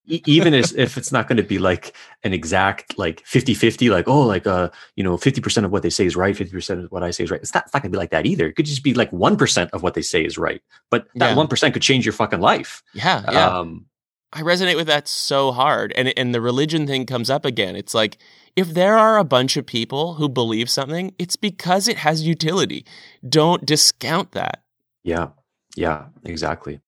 Even 0.07 0.55
as, 0.55 0.73
if 0.73 0.97
it's 0.97 1.11
not 1.11 1.29
going 1.29 1.37
to 1.37 1.43
be 1.43 1.59
like 1.59 1.95
an 2.23 2.33
exact 2.33 2.97
like 2.99 3.25
50-50 3.25 3.91
like 3.91 4.07
oh 4.09 4.21
like 4.23 4.47
uh 4.47 4.71
you 4.95 5.03
know 5.05 5.17
50% 5.17 5.65
of 5.65 5.73
what 5.73 5.83
they 5.83 5.91
say 5.91 6.07
is 6.07 6.15
right 6.17 6.35
50% 6.37 6.85
of 6.85 6.93
what 6.93 7.03
I 7.03 7.11
say 7.11 7.25
is 7.25 7.31
right. 7.31 7.41
It's 7.41 7.53
not, 7.55 7.65
it's 7.65 7.75
not 7.75 7.83
going 7.83 7.91
to 7.91 7.97
be 7.97 7.99
like 7.99 8.11
that 8.11 8.27
either. 8.27 8.47
It 8.47 8.55
could 8.55 8.67
just 8.67 8.83
be 8.83 8.95
like 8.95 9.11
1% 9.11 9.71
of 9.73 9.83
what 9.83 9.95
they 9.95 10.03
say 10.03 10.25
is 10.25 10.39
right. 10.39 10.63
But 10.91 11.09
that 11.17 11.37
Yeah. 11.37 11.43
1% 11.45 11.73
could 11.73 11.83
change 11.83 12.07
your 12.07 12.13
fucking 12.13 12.41
life. 12.41 12.83
Yeah. 12.95 13.23
Yeah. 13.31 13.59
Um 13.59 13.87
I 14.33 14.43
resonate 14.43 14.77
with 14.77 14.89
that 14.89 15.09
so 15.09 15.53
hard. 15.53 15.93
And 15.97 16.13
and 16.19 16.35
the 16.35 16.41
religion 16.41 16.87
thing 16.87 17.07
comes 17.07 17.31
up 17.31 17.45
again. 17.45 17.75
It's 17.77 17.95
like 17.95 18.19
if 18.55 18.75
there 18.75 18.99
are 18.99 19.19
a 19.19 19.25
bunch 19.25 19.57
of 19.57 19.67
people 19.67 20.15
who 20.15 20.29
believe 20.29 20.69
something, 20.69 21.15
it's 21.19 21.37
because 21.37 21.89
it 21.89 21.99
has 21.99 22.27
utility. 22.27 22.85
Don't 23.27 23.65
discount 23.65 24.33
that. 24.33 24.63
yeah. 25.05 25.29
Yeah, 25.77 26.07
exactly. 26.25 26.81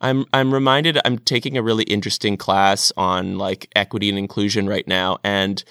I'm 0.00 0.24
I'm 0.32 0.52
reminded 0.52 0.98
I'm 1.04 1.18
taking 1.18 1.56
a 1.56 1.62
really 1.62 1.84
interesting 1.84 2.36
class 2.36 2.92
on 2.96 3.38
like 3.38 3.68
equity 3.76 4.08
and 4.08 4.18
inclusion 4.18 4.68
right 4.68 4.86
now 4.86 5.18
and 5.22 5.62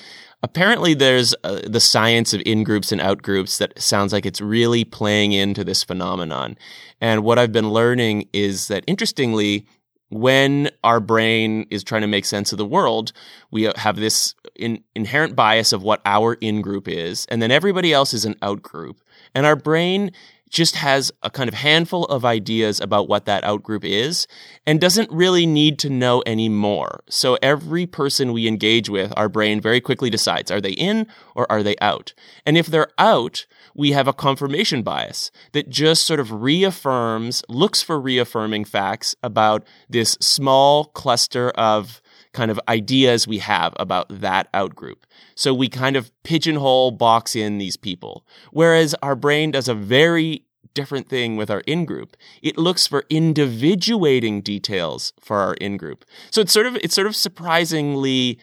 apparently 0.44 0.94
there's 0.94 1.36
uh, 1.44 1.62
the 1.66 1.80
science 1.80 2.34
of 2.34 2.42
in 2.46 2.64
groups 2.64 2.92
and 2.92 3.02
out 3.02 3.22
groups 3.22 3.58
that 3.58 3.80
sounds 3.82 4.14
like 4.14 4.26
it's 4.26 4.42
really 4.42 4.84
playing 4.84 5.32
into 5.32 5.64
this 5.64 5.84
phenomenon. 5.84 6.58
And 7.02 7.24
what 7.24 7.40
I've 7.40 7.52
been 7.52 7.72
learning 7.72 8.30
is 8.34 8.68
that 8.68 8.84
interestingly 8.88 9.66
when 10.12 10.70
our 10.84 11.00
brain 11.00 11.68
is 11.70 11.84
trying 11.84 12.02
to 12.02 12.08
make 12.08 12.26
sense 12.26 12.52
of 12.52 12.58
the 12.58 12.66
world, 12.66 13.12
we 13.52 13.72
have 13.76 13.96
this 13.96 14.34
in, 14.56 14.84
inherent 14.96 15.36
bias 15.36 15.72
of 15.72 15.84
what 15.84 16.02
our 16.04 16.34
in 16.36 16.62
group 16.62 16.88
is, 16.88 17.28
and 17.30 17.42
then 17.42 17.52
everybody 17.52 17.94
else 17.94 18.14
is 18.14 18.26
an 18.26 18.36
out 18.42 18.64
group. 18.64 19.02
And 19.36 19.46
our 19.46 19.56
brain 19.56 20.12
just 20.50 20.76
has 20.76 21.12
a 21.24 21.30
kind 21.30 21.48
of 21.48 21.54
handful 21.54 22.06
of 22.06 22.26
ideas 22.26 22.80
about 22.80 23.08
what 23.08 23.26
that 23.26 23.44
outgroup 23.44 23.84
is 23.84 24.28
and 24.66 24.82
doesn't 24.82 25.12
really 25.12 25.46
need 25.46 25.80
to 25.80 25.90
know 25.90 26.22
any 26.22 26.50
more. 26.50 27.04
So 27.10 27.38
every 27.42 27.86
person 27.86 28.34
we 28.34 28.48
engage 28.48 28.90
with, 28.90 29.14
our 29.16 29.30
brain 29.30 29.62
very 29.62 29.82
quickly 29.82 30.10
decides 30.10 30.52
are 30.52 30.62
they 30.62 30.72
in 30.72 31.08
or 31.36 31.50
are 31.52 31.64
they 31.64 31.76
out? 31.82 32.14
And 32.46 32.58
if 32.58 32.68
they're 32.68 32.92
out, 32.98 33.46
we 33.76 33.92
have 33.92 34.08
a 34.08 34.14
confirmation 34.14 34.82
bias 34.82 35.32
that 35.54 35.70
just 35.70 36.06
sort 36.06 36.20
of 36.20 36.32
reaffirms, 36.32 37.44
looks 37.48 37.82
for 37.82 38.00
reaffirming 38.00 38.66
facts 38.66 39.16
about 39.24 39.66
this 39.90 40.18
small 40.20 40.86
cluster 40.86 41.52
of 41.52 42.02
kind 42.34 42.52
of 42.52 42.60
ideas 42.68 43.28
we 43.28 43.40
have 43.40 43.74
about 43.78 44.08
that 44.10 44.52
outgroup. 44.54 44.98
So 45.36 45.54
we 45.54 45.68
kind 45.68 45.96
of 45.96 46.12
pigeonhole, 46.24 46.92
box 46.92 47.36
in 47.36 47.58
these 47.58 47.78
people. 47.78 48.26
Whereas 48.52 48.96
our 49.02 49.16
brain 49.16 49.52
does 49.52 49.68
a 49.68 49.74
very 49.74 50.44
different 50.74 51.10
thing 51.10 51.36
with 51.36 51.50
our 51.50 51.62
in 51.62 51.86
group. 51.86 52.16
It 52.42 52.58
looks 52.58 52.86
for 52.86 53.06
individuating 53.10 54.42
details 54.42 55.14
for 55.20 55.38
our 55.38 55.56
in 55.56 55.78
group. 55.78 56.06
So 56.32 56.42
it's 56.42 56.54
sort 56.54 56.68
of 56.68 56.76
it's 56.78 56.96
sort 56.96 57.08
of 57.08 57.16
surprisingly 57.16 58.40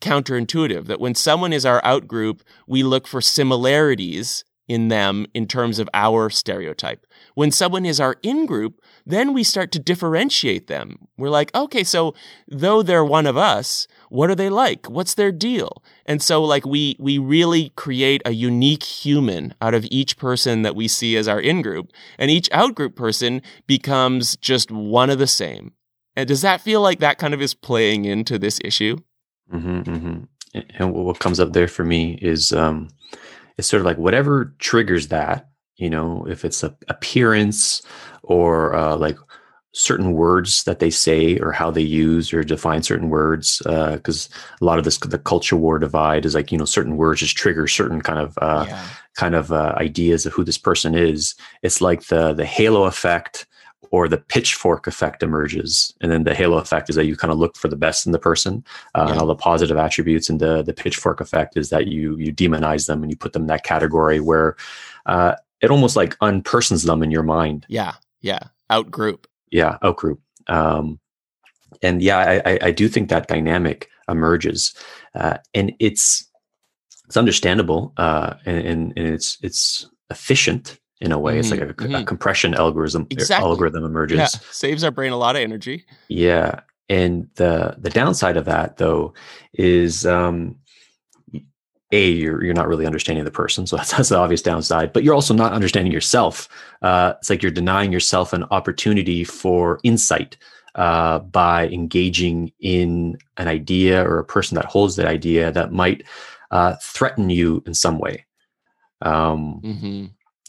counterintuitive 0.00 0.86
that 0.86 1.00
when 1.00 1.14
someone 1.14 1.52
is 1.52 1.64
our 1.64 1.82
out 1.84 2.06
group, 2.06 2.42
we 2.66 2.82
look 2.82 3.06
for 3.06 3.20
similarities 3.20 4.44
in 4.68 4.88
them 4.88 5.26
in 5.34 5.46
terms 5.46 5.78
of 5.78 5.88
our 5.92 6.30
stereotype. 6.30 7.06
When 7.34 7.50
someone 7.50 7.84
is 7.84 8.00
our 8.00 8.16
in 8.22 8.46
group, 8.46 8.80
then 9.04 9.32
we 9.32 9.42
start 9.44 9.72
to 9.72 9.78
differentiate 9.78 10.66
them. 10.66 11.08
We're 11.18 11.30
like, 11.30 11.54
okay, 11.54 11.84
so 11.84 12.14
though 12.48 12.82
they're 12.82 13.04
one 13.04 13.26
of 13.26 13.36
us, 13.36 13.86
what 14.08 14.30
are 14.30 14.34
they 14.34 14.48
like? 14.48 14.88
What's 14.88 15.14
their 15.14 15.32
deal? 15.32 15.82
And 16.06 16.22
so 16.22 16.42
like 16.42 16.64
we 16.64 16.96
we 16.98 17.18
really 17.18 17.70
create 17.76 18.22
a 18.24 18.32
unique 18.32 18.82
human 18.82 19.54
out 19.60 19.74
of 19.74 19.86
each 19.90 20.16
person 20.16 20.62
that 20.62 20.76
we 20.76 20.88
see 20.88 21.16
as 21.16 21.28
our 21.28 21.40
in 21.40 21.62
group, 21.62 21.92
and 22.18 22.30
each 22.30 22.48
out 22.52 22.74
group 22.74 22.96
person 22.96 23.42
becomes 23.66 24.36
just 24.36 24.70
one 24.70 25.10
of 25.10 25.18
the 25.18 25.26
same. 25.26 25.72
And 26.14 26.28
does 26.28 26.42
that 26.42 26.60
feel 26.60 26.80
like 26.80 27.00
that 27.00 27.18
kind 27.18 27.34
of 27.34 27.40
is 27.40 27.54
playing 27.54 28.04
into 28.04 28.38
this 28.38 28.60
issue? 28.64 28.98
Mm-hmm, 29.52 29.80
mm-hmm. 29.80 30.60
And 30.78 30.92
what 30.92 31.18
comes 31.18 31.40
up 31.40 31.54
there 31.54 31.68
for 31.68 31.84
me 31.84 32.18
is 32.20 32.52
um, 32.52 32.88
it's 33.58 33.68
sort 33.68 33.80
of 33.80 33.86
like 33.86 33.98
whatever 33.98 34.54
triggers 34.58 35.08
that 35.08 35.48
you 35.76 35.90
know 35.90 36.26
if 36.28 36.44
it's 36.44 36.62
a 36.62 36.74
appearance 36.88 37.82
or 38.22 38.74
uh, 38.74 38.96
like 38.96 39.18
certain 39.74 40.12
words 40.12 40.64
that 40.64 40.80
they 40.80 40.90
say 40.90 41.38
or 41.38 41.50
how 41.50 41.70
they 41.70 41.82
use 41.82 42.32
or 42.32 42.44
define 42.44 42.82
certain 42.82 43.08
words 43.08 43.62
because 43.64 44.28
uh, 44.30 44.36
a 44.60 44.64
lot 44.64 44.78
of 44.78 44.84
this 44.84 44.98
the 44.98 45.18
culture 45.18 45.56
war 45.56 45.78
divide 45.78 46.26
is 46.26 46.34
like 46.34 46.52
you 46.52 46.58
know 46.58 46.66
certain 46.66 46.96
words 46.96 47.20
just 47.20 47.36
trigger 47.36 47.66
certain 47.66 48.02
kind 48.02 48.18
of 48.18 48.38
uh, 48.42 48.66
yeah. 48.68 48.86
kind 49.16 49.34
of 49.34 49.50
uh, 49.50 49.74
ideas 49.78 50.26
of 50.26 50.32
who 50.32 50.44
this 50.44 50.58
person 50.58 50.94
is 50.94 51.34
it's 51.62 51.80
like 51.80 52.06
the 52.08 52.34
the 52.34 52.44
halo 52.44 52.84
effect 52.84 53.46
or 53.90 54.08
the 54.08 54.18
pitchfork 54.18 54.86
effect 54.86 55.22
emerges 55.22 55.92
and 56.00 56.10
then 56.10 56.24
the 56.24 56.34
halo 56.34 56.56
effect 56.56 56.88
is 56.88 56.96
that 56.96 57.04
you 57.04 57.16
kind 57.16 57.32
of 57.32 57.38
look 57.38 57.56
for 57.56 57.68
the 57.68 57.76
best 57.76 58.06
in 58.06 58.12
the 58.12 58.18
person 58.18 58.64
uh, 58.94 59.04
yeah. 59.04 59.12
and 59.12 59.20
all 59.20 59.26
the 59.26 59.34
positive 59.34 59.76
attributes 59.76 60.30
and 60.30 60.40
the 60.40 60.62
the 60.62 60.72
pitchfork 60.72 61.20
effect 61.20 61.56
is 61.56 61.70
that 61.70 61.88
you 61.88 62.16
you 62.16 62.32
demonize 62.32 62.86
them 62.86 63.02
and 63.02 63.10
you 63.10 63.16
put 63.16 63.32
them 63.32 63.42
in 63.42 63.48
that 63.48 63.64
category 63.64 64.20
where 64.20 64.56
uh, 65.06 65.34
it 65.60 65.70
almost 65.70 65.96
like 65.96 66.18
unpersons 66.18 66.84
them 66.84 67.02
in 67.02 67.10
your 67.10 67.22
mind. 67.22 67.64
Yeah, 67.68 67.94
yeah, 68.20 68.40
Outgroup. 68.70 69.24
Yeah, 69.50 69.78
out 69.82 69.96
group. 69.96 70.20
Um, 70.48 70.98
and 71.82 72.02
yeah, 72.02 72.40
I, 72.44 72.58
I, 72.62 72.70
do 72.70 72.88
think 72.88 73.08
that 73.08 73.28
dynamic 73.28 73.88
emerges, 74.08 74.74
uh, 75.14 75.38
and 75.54 75.72
it's 75.78 76.28
it's 77.06 77.16
understandable, 77.16 77.92
uh, 77.96 78.34
and, 78.44 78.92
and 78.96 79.06
it's 79.08 79.38
it's 79.42 79.88
efficient 80.10 80.78
in 81.02 81.12
a 81.12 81.18
way. 81.18 81.32
Mm-hmm, 81.32 81.40
it's 81.40 81.50
like 81.50 81.60
a, 81.60 81.74
mm-hmm. 81.74 81.94
a 81.96 82.04
compression 82.04 82.54
algorithm 82.54 83.06
exactly. 83.10 83.46
algorithm 83.46 83.84
emerges. 83.84 84.18
Yeah, 84.18 84.26
saves 84.26 84.84
our 84.84 84.90
brain 84.90 85.12
a 85.12 85.16
lot 85.18 85.36
of 85.36 85.42
energy. 85.42 85.84
Yeah, 86.08 86.60
and 86.88 87.28
the 87.34 87.74
the 87.78 87.90
downside 87.90 88.36
of 88.36 88.44
that 88.46 88.76
though 88.76 89.12
is 89.52 90.06
um, 90.06 90.56
a 91.90 92.10
you're 92.10 92.42
you're 92.44 92.54
not 92.54 92.68
really 92.68 92.86
understanding 92.86 93.24
the 93.24 93.30
person 93.30 93.66
so 93.66 93.76
that's, 93.76 93.92
that's 93.96 94.08
the 94.08 94.16
obvious 94.16 94.42
downside 94.42 94.92
but 94.92 95.02
you're 95.02 95.14
also 95.14 95.34
not 95.34 95.52
understanding 95.52 95.92
yourself 95.92 96.48
uh, 96.82 97.14
it's 97.18 97.30
like 97.30 97.42
you're 97.42 97.52
denying 97.52 97.92
yourself 97.92 98.32
an 98.32 98.44
opportunity 98.50 99.24
for 99.24 99.80
insight 99.82 100.36
uh, 100.74 101.18
by 101.18 101.68
engaging 101.68 102.50
in 102.60 103.16
an 103.36 103.46
idea 103.46 104.02
or 104.08 104.18
a 104.18 104.24
person 104.24 104.54
that 104.54 104.64
holds 104.64 104.96
that 104.96 105.06
idea 105.06 105.52
that 105.52 105.72
might 105.72 106.02
uh, 106.50 106.74
threaten 106.82 107.28
you 107.30 107.62
in 107.66 107.74
some 107.74 107.98
way 107.98 108.24
um, 109.02 109.60
mm-hmm. 109.64 110.06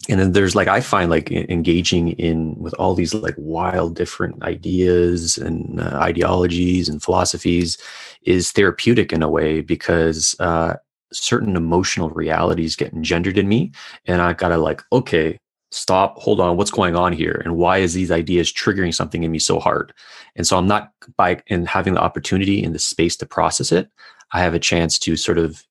And 0.10 0.20
then 0.20 0.32
there's 0.32 0.56
like 0.56 0.68
i 0.68 0.82
find 0.82 1.10
like 1.10 1.32
engaging 1.32 2.10
in 2.14 2.56
with 2.56 2.74
all 2.76 2.96
these 2.96 3.14
like 3.14 3.36
wild 3.38 3.96
different 3.96 4.42
ideas 4.44 5.38
and 5.38 5.80
uh, 5.80 5.98
ideologies 5.98 6.90
and 6.90 7.02
philosophies 7.02 7.78
is 8.24 8.52
therapeutic 8.52 9.14
in 9.14 9.24
a 9.24 9.30
way 9.30 9.62
because 9.62 10.36
uh, 10.40 10.76
certain 11.12 11.56
emotional 11.56 12.10
realities 12.10 12.76
get 12.76 12.94
engendered 12.94 13.38
in 13.38 13.48
me 13.48 13.72
and 14.06 14.22
i 14.22 14.34
gotta 14.34 14.58
like 14.58 14.82
okay 14.92 15.40
stop 15.72 16.18
hold 16.20 16.40
on 16.40 16.56
what's 16.56 16.70
going 16.70 16.96
on 16.96 17.12
here? 17.12 17.42
And 17.44 17.56
why 17.56 17.80
is 17.80 17.96
these 17.96 18.12
ideas 18.12 18.54
triggering 18.54 18.94
something 18.94 19.24
in 19.24 19.32
me 19.32 19.40
so 19.40 19.60
hard? 19.60 19.92
And 20.36 20.46
so 20.46 20.58
i'm 20.58 20.68
not 20.68 20.92
by 21.18 21.42
in 21.48 21.66
having 21.66 21.96
the 21.96 22.02
opportunity 22.02 22.64
in 22.64 22.74
the 22.74 22.80
space 22.80 23.16
to 23.18 23.26
process 23.26 23.72
it 23.72 23.90
i 24.32 24.40
have 24.40 24.54
a 24.54 24.60
chance 24.60 24.98
to 25.00 25.16
sort 25.16 25.38
of 25.38 25.64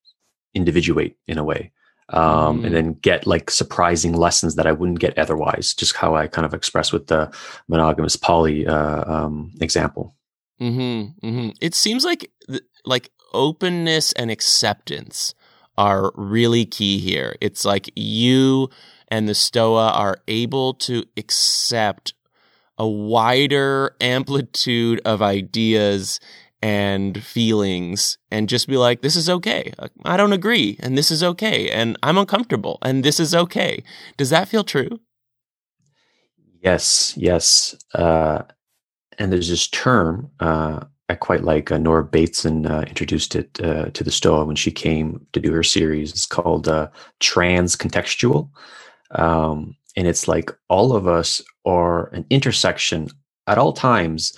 individuate 0.53 1.17
in 1.27 1.37
a 1.37 1.43
way 1.43 1.71
um, 2.09 2.61
mm. 2.61 2.65
and 2.65 2.75
then 2.75 2.93
get 2.93 3.25
like 3.25 3.49
surprising 3.49 4.13
lessons 4.13 4.55
that 4.55 4.67
i 4.67 4.71
wouldn't 4.71 4.99
get 4.99 5.17
otherwise 5.17 5.73
just 5.73 5.95
how 5.95 6.15
i 6.15 6.27
kind 6.27 6.45
of 6.45 6.53
express 6.53 6.91
with 6.91 7.07
the 7.07 7.31
monogamous 7.67 8.15
poly 8.15 8.67
uh, 8.67 9.11
um, 9.11 9.51
example 9.61 10.15
mm-hmm, 10.59 11.27
mm-hmm. 11.27 11.49
it 11.61 11.73
seems 11.75 12.03
like 12.03 12.31
like 12.85 13.09
openness 13.33 14.13
and 14.13 14.29
acceptance 14.29 15.33
are 15.77 16.11
really 16.15 16.65
key 16.65 16.99
here. 16.99 17.35
It's 17.41 17.65
like 17.65 17.89
you 17.95 18.69
and 19.07 19.27
the 19.27 19.35
Stoa 19.35 19.89
are 19.89 20.17
able 20.27 20.73
to 20.75 21.03
accept 21.17 22.13
a 22.77 22.87
wider 22.87 23.95
amplitude 24.01 24.99
of 25.05 25.21
ideas 25.21 26.19
and 26.63 27.21
feelings 27.21 28.17
and 28.31 28.47
just 28.47 28.69
be 28.69 28.77
like, 28.77 29.01
this 29.01 29.17
is 29.17 29.29
okay. 29.29 29.73
I 30.05 30.15
don't 30.15 30.31
agree. 30.31 30.77
And 30.79 30.97
this 30.97 31.11
is 31.11 31.21
okay. 31.21 31.69
And 31.69 31.97
I'm 32.01 32.17
uncomfortable. 32.17 32.77
And 32.81 33.03
this 33.03 33.19
is 33.19 33.35
okay. 33.35 33.83
Does 34.15 34.29
that 34.29 34.47
feel 34.47 34.63
true? 34.63 35.01
Yes. 36.61 37.13
Yes. 37.17 37.75
Uh, 37.93 38.43
and 39.19 39.33
there's 39.33 39.49
this 39.49 39.67
term, 39.67 40.31
uh, 40.39 40.85
I 41.09 41.15
quite 41.15 41.43
like 41.43 41.69
uh, 41.69 41.77
Nora 41.77 42.05
Bateson 42.05 42.65
uh, 42.65 42.85
introduced 42.87 43.35
it 43.35 43.59
uh, 43.61 43.87
to 43.89 44.01
the 44.01 44.09
Stoa 44.09 44.45
when 44.45 44.55
she 44.55 44.71
came 44.71 45.27
to 45.33 45.41
do 45.41 45.51
her 45.51 45.63
series. 45.63 46.11
It's 46.11 46.25
called 46.25 46.69
uh, 46.69 46.87
Trans 47.19 47.75
Contextual. 47.75 48.49
Um, 49.11 49.75
and 49.97 50.07
it's 50.07 50.29
like 50.29 50.49
all 50.69 50.95
of 50.95 51.09
us 51.09 51.41
are 51.65 52.07
an 52.13 52.25
intersection 52.29 53.09
at 53.47 53.57
all 53.57 53.73
times 53.73 54.31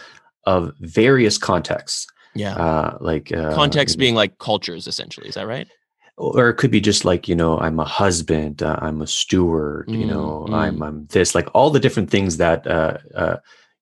of 0.48 0.74
various 0.80 1.38
contexts. 1.38 2.08
Yeah. 2.36 2.56
Uh, 2.56 2.98
like 3.00 3.32
uh, 3.32 3.54
context 3.56 3.98
being 3.98 4.16
like 4.16 4.38
cultures, 4.38 4.88
essentially. 4.88 5.28
Is 5.28 5.36
that 5.36 5.48
right? 5.48 5.68
Or 6.18 6.50
it 6.50 6.56
could 6.56 6.72
be 6.72 6.80
just 6.80 7.04
like, 7.04 7.28
you 7.28 7.36
know, 7.36 7.60
I'm 7.60 7.80
a 7.80 7.86
husband, 7.86 8.62
I'm 8.62 9.02
a 9.02 9.08
steward, 9.08 9.88
mm, 9.88 10.00
you 10.00 10.06
know, 10.06 10.46
mm. 10.50 10.54
I'm, 10.54 10.82
I'm 10.82 11.08
this, 11.08 11.36
like 11.36 11.50
all 11.54 11.70
the 11.70 11.80
different 11.80 12.10
things 12.10 12.38
that 12.38 12.66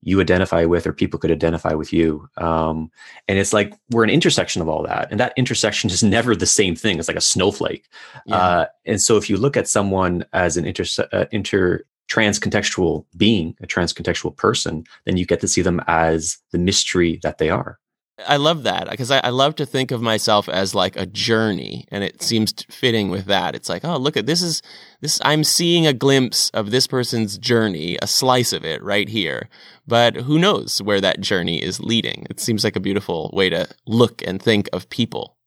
you 0.03 0.19
identify 0.19 0.65
with 0.65 0.85
or 0.85 0.93
people 0.93 1.17
could 1.17 1.31
identify 1.31 1.73
with 1.73 1.93
you 1.93 2.27
um, 2.37 2.91
and 3.27 3.39
it's 3.39 3.53
like 3.53 3.73
we're 3.89 4.03
an 4.03 4.09
intersection 4.09 4.61
of 4.61 4.67
all 4.67 4.83
that 4.83 5.07
and 5.09 5.19
that 5.19 5.33
intersection 5.37 5.89
is 5.89 6.03
never 6.03 6.35
the 6.35 6.45
same 6.45 6.75
thing 6.75 6.99
it's 6.99 7.07
like 7.07 7.17
a 7.17 7.21
snowflake 7.21 7.87
yeah. 8.25 8.35
uh, 8.35 8.65
and 8.85 9.01
so 9.01 9.17
if 9.17 9.29
you 9.29 9.37
look 9.37 9.57
at 9.57 9.67
someone 9.67 10.25
as 10.33 10.57
an 10.57 10.65
inter, 10.65 10.83
uh, 11.11 11.25
inter 11.31 11.83
trans 12.07 12.39
contextual 12.39 13.05
being 13.15 13.55
a 13.61 13.67
trans 13.67 13.93
contextual 13.93 14.35
person 14.35 14.83
then 15.05 15.17
you 15.17 15.25
get 15.25 15.39
to 15.39 15.47
see 15.47 15.61
them 15.61 15.81
as 15.87 16.37
the 16.51 16.59
mystery 16.59 17.19
that 17.23 17.37
they 17.37 17.49
are 17.49 17.79
I 18.27 18.37
love 18.37 18.63
that 18.63 18.89
because 18.89 19.11
I, 19.11 19.19
I, 19.19 19.29
love 19.29 19.55
to 19.55 19.65
think 19.65 19.91
of 19.91 20.01
myself 20.01 20.49
as 20.49 20.75
like 20.75 20.95
a 20.95 21.05
journey, 21.05 21.85
and 21.89 22.03
it 22.03 22.21
seems 22.21 22.53
fitting 22.69 23.09
with 23.09 23.25
that. 23.25 23.55
It's 23.55 23.69
like, 23.69 23.85
oh, 23.85 23.97
look 23.97 24.17
at 24.17 24.25
this 24.25 24.41
is 24.41 24.61
this. 25.01 25.19
I'm 25.23 25.43
seeing 25.43 25.87
a 25.87 25.93
glimpse 25.93 26.49
of 26.51 26.71
this 26.71 26.87
person's 26.87 27.37
journey, 27.37 27.97
a 28.01 28.07
slice 28.07 28.53
of 28.53 28.65
it 28.65 28.83
right 28.83 29.07
here. 29.07 29.49
But 29.87 30.15
who 30.15 30.39
knows 30.39 30.81
where 30.81 31.01
that 31.01 31.21
journey 31.21 31.61
is 31.61 31.79
leading? 31.79 32.27
It 32.29 32.39
seems 32.39 32.63
like 32.63 32.75
a 32.75 32.81
beautiful 32.81 33.29
way 33.33 33.49
to 33.49 33.67
look 33.87 34.21
and 34.25 34.41
think 34.41 34.69
of 34.73 34.89
people. 34.89 35.37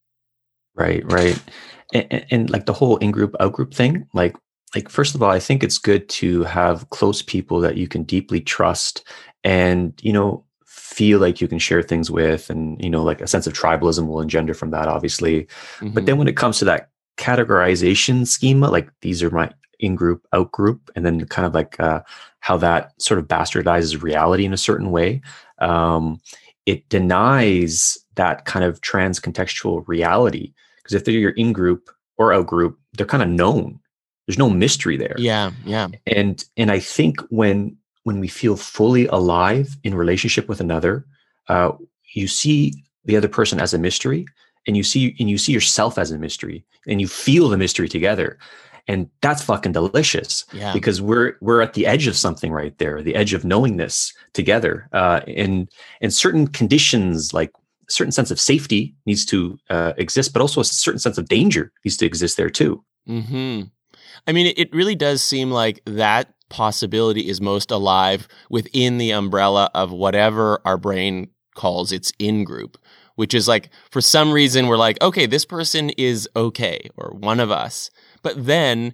Right, 0.74 1.02
right, 1.10 1.42
and, 1.94 2.06
and, 2.10 2.26
and 2.30 2.50
like 2.50 2.66
the 2.66 2.72
whole 2.72 2.96
in 2.98 3.10
group 3.10 3.34
out 3.40 3.52
group 3.52 3.74
thing, 3.74 4.06
like 4.14 4.36
like 4.74 4.88
first 4.88 5.14
of 5.14 5.22
all, 5.22 5.30
I 5.30 5.40
think 5.40 5.62
it's 5.62 5.78
good 5.78 6.08
to 6.10 6.44
have 6.44 6.90
close 6.90 7.22
people 7.22 7.60
that 7.60 7.76
you 7.76 7.88
can 7.88 8.02
deeply 8.02 8.40
trust, 8.40 9.04
and 9.44 9.92
you 10.02 10.12
know 10.12 10.45
feel 10.96 11.18
like 11.18 11.40
you 11.40 11.48
can 11.48 11.58
share 11.58 11.82
things 11.82 12.10
with 12.10 12.48
and 12.48 12.82
you 12.82 12.88
know 12.88 13.02
like 13.02 13.20
a 13.20 13.26
sense 13.26 13.46
of 13.46 13.52
tribalism 13.52 14.06
will 14.06 14.20
engender 14.20 14.54
from 14.54 14.70
that 14.70 14.88
obviously 14.88 15.44
mm-hmm. 15.44 15.90
but 15.90 16.06
then 16.06 16.16
when 16.16 16.28
it 16.28 16.36
comes 16.36 16.58
to 16.58 16.64
that 16.64 16.88
categorization 17.18 18.26
schema 18.26 18.70
like 18.70 18.90
these 19.00 19.22
are 19.22 19.30
my 19.30 19.50
in 19.78 19.94
group, 19.94 20.26
out 20.32 20.52
group, 20.52 20.90
and 20.96 21.04
then 21.04 21.24
kind 21.26 21.46
of 21.46 21.54
like 21.54 21.78
uh, 21.80 22.00
how 22.40 22.56
that 22.56 23.00
sort 23.00 23.18
of 23.18 23.26
bastardizes 23.26 24.02
reality 24.02 24.44
in 24.44 24.52
a 24.52 24.58
certain 24.58 24.90
way. 24.90 25.20
Um, 25.58 26.20
it 26.64 26.88
denies 26.88 27.98
that 28.14 28.44
kind 28.44 28.64
of 28.64 28.80
trans 28.80 29.20
contextual 29.20 29.84
reality 29.86 30.52
because 30.78 30.94
if 30.94 31.04
they're 31.04 31.14
your 31.14 31.30
in 31.32 31.52
group 31.52 31.90
or 32.18 32.32
out 32.32 32.46
group, 32.46 32.78
they're 32.94 33.06
kind 33.06 33.22
of 33.22 33.28
known. 33.28 33.78
There's 34.26 34.38
no 34.38 34.50
mystery 34.50 34.96
there. 34.96 35.14
Yeah, 35.18 35.52
yeah. 35.64 35.88
And 36.06 36.44
and 36.56 36.70
I 36.70 36.80
think 36.80 37.20
when 37.28 37.76
when 38.06 38.20
we 38.20 38.28
feel 38.28 38.56
fully 38.56 39.08
alive 39.08 39.76
in 39.82 39.92
relationship 39.92 40.48
with 40.48 40.60
another, 40.60 41.04
uh, 41.48 41.72
you 42.14 42.28
see 42.28 42.72
the 43.04 43.16
other 43.16 43.26
person 43.26 43.58
as 43.58 43.74
a 43.74 43.78
mystery, 43.78 44.24
and 44.64 44.76
you 44.76 44.84
see 44.84 45.16
and 45.18 45.28
you 45.28 45.36
see 45.36 45.50
yourself 45.50 45.98
as 45.98 46.12
a 46.12 46.18
mystery, 46.18 46.64
and 46.86 47.00
you 47.00 47.08
feel 47.08 47.48
the 47.48 47.58
mystery 47.58 47.88
together. 47.88 48.38
And 48.86 49.10
that's 49.22 49.42
fucking 49.42 49.72
delicious 49.72 50.44
yeah. 50.52 50.72
because 50.72 51.02
we're 51.02 51.34
we're 51.40 51.60
at 51.60 51.74
the 51.74 51.84
edge 51.84 52.06
of 52.06 52.16
something 52.16 52.52
right 52.52 52.78
there 52.78 53.02
the 53.02 53.16
edge 53.16 53.34
of 53.34 53.44
knowingness 53.44 54.14
together 54.34 54.88
uh, 54.92 55.22
and 55.26 55.68
and 56.00 56.14
certain 56.14 56.46
conditions 56.46 57.34
like 57.34 57.50
a 57.88 57.90
certain 57.90 58.12
sense 58.12 58.30
of 58.30 58.38
safety 58.38 58.94
needs 59.06 59.24
to 59.24 59.58
uh, 59.68 59.94
exist 59.96 60.32
but 60.32 60.40
also 60.40 60.60
a 60.60 60.64
certain 60.64 61.00
sense 61.00 61.18
of 61.18 61.26
danger 61.28 61.72
needs 61.84 61.96
to 61.96 62.06
exist 62.06 62.36
there 62.36 62.50
too. 62.50 62.84
Hmm 63.08 63.62
i 64.26 64.32
mean 64.32 64.52
it 64.56 64.72
really 64.74 64.94
does 64.94 65.22
seem 65.22 65.50
like 65.50 65.80
that 65.84 66.35
possibility 66.48 67.28
is 67.28 67.40
most 67.40 67.70
alive 67.70 68.28
within 68.50 68.98
the 68.98 69.10
umbrella 69.10 69.70
of 69.74 69.90
whatever 69.90 70.60
our 70.64 70.76
brain 70.76 71.28
calls 71.54 71.92
its 71.92 72.12
in 72.18 72.44
group 72.44 72.78
which 73.14 73.32
is 73.32 73.48
like 73.48 73.70
for 73.90 74.00
some 74.00 74.30
reason 74.30 74.66
we're 74.66 74.76
like 74.76 75.00
okay 75.02 75.26
this 75.26 75.44
person 75.44 75.90
is 75.90 76.28
okay 76.36 76.88
or 76.96 77.12
one 77.14 77.40
of 77.40 77.50
us 77.50 77.90
but 78.22 78.46
then 78.46 78.92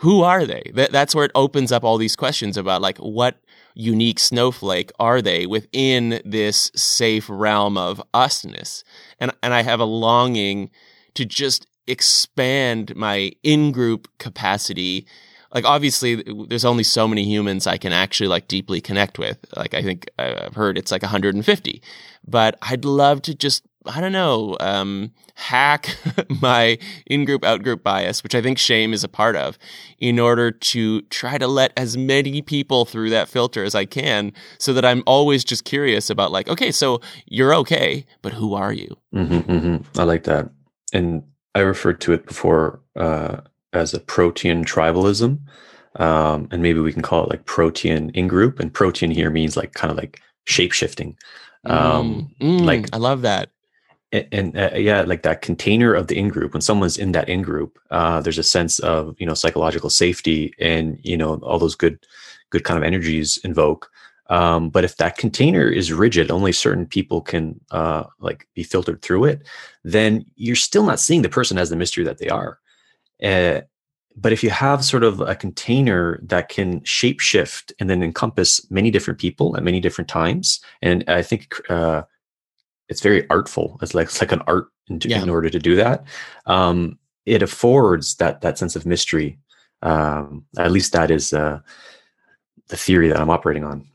who 0.00 0.22
are 0.22 0.46
they? 0.46 0.62
That, 0.74 0.92
that's 0.92 1.14
where 1.14 1.26
it 1.26 1.30
opens 1.34 1.70
up 1.70 1.84
all 1.84 1.98
these 1.98 2.16
questions 2.16 2.56
about 2.56 2.80
like 2.80 2.96
what 2.98 3.38
unique 3.74 4.18
snowflake 4.18 4.90
are 4.98 5.20
they 5.20 5.44
within 5.44 6.22
this 6.24 6.70
safe 6.74 7.26
realm 7.28 7.76
of 7.76 8.02
usness? 8.14 8.82
And, 9.18 9.30
and 9.42 9.52
I 9.52 9.62
have 9.62 9.78
a 9.78 9.84
longing 9.84 10.70
to 11.14 11.26
just 11.26 11.66
expand 11.86 12.96
my 12.96 13.32
in-group 13.42 14.08
capacity 14.18 15.06
like 15.52 15.64
obviously 15.64 16.22
there's 16.48 16.64
only 16.64 16.84
so 16.84 17.08
many 17.08 17.24
humans 17.24 17.66
I 17.66 17.76
can 17.76 17.92
actually 17.92 18.28
like 18.28 18.48
deeply 18.48 18.80
connect 18.80 19.18
with. 19.18 19.38
Like 19.56 19.74
I 19.74 19.82
think 19.82 20.08
I've 20.18 20.54
heard 20.54 20.78
it's 20.78 20.92
like 20.92 21.02
150, 21.02 21.82
but 22.26 22.58
I'd 22.62 22.84
love 22.84 23.22
to 23.22 23.34
just 23.34 23.64
I 23.86 24.00
don't 24.00 24.12
know, 24.12 24.58
um, 24.60 25.12
hack 25.36 25.96
my 26.42 26.78
in 27.06 27.24
group, 27.24 27.44
out 27.44 27.62
group 27.62 27.82
bias, 27.82 28.22
which 28.22 28.34
I 28.34 28.42
think 28.42 28.58
shame 28.58 28.92
is 28.92 29.02
a 29.04 29.08
part 29.08 29.36
of, 29.36 29.58
in 29.98 30.18
order 30.18 30.50
to 30.50 31.00
try 31.02 31.38
to 31.38 31.46
let 31.46 31.72
as 31.78 31.96
many 31.96 32.42
people 32.42 32.84
through 32.84 33.10
that 33.10 33.28
filter 33.28 33.64
as 33.64 33.74
I 33.74 33.86
can 33.86 34.32
so 34.58 34.74
that 34.74 34.84
I'm 34.84 35.02
always 35.06 35.44
just 35.44 35.64
curious 35.64 36.10
about, 36.10 36.30
like, 36.30 36.48
okay, 36.48 36.70
so 36.70 37.00
you're 37.26 37.54
okay, 37.54 38.04
but 38.20 38.34
who 38.34 38.54
are 38.54 38.72
you? 38.72 38.96
Mm-hmm, 39.14 39.50
mm-hmm. 39.50 40.00
I 40.00 40.04
like 40.04 40.24
that. 40.24 40.50
And 40.92 41.22
I 41.54 41.60
referred 41.60 42.02
to 42.02 42.12
it 42.12 42.26
before 42.26 42.80
uh, 42.96 43.38
as 43.72 43.94
a 43.94 44.00
protean 44.00 44.64
tribalism. 44.64 45.38
Um, 45.96 46.48
and 46.50 46.62
maybe 46.62 46.78
we 46.78 46.92
can 46.92 47.02
call 47.02 47.24
it 47.24 47.30
like 47.30 47.46
protean 47.46 48.10
in 48.10 48.28
group. 48.28 48.60
And 48.60 48.72
protean 48.72 49.10
here 49.10 49.30
means 49.30 49.56
like 49.56 49.74
kind 49.74 49.90
of 49.90 49.96
like 49.96 50.20
shape 50.46 50.72
shifting. 50.72 51.16
Um, 51.64 52.30
mm, 52.40 52.60
mm, 52.60 52.64
like 52.64 52.88
I 52.92 52.96
love 52.98 53.22
that 53.22 53.50
and, 54.12 54.58
uh, 54.58 54.70
yeah, 54.74 55.02
like 55.02 55.22
that 55.22 55.42
container 55.42 55.94
of 55.94 56.08
the 56.08 56.18
in 56.18 56.28
group. 56.28 56.52
When 56.52 56.60
someone's 56.60 56.98
in 56.98 57.12
that 57.12 57.28
in 57.28 57.42
group, 57.42 57.78
uh, 57.90 58.20
there's 58.20 58.38
a 58.38 58.42
sense 58.42 58.78
of 58.80 59.14
you 59.18 59.26
know 59.26 59.34
psychological 59.34 59.90
safety, 59.90 60.52
and 60.58 60.98
you 61.02 61.16
know 61.16 61.36
all 61.36 61.58
those 61.58 61.76
good, 61.76 62.04
good 62.50 62.64
kind 62.64 62.76
of 62.76 62.84
energies 62.84 63.38
invoke. 63.44 63.90
Um, 64.28 64.70
but 64.70 64.84
if 64.84 64.96
that 64.96 65.16
container 65.16 65.68
is 65.68 65.92
rigid, 65.92 66.30
only 66.30 66.52
certain 66.52 66.86
people 66.86 67.20
can 67.20 67.60
uh, 67.70 68.04
like 68.20 68.48
be 68.54 68.62
filtered 68.62 69.02
through 69.02 69.24
it. 69.26 69.46
Then 69.84 70.24
you're 70.36 70.56
still 70.56 70.84
not 70.84 71.00
seeing 71.00 71.22
the 71.22 71.28
person 71.28 71.58
as 71.58 71.70
the 71.70 71.76
mystery 71.76 72.04
that 72.04 72.18
they 72.18 72.28
are. 72.28 72.58
Uh, 73.22 73.60
but 74.16 74.32
if 74.32 74.42
you 74.42 74.50
have 74.50 74.84
sort 74.84 75.04
of 75.04 75.20
a 75.20 75.34
container 75.34 76.20
that 76.24 76.48
can 76.48 76.80
shapeshift 76.80 77.72
and 77.78 77.88
then 77.88 78.02
encompass 78.02 78.68
many 78.70 78.90
different 78.90 79.20
people 79.20 79.56
at 79.56 79.62
many 79.62 79.80
different 79.80 80.08
times, 80.08 80.60
and 80.82 81.04
I 81.08 81.22
think 81.22 81.54
uh, 81.70 82.02
it's 82.88 83.00
very 83.00 83.28
artful. 83.30 83.78
It's 83.82 83.94
like 83.94 84.06
it's 84.06 84.20
like 84.20 84.32
an 84.32 84.42
art 84.46 84.68
in, 84.88 84.98
yeah. 85.04 85.22
in 85.22 85.30
order 85.30 85.48
to 85.48 85.58
do 85.58 85.76
that. 85.76 86.04
Um, 86.46 86.98
it 87.24 87.42
affords 87.42 88.16
that 88.16 88.40
that 88.40 88.58
sense 88.58 88.76
of 88.76 88.84
mystery. 88.84 89.38
Um, 89.82 90.44
at 90.58 90.72
least 90.72 90.92
that 90.92 91.10
is 91.10 91.32
uh, 91.32 91.60
the 92.68 92.76
theory 92.76 93.08
that 93.08 93.20
I'm 93.20 93.30
operating 93.30 93.64
on. 93.64 93.86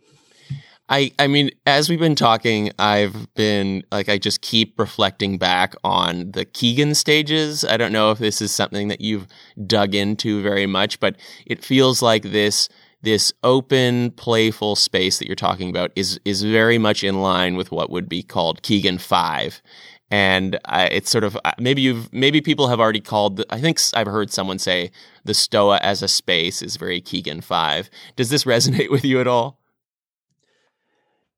I 0.88 1.12
I 1.18 1.28
mean, 1.28 1.50
as 1.66 1.90
we've 1.90 2.00
been 2.00 2.16
talking, 2.16 2.72
I've 2.78 3.34
been 3.34 3.84
like 3.92 4.08
I 4.08 4.18
just 4.18 4.42
keep 4.42 4.80
reflecting 4.80 5.38
back 5.38 5.74
on 5.84 6.32
the 6.32 6.46
Kegan 6.46 6.94
stages. 6.94 7.66
I 7.66 7.78
don't 7.78 7.92
know 7.92 8.12
if 8.12 8.20
this 8.20 8.42
is 8.42 8.52
something 8.52 8.88
that 8.90 9.02
you've 9.02 9.28
dug 9.66 9.96
into 9.96 10.42
very 10.44 10.68
much, 10.68 11.00
but 11.00 11.16
it 11.46 11.64
feels 11.64 12.02
like 12.02 12.24
this 12.24 12.70
this 13.02 13.34
open, 13.44 14.12
playful 14.12 14.76
space 14.76 15.20
that 15.20 15.28
you're 15.28 15.36
talking 15.36 15.70
about 15.70 15.92
is 15.96 16.20
is 16.24 16.44
very 16.44 16.78
much 16.78 17.04
in 17.04 17.22
line 17.22 17.56
with 17.56 17.72
what 17.72 17.90
would 17.90 18.08
be 18.08 18.22
called 18.22 18.62
Kegan 18.62 19.00
Five, 19.00 19.64
and 20.12 20.60
it's 20.72 21.10
sort 21.10 21.24
of 21.24 21.36
uh, 21.46 21.54
maybe 21.60 21.82
you've 21.82 22.14
maybe 22.14 22.42
people 22.42 22.68
have 22.68 22.80
already 22.80 23.02
called. 23.02 23.44
I 23.50 23.60
think 23.60 23.80
I've 23.96 24.08
heard 24.08 24.32
someone 24.32 24.60
say 24.60 24.92
the 25.24 25.34
Stoa 25.34 25.80
as 25.82 26.04
a 26.04 26.08
space 26.08 26.62
is 26.62 26.78
very 26.78 27.02
Kegan 27.02 27.42
Five. 27.42 27.90
Does 28.16 28.30
this 28.30 28.44
resonate 28.54 28.92
with 28.92 29.04
you 29.04 29.20
at 29.20 29.28
all? 29.28 29.60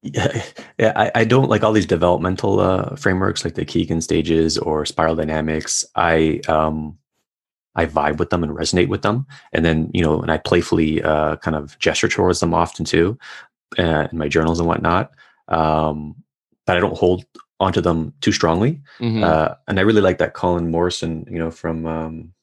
Yeah, 0.01 0.43
yeah. 0.77 0.93
I, 0.95 1.11
I 1.15 1.23
don't 1.23 1.49
like 1.49 1.63
all 1.63 1.73
these 1.73 1.85
developmental 1.85 2.59
uh, 2.59 2.95
frameworks 2.95 3.43
like 3.43 3.55
the 3.55 3.65
Kegan 3.65 4.01
stages 4.01 4.57
or 4.57 4.85
spiral 4.85 5.15
dynamics. 5.15 5.83
I 5.95 6.41
um, 6.47 6.97
I 7.77 7.85
vibe 7.85 8.17
with 8.17 8.31
them 8.31 8.43
and 8.43 8.51
resonate 8.51 8.89
with 8.89 9.03
them. 9.03 9.25
And 9.53 9.63
then, 9.63 9.91
you 9.93 10.03
know, 10.03 10.19
and 10.19 10.31
I 10.31 10.37
playfully 10.39 11.01
uh, 11.03 11.37
kind 11.37 11.55
of 11.55 11.77
gesture 11.79 12.09
towards 12.09 12.39
them 12.39 12.53
often 12.53 12.83
too 12.83 13.17
uh, 13.77 14.07
in 14.11 14.17
my 14.17 14.27
journals 14.27 14.59
and 14.59 14.67
whatnot. 14.67 15.11
Um, 15.47 16.15
but 16.65 16.75
I 16.75 16.79
don't 16.79 16.97
hold 16.97 17.23
onto 17.59 17.79
them 17.79 18.13
too 18.21 18.31
strongly. 18.31 18.81
Mm-hmm. 18.99 19.23
Uh, 19.23 19.49
and 19.67 19.79
I 19.79 19.83
really 19.83 20.01
like 20.01 20.17
that 20.17 20.33
Colin 20.33 20.71
Morrison, 20.71 21.25
you 21.29 21.37
know, 21.37 21.51
from 21.51 21.85
um, 21.85 22.33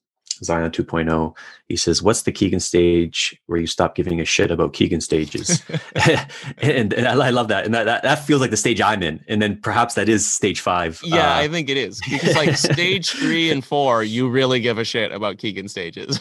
Zion 0.45 0.71
2.0, 0.71 1.35
he 1.67 1.75
says, 1.75 2.01
What's 2.01 2.21
the 2.21 2.31
Kegan 2.31 2.59
stage 2.59 3.39
where 3.47 3.59
you 3.59 3.67
stop 3.67 3.95
giving 3.95 4.19
a 4.19 4.25
shit 4.25 4.51
about 4.51 4.73
Kegan 4.73 5.01
stages? 5.01 5.63
and, 6.57 6.93
and 6.93 7.07
I, 7.07 7.27
I, 7.27 7.29
love 7.31 7.47
that. 7.49 7.65
And 7.65 7.73
that, 7.73 7.85
that, 7.85 8.03
that, 8.03 8.25
feels 8.25 8.41
like 8.41 8.51
the 8.51 8.57
stage 8.57 8.81
I'm 8.81 9.03
in. 9.03 9.23
And 9.27 9.41
then 9.41 9.59
perhaps 9.59 9.95
that 9.95 10.07
is 10.07 10.31
stage 10.31 10.61
five. 10.61 11.01
Yeah, 11.03 11.35
uh, 11.35 11.39
I 11.39 11.47
think 11.47 11.69
it 11.69 11.77
is. 11.77 12.01
Because 12.09 12.35
like 12.35 12.55
stage 12.57 13.11
three 13.11 13.51
and 13.51 13.63
four, 13.65 14.03
you 14.03 14.29
really 14.29 14.59
give 14.59 14.77
a 14.77 14.83
shit 14.83 15.11
about 15.11 15.37
Kegan 15.37 15.67
stages. 15.67 16.19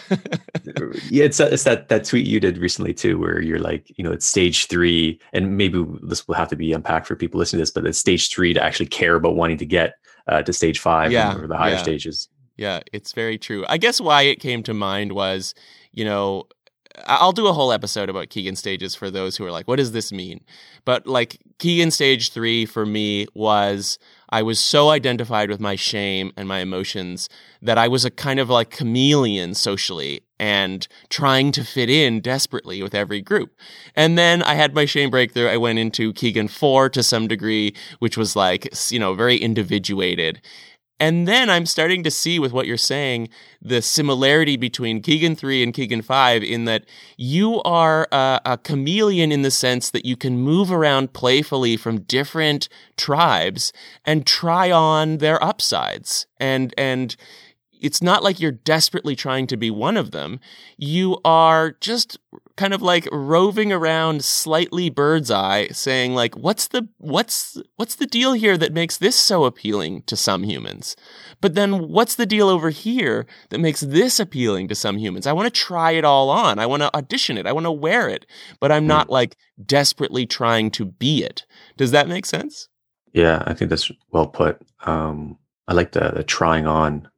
yeah, 1.11 1.25
it's, 1.25 1.39
it's 1.41 1.65
that, 1.65 1.89
that 1.89 2.05
tweet 2.05 2.27
you 2.27 2.41
did 2.41 2.59
recently 2.59 2.95
too, 2.95 3.19
where 3.19 3.41
you're 3.41 3.59
like, 3.59 3.93
you 3.97 4.05
know, 4.05 4.13
it's 4.13 4.27
stage 4.27 4.67
three. 4.67 5.21
And 5.33 5.57
maybe 5.57 5.85
this 6.03 6.27
will 6.27 6.35
have 6.35 6.49
to 6.49 6.57
be 6.57 6.73
unpacked 6.73 7.07
for 7.07 7.17
people 7.17 7.39
listening 7.39 7.59
to 7.59 7.63
this, 7.63 7.71
but 7.71 7.87
it's 7.87 7.99
stage 7.99 8.31
three 8.31 8.55
to 8.55 8.63
actually 8.63 8.87
care 8.87 9.15
about 9.15 9.37
wanting 9.37 9.59
to 9.59 9.67
get 9.67 9.95
uh, 10.27 10.43
to 10.43 10.53
stage 10.53 10.79
five 10.79 11.13
yeah, 11.13 11.37
or 11.37 11.47
the 11.47 11.57
higher 11.57 11.73
yeah. 11.73 11.83
stages. 11.83 12.29
Yeah, 12.57 12.81
it's 12.93 13.13
very 13.13 13.39
true. 13.39 13.65
I 13.69 13.79
guess 13.79 14.01
why 14.01 14.23
it 14.23 14.41
came 14.41 14.63
to 14.65 14.75
mind 14.75 15.13
was, 15.13 15.55
you 15.93 16.05
know, 16.05 16.45
I'll 17.07 17.33
do 17.33 17.49
a 17.49 17.53
whole 17.53 17.73
episode 17.73 18.09
about 18.09 18.31
Kegan 18.31 18.55
stages 18.55 18.95
for 18.95 19.11
those 19.11 19.37
who 19.37 19.45
are 19.45 19.51
like, 19.51 19.67
what 19.67 19.77
does 19.77 19.93
this 19.93 20.13
mean? 20.13 20.45
But 20.85 21.07
like 21.07 21.41
Kegan 21.59 21.91
stage 21.91 22.31
three 22.31 22.67
for 22.67 22.87
me 22.87 23.27
was 23.35 23.99
I 24.29 24.43
was 24.43 24.61
so 24.61 24.91
identified 24.91 25.51
with 25.51 25.61
my 25.61 25.75
shame 25.75 26.33
and 26.37 26.47
my 26.47 26.61
emotions 26.61 27.29
that 27.63 27.79
I 27.79 27.89
was 27.89 28.05
a 28.05 28.11
kind 28.11 28.39
of 28.39 28.49
like 28.49 28.71
chameleon 28.71 29.55
socially 29.55 30.21
and 30.39 30.87
trying 31.09 31.53
to 31.53 31.65
fit 31.65 31.91
in 31.91 32.21
desperately 32.21 32.83
with 32.83 32.95
every 32.95 33.21
group. 33.21 33.57
And 33.97 34.17
then 34.17 34.43
I 34.43 34.55
had 34.55 34.75
my 34.75 34.85
shame 34.85 35.11
breakthrough. 35.11 35.49
I 35.49 35.57
went 35.57 35.79
into 35.79 36.13
Kegan 36.13 36.49
four 36.49 36.89
to 36.91 37.03
some 37.03 37.27
degree, 37.27 37.75
which 37.99 38.17
was 38.17 38.37
like, 38.37 38.69
you 38.91 38.99
know, 38.99 39.15
very 39.15 39.37
individuated. 39.37 40.41
And 41.05 41.29
then 41.29 41.51
I'm 41.51 41.67
starting 41.67 42.03
to 42.05 42.11
see 42.11 42.39
with 42.39 42.55
what 42.55 42.67
you're 42.67 42.79
saying 42.79 43.29
the 43.61 43.83
similarity 43.83 44.57
between 44.57 45.03
Kegan 45.03 45.37
3 45.37 45.63
and 45.63 45.75
Kegan 45.75 46.01
5 46.01 46.43
in 46.43 46.65
that 46.65 46.87
you 47.19 47.61
are 47.61 48.09
a, 48.11 48.41
a, 48.47 48.57
chameleon 48.57 49.31
in 49.31 49.43
the 49.43 49.51
sense 49.51 49.91
that 49.91 50.07
you 50.07 50.17
can 50.17 50.39
move 50.39 50.73
around 50.73 51.13
playfully 51.13 51.77
from 51.77 52.01
different 52.01 52.71
tribes 52.97 53.71
and 54.07 54.27
try 54.27 54.71
on 54.71 55.19
their 55.19 55.43
upsides. 55.45 56.27
And, 56.41 56.73
and 56.79 57.15
it's 57.79 58.01
not 58.01 58.23
like 58.23 58.41
you're 58.41 58.51
desperately 58.51 59.15
trying 59.15 59.47
to 59.49 59.59
be 59.59 59.71
one 59.71 59.99
of 59.99 60.11
them. 60.11 60.41
You 60.79 61.21
are 61.23 61.73
just 61.83 62.19
kind 62.57 62.73
of 62.73 62.83
like 62.83 63.09
roving 63.11 63.73
around 63.73 64.25
slightly 64.25 64.89
bird's 64.89 65.31
eye 65.31 65.67
saying 65.69 66.15
like 66.15 66.37
what's 66.37 66.69
the 66.69 66.89
what's 66.99 67.61
what's 67.77 67.97
the 67.97 68.07
deal 68.07 68.33
here 68.33 68.57
that 68.57 68.73
makes 68.73 68.97
this 68.97 69.17
so 69.17 69.45
appealing 69.45 70.03
to 70.03 70.17
some 70.17 70.45
humans? 70.45 70.95
But 71.41 71.55
then 71.55 71.89
what's 71.89 72.15
the 72.15 72.27
deal 72.27 72.49
over 72.49 72.71
here 72.71 73.27
that 73.51 73.59
makes 73.59 73.81
this 73.81 74.21
appealing 74.21 74.69
to 74.69 74.75
some 74.75 74.99
humans? 74.99 75.27
I 75.27 75.33
want 75.33 75.53
to 75.53 75.61
try 75.61 75.93
it 75.93 76.05
all 76.05 76.31
on. 76.31 76.59
I 76.59 76.67
want 76.67 76.83
to 76.83 76.97
audition 76.97 77.39
it. 77.39 77.47
I 77.47 77.53
want 77.53 77.67
to 77.67 77.73
wear 77.73 78.09
it. 78.09 78.27
But 78.61 78.71
i'm 78.73 78.87
not 78.87 79.11
like 79.11 79.37
desperately 79.65 80.27
trying 80.27 80.71
to 80.73 80.85
be 80.85 81.25
it. 81.25 81.45
Does 81.77 81.91
that 81.91 82.09
make 82.09 82.27
sense? 82.27 82.69
Yeah 83.13 83.43
i 83.47 83.55
think 83.55 83.69
that's 83.71 83.91
well 84.11 84.29
put. 84.29 84.61
Um 84.87 85.39
i 85.67 85.73
like 85.73 85.93
the, 85.93 86.11
the 86.11 86.23
trying 86.23 86.67
on 86.67 87.09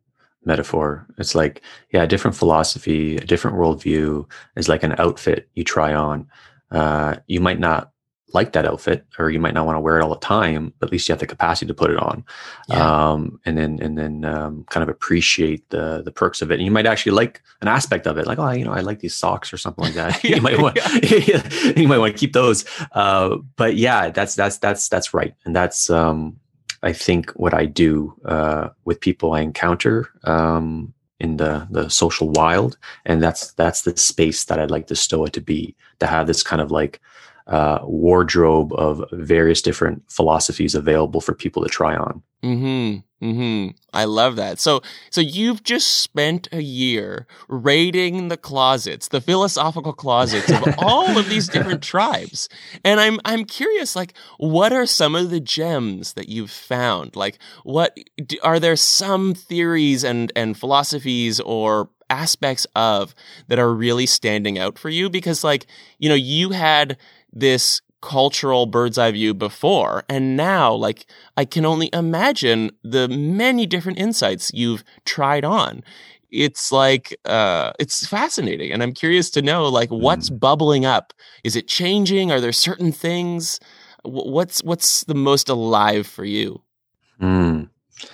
metaphor. 0.46 1.06
It's 1.18 1.34
like, 1.34 1.62
yeah, 1.90 2.04
a 2.04 2.06
different 2.06 2.36
philosophy, 2.36 3.16
a 3.16 3.24
different 3.24 3.56
worldview 3.56 4.30
is 4.56 4.68
like 4.68 4.82
an 4.82 4.94
outfit 4.98 5.48
you 5.54 5.64
try 5.64 5.92
on. 5.94 6.28
Uh, 6.70 7.16
you 7.26 7.40
might 7.40 7.60
not 7.60 7.92
like 8.32 8.52
that 8.52 8.66
outfit 8.66 9.06
or 9.18 9.30
you 9.30 9.38
might 9.38 9.54
not 9.54 9.66
want 9.66 9.76
to 9.76 9.80
wear 9.80 9.98
it 9.98 10.02
all 10.02 10.10
the 10.10 10.16
time, 10.16 10.72
but 10.78 10.88
at 10.88 10.92
least 10.92 11.08
you 11.08 11.12
have 11.12 11.20
the 11.20 11.26
capacity 11.26 11.66
to 11.66 11.74
put 11.74 11.90
it 11.90 11.98
on. 11.98 12.24
Yeah. 12.68 13.10
Um, 13.10 13.40
and 13.46 13.56
then, 13.56 13.78
and 13.80 13.96
then, 13.96 14.24
um, 14.24 14.64
kind 14.68 14.82
of 14.82 14.88
appreciate 14.88 15.68
the, 15.70 16.02
the 16.02 16.10
perks 16.10 16.42
of 16.42 16.50
it. 16.50 16.54
And 16.54 16.64
you 16.64 16.70
might 16.70 16.86
actually 16.86 17.12
like 17.12 17.40
an 17.60 17.68
aspect 17.68 18.06
of 18.06 18.18
it. 18.18 18.26
Like, 18.26 18.38
oh, 18.38 18.50
you 18.50 18.64
know, 18.64 18.72
I 18.72 18.80
like 18.80 18.98
these 18.98 19.16
socks 19.16 19.52
or 19.52 19.58
something 19.58 19.84
like 19.84 19.94
that. 19.94 20.22
you 20.24 20.40
might 20.40 20.60
want, 20.60 20.76
you 21.76 21.88
might 21.88 21.98
want 21.98 22.14
to 22.14 22.18
keep 22.18 22.32
those. 22.32 22.64
Uh, 22.92 23.36
but 23.56 23.76
yeah, 23.76 24.10
that's, 24.10 24.34
that's, 24.34 24.58
that's, 24.58 24.88
that's 24.88 25.14
right. 25.14 25.34
And 25.44 25.54
that's, 25.54 25.88
um, 25.88 26.38
I 26.82 26.92
think 26.92 27.30
what 27.32 27.54
I 27.54 27.66
do 27.66 28.14
uh, 28.24 28.70
with 28.84 29.00
people 29.00 29.32
I 29.32 29.40
encounter 29.40 30.10
um, 30.24 30.92
in 31.18 31.36
the 31.38 31.66
the 31.70 31.88
social 31.88 32.30
wild, 32.30 32.76
and 33.04 33.22
that's 33.22 33.52
that's 33.52 33.82
the 33.82 33.96
space 33.96 34.44
that 34.44 34.58
I'd 34.58 34.70
like 34.70 34.88
the 34.88 34.96
Stoa 34.96 35.30
to 35.30 35.40
be 35.40 35.74
to 36.00 36.06
have 36.06 36.26
this 36.26 36.42
kind 36.42 36.60
of 36.60 36.70
like 36.70 37.00
uh, 37.46 37.78
wardrobe 37.84 38.72
of 38.74 39.04
various 39.12 39.62
different 39.62 40.02
philosophies 40.10 40.74
available 40.74 41.20
for 41.20 41.34
people 41.34 41.62
to 41.62 41.68
try 41.68 41.94
on. 41.94 42.22
Hmm. 42.42 42.96
Hmm. 43.20 43.68
I 43.94 44.04
love 44.04 44.36
that. 44.36 44.60
So, 44.60 44.82
so 45.10 45.22
you've 45.22 45.62
just 45.62 46.02
spent 46.02 46.48
a 46.52 46.60
year 46.60 47.26
raiding 47.48 48.28
the 48.28 48.36
closets, 48.36 49.08
the 49.08 49.22
philosophical 49.22 49.94
closets 49.94 50.50
of 50.50 50.74
all 50.78 51.16
of 51.16 51.28
these 51.30 51.48
different 51.48 51.82
tribes, 51.82 52.50
and 52.84 53.00
I'm 53.00 53.18
I'm 53.24 53.46
curious. 53.46 53.96
Like, 53.96 54.12
what 54.36 54.70
are 54.72 54.84
some 54.84 55.16
of 55.16 55.30
the 55.30 55.40
gems 55.40 56.12
that 56.12 56.28
you've 56.28 56.50
found? 56.50 57.16
Like, 57.16 57.38
what 57.64 57.96
are 58.42 58.60
there 58.60 58.76
some 58.76 59.32
theories 59.32 60.04
and 60.04 60.30
and 60.36 60.58
philosophies 60.58 61.40
or 61.40 61.88
aspects 62.10 62.66
of 62.76 63.14
that 63.48 63.58
are 63.58 63.72
really 63.72 64.06
standing 64.06 64.58
out 64.58 64.78
for 64.78 64.90
you? 64.90 65.08
Because, 65.08 65.42
like, 65.42 65.66
you 65.98 66.10
know, 66.10 66.14
you 66.14 66.50
had 66.50 66.98
this 67.36 67.82
cultural 68.00 68.66
bird's 68.66 68.98
eye 68.98 69.10
view 69.10 69.34
before. 69.34 70.04
And 70.08 70.36
now, 70.36 70.72
like, 70.72 71.06
I 71.36 71.44
can 71.44 71.64
only 71.64 71.90
imagine 71.92 72.70
the 72.82 73.08
many 73.08 73.66
different 73.66 73.98
insights 73.98 74.50
you've 74.54 74.84
tried 75.04 75.44
on. 75.44 75.82
It's 76.30 76.72
like, 76.72 77.16
uh, 77.24 77.72
it's 77.78 78.06
fascinating. 78.06 78.72
And 78.72 78.82
I'm 78.82 78.92
curious 78.92 79.30
to 79.30 79.42
know, 79.42 79.68
like, 79.68 79.90
what's 79.90 80.30
mm. 80.30 80.38
bubbling 80.38 80.84
up? 80.84 81.12
Is 81.44 81.56
it 81.56 81.68
changing? 81.68 82.30
Are 82.30 82.40
there 82.40 82.52
certain 82.52 82.92
things? 82.92 83.60
What's, 84.04 84.62
what's 84.62 85.04
the 85.04 85.14
most 85.14 85.48
alive 85.48 86.06
for 86.06 86.24
you? 86.24 86.62
Mm. 87.20 87.68
Yeah, 88.00 88.08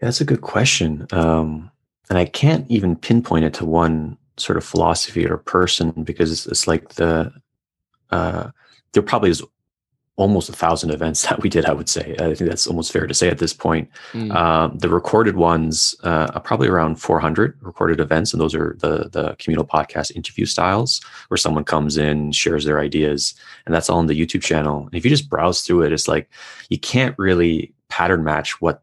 that's 0.00 0.20
a 0.20 0.26
good 0.26 0.40
question. 0.42 1.06
Um, 1.12 1.70
and 2.08 2.18
I 2.18 2.24
can't 2.24 2.70
even 2.70 2.96
pinpoint 2.96 3.44
it 3.44 3.54
to 3.54 3.64
one 3.64 4.16
sort 4.36 4.56
of 4.56 4.64
philosophy 4.64 5.26
or 5.26 5.36
person 5.36 5.90
because 6.02 6.32
it's, 6.32 6.46
it's 6.46 6.66
like 6.66 6.94
the 6.94 7.32
uh, 8.12 8.50
there 8.92 9.02
probably 9.02 9.30
is 9.30 9.42
almost 10.16 10.48
a 10.48 10.52
thousand 10.52 10.90
events 10.90 11.22
that 11.28 11.42
we 11.42 11.48
did. 11.48 11.64
I 11.64 11.72
would 11.72 11.88
say. 11.88 12.14
I 12.18 12.34
think 12.34 12.48
that's 12.48 12.66
almost 12.66 12.92
fair 12.92 13.06
to 13.06 13.14
say 13.14 13.28
at 13.28 13.38
this 13.38 13.52
point. 13.52 13.88
Mm. 14.12 14.34
Um, 14.34 14.78
the 14.78 14.88
recorded 14.88 15.36
ones 15.36 15.94
uh, 16.04 16.30
are 16.34 16.40
probably 16.40 16.68
around 16.68 16.96
400 16.96 17.58
recorded 17.60 18.00
events, 18.00 18.32
and 18.32 18.40
those 18.40 18.54
are 18.54 18.76
the 18.78 19.08
the 19.10 19.34
communal 19.38 19.66
podcast 19.66 20.14
interview 20.14 20.46
styles, 20.46 21.00
where 21.28 21.38
someone 21.38 21.64
comes 21.64 21.96
in, 21.96 22.32
shares 22.32 22.64
their 22.64 22.78
ideas, 22.78 23.34
and 23.66 23.74
that's 23.74 23.90
all 23.90 23.98
on 23.98 24.06
the 24.06 24.20
YouTube 24.20 24.42
channel. 24.42 24.86
And 24.86 24.94
if 24.94 25.04
you 25.04 25.10
just 25.10 25.30
browse 25.30 25.62
through 25.62 25.82
it, 25.82 25.92
it's 25.92 26.08
like 26.08 26.30
you 26.68 26.78
can't 26.78 27.18
really 27.18 27.72
pattern 27.88 28.24
match 28.24 28.60
what 28.60 28.82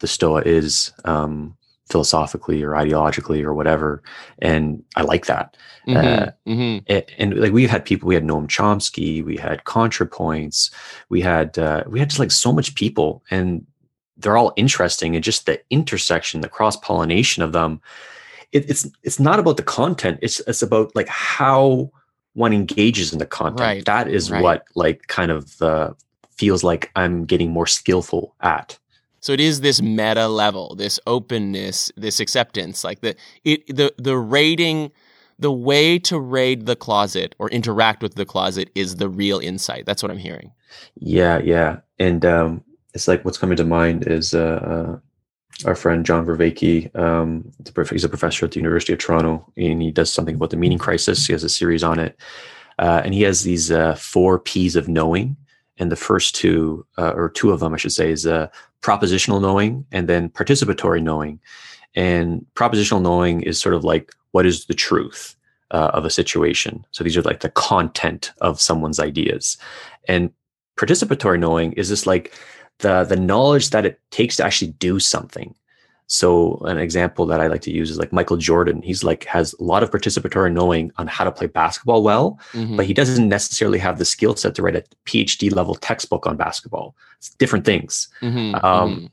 the 0.00 0.06
Stoa 0.06 0.42
is. 0.42 0.92
Um, 1.04 1.56
philosophically 1.90 2.62
or 2.62 2.70
ideologically 2.70 3.42
or 3.42 3.54
whatever. 3.54 4.02
And 4.38 4.84
I 4.96 5.02
like 5.02 5.26
that. 5.26 5.56
Mm-hmm, 5.86 5.96
uh, 5.96 6.30
mm-hmm. 6.46 6.84
And, 6.86 7.04
and, 7.18 7.40
like 7.40 7.52
we've 7.52 7.70
had 7.70 7.84
people, 7.84 8.06
we 8.06 8.14
had 8.14 8.24
Noam 8.24 8.46
Chomsky, 8.46 9.24
we 9.24 9.36
had 9.36 9.64
ContraPoints, 9.64 10.70
we 11.08 11.20
had 11.20 11.58
uh, 11.58 11.84
we 11.86 11.98
had 11.98 12.10
just 12.10 12.20
like 12.20 12.30
so 12.30 12.52
much 12.52 12.74
people, 12.74 13.22
and 13.30 13.66
they're 14.16 14.36
all 14.36 14.52
interesting. 14.56 15.14
And 15.14 15.24
just 15.24 15.46
the 15.46 15.60
intersection, 15.70 16.40
the 16.40 16.48
cross 16.48 16.76
pollination 16.76 17.42
of 17.42 17.52
them. 17.52 17.80
It, 18.52 18.68
it's 18.68 18.88
it's 19.02 19.20
not 19.20 19.38
about 19.38 19.56
the 19.56 19.62
content. 19.62 20.18
It's 20.22 20.40
it's 20.40 20.62
about 20.62 20.94
like 20.94 21.08
how 21.08 21.90
one 22.34 22.52
engages 22.52 23.12
in 23.12 23.18
the 23.18 23.26
content. 23.26 23.60
Right, 23.60 23.84
that 23.84 24.08
is 24.08 24.30
right. 24.30 24.42
what 24.42 24.64
like 24.74 25.06
kind 25.06 25.30
of 25.30 25.60
uh, 25.62 25.92
feels 26.30 26.64
like 26.64 26.90
I'm 26.96 27.24
getting 27.24 27.50
more 27.50 27.66
skillful 27.66 28.34
at. 28.40 28.78
So 29.20 29.32
it 29.32 29.40
is 29.40 29.60
this 29.60 29.82
meta 29.82 30.28
level, 30.28 30.74
this 30.74 30.98
openness, 31.06 31.92
this 31.96 32.20
acceptance, 32.20 32.84
like 32.84 33.00
the 33.00 33.14
it 33.44 33.66
the 33.68 33.92
the 33.98 34.16
raiding 34.16 34.90
the 35.38 35.52
way 35.52 35.98
to 35.98 36.18
raid 36.18 36.66
the 36.66 36.76
closet 36.76 37.34
or 37.38 37.48
interact 37.50 38.02
with 38.02 38.14
the 38.14 38.26
closet 38.26 38.70
is 38.74 38.96
the 38.96 39.08
real 39.08 39.38
insight. 39.38 39.86
That's 39.86 40.02
what 40.02 40.10
I'm 40.10 40.18
hearing. 40.18 40.52
Yeah, 40.96 41.38
yeah. 41.38 41.80
And 41.98 42.24
um 42.24 42.64
it's 42.94 43.08
like 43.08 43.24
what's 43.24 43.38
coming 43.38 43.56
to 43.56 43.64
mind 43.64 44.06
is 44.06 44.34
uh, 44.34 44.38
uh 44.38 44.98
our 45.66 45.74
friend 45.74 46.06
John 46.06 46.24
Vervaeke, 46.24 46.94
um, 46.96 47.50
he's 47.90 48.04
a 48.04 48.08
professor 48.08 48.46
at 48.46 48.52
the 48.52 48.60
University 48.60 48.92
of 48.92 48.98
Toronto, 48.98 49.44
and 49.56 49.82
he 49.82 49.90
does 49.90 50.12
something 50.12 50.36
about 50.36 50.50
the 50.50 50.56
meaning 50.56 50.78
crisis. 50.78 51.26
He 51.26 51.32
has 51.32 51.44
a 51.44 51.48
series 51.48 51.84
on 51.84 51.98
it, 51.98 52.18
uh, 52.78 53.02
and 53.04 53.12
he 53.12 53.22
has 53.22 53.42
these 53.42 53.70
uh, 53.70 53.94
four 53.94 54.38
P's 54.38 54.76
of 54.76 54.88
knowing. 54.88 55.36
And 55.80 55.90
the 55.90 55.96
first 55.96 56.36
two, 56.36 56.86
uh, 56.98 57.12
or 57.14 57.30
two 57.30 57.50
of 57.50 57.60
them, 57.60 57.74
I 57.74 57.78
should 57.78 57.92
say, 57.92 58.12
is 58.12 58.26
uh, 58.26 58.48
propositional 58.82 59.40
knowing 59.40 59.84
and 59.90 60.08
then 60.08 60.28
participatory 60.28 61.02
knowing. 61.02 61.40
And 61.94 62.46
propositional 62.54 63.02
knowing 63.02 63.42
is 63.42 63.58
sort 63.58 63.74
of 63.74 63.82
like 63.82 64.12
what 64.30 64.46
is 64.46 64.66
the 64.66 64.74
truth 64.74 65.34
uh, 65.72 65.90
of 65.92 66.04
a 66.04 66.10
situation. 66.10 66.84
So 66.92 67.02
these 67.02 67.16
are 67.16 67.22
like 67.22 67.40
the 67.40 67.50
content 67.50 68.32
of 68.40 68.60
someone's 68.60 69.00
ideas. 69.00 69.56
And 70.06 70.30
participatory 70.78 71.38
knowing 71.38 71.72
is 71.72 71.88
this 71.88 72.06
like 72.06 72.32
the 72.78 73.04
the 73.04 73.16
knowledge 73.16 73.70
that 73.70 73.84
it 73.84 74.00
takes 74.10 74.36
to 74.36 74.44
actually 74.44 74.72
do 74.72 74.98
something. 74.98 75.54
So 76.12 76.56
an 76.64 76.76
example 76.76 77.24
that 77.26 77.40
I 77.40 77.46
like 77.46 77.60
to 77.62 77.70
use 77.70 77.88
is 77.88 77.96
like 77.96 78.12
Michael 78.12 78.36
Jordan. 78.36 78.82
He's 78.82 79.04
like 79.04 79.26
has 79.26 79.54
a 79.60 79.62
lot 79.62 79.84
of 79.84 79.92
participatory 79.92 80.52
knowing 80.52 80.90
on 80.98 81.06
how 81.06 81.22
to 81.22 81.30
play 81.30 81.46
basketball 81.46 82.02
well, 82.02 82.36
mm-hmm. 82.50 82.76
but 82.76 82.84
he 82.84 82.92
doesn't 82.92 83.28
necessarily 83.28 83.78
have 83.78 83.96
the 83.98 84.04
skill 84.04 84.34
set 84.34 84.56
to 84.56 84.62
write 84.62 84.74
a 84.74 84.82
PhD 85.06 85.54
level 85.54 85.76
textbook 85.76 86.26
on 86.26 86.36
basketball. 86.36 86.96
It's 87.18 87.30
different 87.34 87.64
things. 87.64 88.08
Mm-hmm. 88.22 88.56
Um, 88.56 88.96
mm-hmm. 88.96 89.06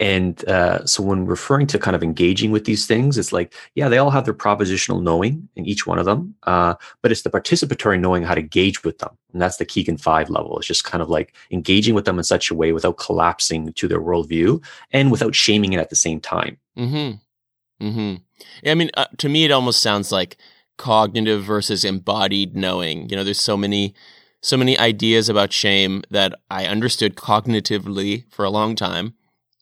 And 0.00 0.46
uh, 0.48 0.84
so 0.86 1.02
when 1.04 1.24
referring 1.24 1.68
to 1.68 1.78
kind 1.78 1.94
of 1.94 2.02
engaging 2.02 2.50
with 2.50 2.64
these 2.64 2.86
things, 2.86 3.16
it's 3.16 3.32
like, 3.32 3.54
yeah, 3.74 3.88
they 3.88 3.98
all 3.98 4.10
have 4.10 4.24
their 4.24 4.34
propositional 4.34 5.02
knowing 5.02 5.48
in 5.54 5.66
each 5.66 5.86
one 5.86 6.00
of 6.00 6.04
them, 6.04 6.34
uh, 6.42 6.74
but 7.00 7.12
it's 7.12 7.22
the 7.22 7.30
participatory 7.30 8.00
knowing 8.00 8.24
how 8.24 8.34
to 8.34 8.40
engage 8.40 8.82
with 8.82 8.98
them. 8.98 9.16
And 9.32 9.40
that's 9.40 9.58
the 9.58 9.64
Kegan 9.64 9.96
five 9.96 10.30
level. 10.30 10.58
It's 10.58 10.66
just 10.66 10.84
kind 10.84 11.00
of 11.00 11.08
like 11.08 11.34
engaging 11.52 11.94
with 11.94 12.06
them 12.06 12.18
in 12.18 12.24
such 12.24 12.50
a 12.50 12.54
way 12.54 12.72
without 12.72 12.98
collapsing 12.98 13.72
to 13.72 13.88
their 13.88 14.00
worldview 14.00 14.64
and 14.90 15.12
without 15.12 15.36
shaming 15.36 15.72
it 15.72 15.80
at 15.80 15.90
the 15.90 15.96
same 15.96 16.20
time. 16.20 16.58
Mm-hmm. 16.76 17.86
Mm-hmm. 17.86 18.14
Yeah, 18.62 18.72
I 18.72 18.74
mean, 18.74 18.90
uh, 18.94 19.06
to 19.18 19.28
me, 19.28 19.44
it 19.44 19.52
almost 19.52 19.80
sounds 19.80 20.10
like 20.10 20.36
cognitive 20.76 21.44
versus 21.44 21.84
embodied 21.84 22.56
knowing. 22.56 23.08
You 23.08 23.16
know, 23.16 23.24
there's 23.24 23.40
so 23.40 23.56
many 23.56 23.94
so 24.40 24.56
many 24.58 24.78
ideas 24.78 25.30
about 25.30 25.54
shame 25.54 26.02
that 26.10 26.34
I 26.50 26.66
understood 26.66 27.16
cognitively 27.16 28.30
for 28.30 28.44
a 28.44 28.50
long 28.50 28.76
time 28.76 29.14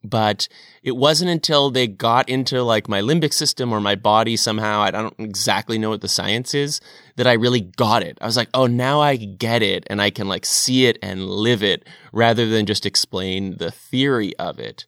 but 0.05 0.49
it 0.83 0.97
wasn't 0.97 1.31
until 1.31 1.71
they 1.71 1.87
got 1.87 2.29
into 2.29 2.62
like 2.62 2.88
my 2.88 3.01
limbic 3.01 3.33
system 3.33 3.73
or 3.73 3.81
my 3.81 3.95
body 3.95 4.37
somehow 4.37 4.81
i 4.81 4.91
don't 4.91 5.15
exactly 5.19 5.79
know 5.79 5.91
what 5.91 6.01
the 6.01 6.09
science 6.09 6.55
is 6.55 6.81
that 7.17 7.27
i 7.27 7.33
really 7.33 7.61
got 7.61 8.03
it. 8.03 8.19
I 8.21 8.27
was 8.27 8.37
like 8.37 8.49
oh 8.55 8.67
now 8.67 9.01
i 9.01 9.17
get 9.17 9.62
it 9.62 9.85
and 9.88 10.01
i 10.03 10.11
can 10.11 10.29
like 10.29 10.45
see 10.45 10.87
it 10.87 10.99
and 11.03 11.27
live 11.27 11.62
it 11.62 11.87
rather 12.12 12.47
than 12.47 12.67
just 12.67 12.87
explain 12.87 13.57
the 13.59 13.71
theory 13.71 14.37
of 14.38 14.59
it. 14.59 14.87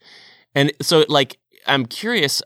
And 0.54 0.72
so 0.80 1.04
like 1.08 1.38
i'm 1.66 1.86
curious 1.86 2.42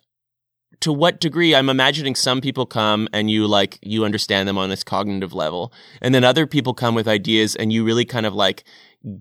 to 0.81 0.93
what 0.93 1.21
degree 1.21 1.55
i'm 1.55 1.69
imagining 1.69 2.15
some 2.15 2.41
people 2.41 2.67
come 2.67 3.09
and 3.13 3.31
you 3.31 3.47
like 3.47 3.79
you 3.83 4.05
understand 4.05 4.49
them 4.49 4.59
on 4.59 4.71
this 4.71 4.85
cognitive 4.85 5.33
level 5.33 5.73
and 6.01 6.15
then 6.15 6.25
other 6.25 6.47
people 6.47 6.75
come 6.75 6.95
with 6.95 7.09
ideas 7.09 7.57
and 7.57 7.73
you 7.73 7.85
really 7.85 8.05
kind 8.05 8.27
of 8.27 8.35
like 8.35 8.65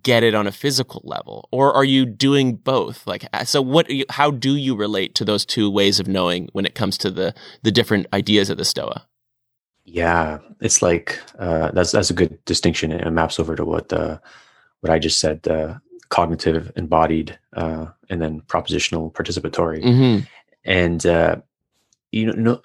get 0.01 0.23
it 0.23 0.33
on 0.33 0.47
a 0.47 0.51
physical 0.51 1.01
level 1.03 1.47
or 1.51 1.71
are 1.73 1.83
you 1.83 2.05
doing 2.05 2.55
both 2.55 3.05
like 3.05 3.27
uh, 3.33 3.43
so 3.43 3.61
what 3.61 3.87
how 4.09 4.31
do 4.31 4.55
you 4.55 4.75
relate 4.75 5.13
to 5.13 5.23
those 5.23 5.45
two 5.45 5.69
ways 5.69 5.99
of 5.99 6.07
knowing 6.07 6.49
when 6.53 6.65
it 6.65 6.73
comes 6.73 6.97
to 6.97 7.11
the 7.11 7.33
the 7.61 7.71
different 7.71 8.07
ideas 8.11 8.49
of 8.49 8.57
the 8.57 8.65
stoa 8.65 9.05
Yeah, 9.89 10.39
it's 10.59 10.81
like 10.81 11.17
uh, 11.39 11.71
that's 11.71 11.93
that's 11.93 12.09
a 12.09 12.13
good 12.13 12.43
distinction. 12.43 12.91
And 12.91 13.01
it 13.07 13.11
maps 13.11 13.39
over 13.39 13.55
to 13.55 13.63
what 13.63 13.91
uh, 13.93 14.19
what 14.81 14.91
I 14.91 14.99
just 14.99 15.17
said: 15.21 15.47
uh, 15.47 15.75
cognitive, 16.09 16.73
embodied, 16.75 17.39
uh, 17.53 17.87
and 18.09 18.21
then 18.21 18.41
propositional, 18.41 19.13
participatory. 19.13 19.81
Mm-hmm. 19.81 20.25
And 20.65 21.05
uh, 21.05 21.37
you 22.11 22.25
know, 22.25 22.33
no, 22.33 22.61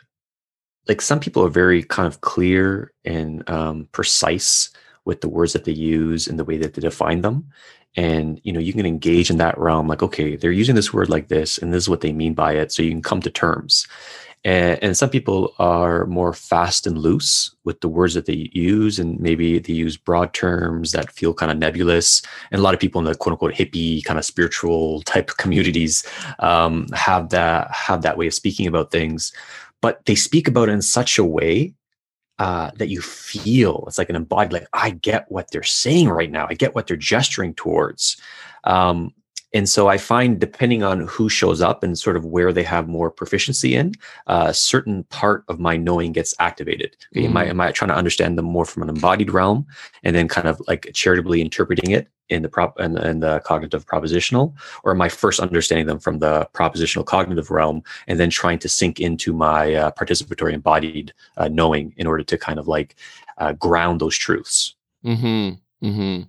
like 0.88 1.00
some 1.00 1.20
people 1.20 1.44
are 1.44 1.48
very 1.48 1.84
kind 1.84 2.08
of 2.08 2.22
clear 2.22 2.92
and 3.04 3.48
um, 3.48 3.88
precise 3.92 4.70
with 5.04 5.20
the 5.20 5.28
words 5.28 5.52
that 5.52 5.64
they 5.64 5.72
use 5.72 6.26
and 6.26 6.38
the 6.38 6.44
way 6.44 6.56
that 6.58 6.74
they 6.74 6.82
define 6.82 7.22
them. 7.22 7.48
And 7.96 8.40
you 8.42 8.52
know 8.52 8.60
you 8.60 8.72
can 8.72 8.86
engage 8.86 9.28
in 9.28 9.36
that 9.36 9.58
realm 9.58 9.86
like 9.86 10.02
okay 10.02 10.34
they're 10.34 10.50
using 10.50 10.76
this 10.76 10.94
word 10.94 11.10
like 11.10 11.28
this 11.28 11.58
and 11.58 11.74
this 11.74 11.84
is 11.84 11.90
what 11.90 12.00
they 12.00 12.10
mean 12.10 12.32
by 12.32 12.54
it 12.54 12.72
so 12.72 12.82
you 12.82 12.90
can 12.90 13.02
come 13.02 13.20
to 13.20 13.30
terms. 13.30 13.86
And, 14.44 14.82
and 14.82 14.96
some 14.96 15.10
people 15.10 15.54
are 15.58 16.06
more 16.06 16.32
fast 16.32 16.86
and 16.86 16.98
loose 16.98 17.54
with 17.64 17.80
the 17.80 17.88
words 17.88 18.14
that 18.14 18.26
they 18.26 18.50
use 18.52 18.98
and 18.98 19.20
maybe 19.20 19.58
they 19.58 19.72
use 19.72 19.96
broad 19.96 20.34
terms 20.34 20.92
that 20.92 21.12
feel 21.12 21.32
kind 21.32 21.52
of 21.52 21.58
nebulous. 21.58 22.22
And 22.50 22.58
a 22.58 22.62
lot 22.62 22.74
of 22.74 22.80
people 22.80 22.98
in 22.98 23.04
the 23.04 23.14
quote 23.14 23.32
unquote 23.32 23.54
hippie 23.54 24.04
kind 24.04 24.18
of 24.18 24.24
spiritual 24.24 25.02
type 25.02 25.28
communities 25.38 26.04
um, 26.40 26.88
have 26.92 27.28
that 27.28 27.70
have 27.70 28.02
that 28.02 28.16
way 28.16 28.26
of 28.26 28.34
speaking 28.34 28.66
about 28.66 28.90
things. 28.90 29.32
But 29.80 30.04
they 30.06 30.14
speak 30.14 30.48
about 30.48 30.68
it 30.68 30.72
in 30.72 30.82
such 30.82 31.18
a 31.18 31.24
way 31.24 31.74
uh, 32.42 32.72
that 32.74 32.88
you 32.88 33.00
feel. 33.00 33.84
It's 33.86 33.98
like 33.98 34.10
an 34.10 34.16
embodied 34.16 34.52
like 34.52 34.66
i 34.72 34.90
get 34.90 35.30
what 35.30 35.52
they're 35.52 35.62
saying 35.62 36.08
right 36.08 36.28
now. 36.28 36.48
I 36.50 36.54
get 36.54 36.74
what 36.74 36.88
they're 36.88 36.96
gesturing 36.96 37.54
towards. 37.54 38.16
Um, 38.64 39.14
and 39.54 39.68
so 39.68 39.88
i 39.88 39.98
find 39.98 40.40
depending 40.40 40.82
on 40.82 41.06
who 41.06 41.28
shows 41.28 41.60
up 41.60 41.82
and 41.82 41.98
sort 41.98 42.16
of 42.16 42.24
where 42.24 42.52
they 42.52 42.62
have 42.62 42.88
more 42.88 43.10
proficiency 43.10 43.74
in 43.74 43.92
uh, 44.26 44.46
a 44.48 44.54
certain 44.54 45.04
part 45.04 45.44
of 45.48 45.60
my 45.60 45.76
knowing 45.76 46.12
gets 46.12 46.34
activated. 46.38 46.96
Okay, 47.14 47.26
mm. 47.26 47.30
am, 47.30 47.36
I, 47.36 47.44
am 47.46 47.60
i 47.60 47.72
trying 47.72 47.88
to 47.88 47.96
understand 47.96 48.38
them 48.38 48.44
more 48.44 48.64
from 48.64 48.82
an 48.82 48.88
embodied 48.88 49.30
realm 49.30 49.66
and 50.02 50.14
then 50.14 50.28
kind 50.28 50.48
of 50.48 50.60
like 50.68 50.90
charitably 50.94 51.40
interpreting 51.40 51.90
it 51.90 52.08
in 52.28 52.42
the 52.42 52.48
prop 52.48 52.78
and, 52.78 52.96
and 52.98 53.22
the 53.22 53.40
cognitive 53.40 53.86
propositional? 53.86 54.54
Or 54.84 54.92
am 54.92 55.00
i 55.00 55.08
first 55.08 55.40
understanding 55.40 55.86
them 55.86 55.98
from 55.98 56.18
the 56.18 56.48
propositional 56.54 57.04
cognitive 57.04 57.50
realm 57.50 57.82
and 58.06 58.18
then 58.18 58.30
trying 58.30 58.58
to 58.60 58.68
sink 58.68 59.00
into 59.00 59.32
my 59.32 59.74
uh, 59.74 59.90
participatory 59.92 60.52
embodied 60.52 61.12
uh, 61.36 61.48
knowing 61.48 61.94
in 61.96 62.06
order 62.06 62.24
to 62.24 62.38
kind 62.38 62.58
of 62.58 62.68
like 62.68 62.96
uh, 63.38 63.52
ground 63.52 64.00
those 64.00 64.16
truths? 64.16 64.74
Mm-hmm 65.04 65.86
mm-hmm. 65.86 66.22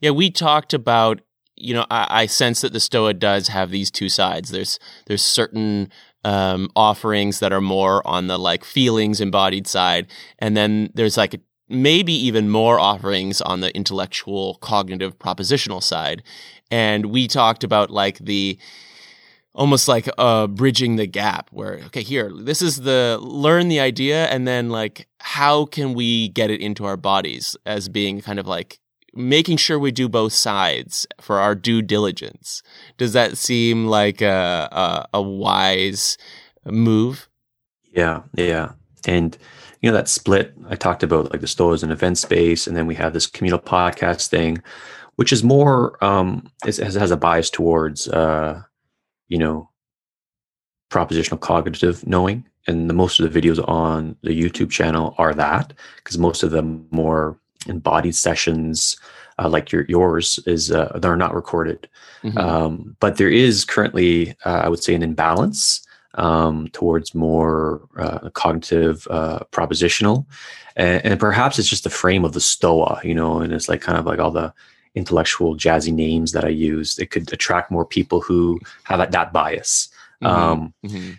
Yeah 0.00 0.10
we 0.10 0.30
talked 0.30 0.74
about 0.74 1.20
you 1.60 1.74
know, 1.74 1.86
I, 1.90 2.06
I, 2.22 2.26
sense 2.26 2.60
that 2.62 2.72
the 2.72 2.80
Stoa 2.80 3.14
does 3.14 3.48
have 3.48 3.70
these 3.70 3.90
two 3.90 4.08
sides. 4.08 4.50
There's 4.50 4.78
there's 5.06 5.22
certain 5.22 5.90
um, 6.24 6.70
offerings 6.74 7.40
that 7.40 7.52
are 7.52 7.60
more 7.60 8.06
on 8.06 8.26
the 8.26 8.38
like 8.38 8.64
feelings 8.64 9.20
embodied 9.20 9.66
side, 9.66 10.06
and 10.38 10.56
then 10.56 10.90
there's 10.94 11.16
like 11.16 11.40
maybe 11.68 12.12
even 12.12 12.50
more 12.50 12.80
offerings 12.80 13.40
on 13.40 13.60
the 13.60 13.74
intellectual, 13.76 14.56
cognitive, 14.56 15.18
propositional 15.18 15.82
side. 15.82 16.22
And 16.70 17.06
we 17.06 17.28
talked 17.28 17.64
about 17.64 17.90
like 17.90 18.18
the 18.18 18.58
almost 19.52 19.88
like 19.88 20.08
uh 20.16 20.46
bridging 20.46 20.94
the 20.94 21.06
gap 21.06 21.50
where 21.50 21.80
okay 21.86 22.02
here 22.02 22.30
this 22.32 22.62
is 22.62 22.82
the 22.82 23.18
learn 23.20 23.66
the 23.66 23.80
idea 23.80 24.26
and 24.26 24.46
then 24.46 24.70
like 24.70 25.08
how 25.18 25.64
can 25.64 25.92
we 25.92 26.28
get 26.28 26.50
it 26.50 26.60
into 26.60 26.84
our 26.84 26.96
bodies 26.96 27.56
as 27.66 27.88
being 27.88 28.20
kind 28.20 28.38
of 28.38 28.46
like 28.46 28.78
making 29.14 29.56
sure 29.56 29.78
we 29.78 29.90
do 29.90 30.08
both 30.08 30.32
sides 30.32 31.06
for 31.20 31.38
our 31.38 31.54
due 31.54 31.82
diligence. 31.82 32.62
Does 32.96 33.12
that 33.12 33.36
seem 33.36 33.86
like 33.86 34.20
a, 34.20 34.68
a, 35.12 35.18
a 35.18 35.22
wise 35.22 36.16
move? 36.64 37.28
Yeah, 37.92 38.22
yeah. 38.34 38.72
And 39.06 39.36
you 39.80 39.90
know 39.90 39.96
that 39.96 40.08
split 40.08 40.54
I 40.68 40.76
talked 40.76 41.02
about, 41.02 41.30
like 41.32 41.40
the 41.40 41.46
stores 41.46 41.82
and 41.82 41.90
event 41.92 42.18
space, 42.18 42.66
and 42.66 42.76
then 42.76 42.86
we 42.86 42.94
have 42.96 43.12
this 43.12 43.26
communal 43.26 43.58
podcast 43.58 44.28
thing, 44.28 44.62
which 45.16 45.32
is 45.32 45.42
more 45.42 46.02
um, 46.04 46.50
it 46.66 46.76
has, 46.76 46.94
has 46.94 47.10
a 47.10 47.16
bias 47.16 47.50
towards 47.50 48.08
uh, 48.08 48.62
you 49.28 49.38
know 49.38 49.70
propositional 50.90 51.40
cognitive 51.40 52.06
knowing, 52.06 52.46
and 52.66 52.90
the 52.90 52.94
most 52.94 53.20
of 53.20 53.32
the 53.32 53.40
videos 53.40 53.66
on 53.68 54.16
the 54.22 54.38
YouTube 54.38 54.70
channel 54.70 55.14
are 55.16 55.34
that 55.34 55.72
because 55.96 56.18
most 56.18 56.42
of 56.42 56.50
them 56.50 56.86
more 56.90 57.38
embodied 57.66 58.14
sessions 58.14 58.96
uh, 59.38 59.48
like 59.48 59.72
your 59.72 59.84
yours 59.88 60.38
is 60.46 60.70
uh, 60.70 60.98
they're 61.00 61.16
not 61.16 61.34
recorded 61.34 61.88
mm-hmm. 62.22 62.38
um, 62.38 62.96
but 63.00 63.16
there 63.16 63.28
is 63.28 63.64
currently 63.64 64.34
uh, 64.44 64.62
i 64.64 64.68
would 64.68 64.82
say 64.82 64.94
an 64.94 65.02
imbalance 65.02 65.86
um, 66.14 66.66
towards 66.68 67.14
more 67.14 67.88
uh, 67.96 68.30
cognitive 68.30 69.06
uh, 69.10 69.40
propositional 69.52 70.26
and, 70.76 71.04
and, 71.04 71.20
perhaps 71.20 71.56
it's 71.56 71.68
just 71.68 71.84
the 71.84 71.90
frame 71.90 72.24
of 72.24 72.32
the 72.32 72.40
stoa 72.40 73.00
you 73.04 73.14
know 73.14 73.38
and 73.40 73.52
it's 73.52 73.68
like 73.68 73.80
kind 73.80 73.98
of 73.98 74.06
like 74.06 74.18
all 74.18 74.32
the 74.32 74.52
intellectual 74.96 75.56
jazzy 75.56 75.92
names 75.92 76.32
that 76.32 76.44
i 76.44 76.48
use 76.48 76.98
it 76.98 77.10
could 77.10 77.32
attract 77.32 77.70
more 77.70 77.84
people 77.84 78.20
who 78.20 78.58
have 78.82 78.98
that, 78.98 79.12
that 79.12 79.32
bias 79.32 79.88
mm-hmm. 80.22 80.34
Um, 80.34 80.74
mm-hmm 80.84 81.12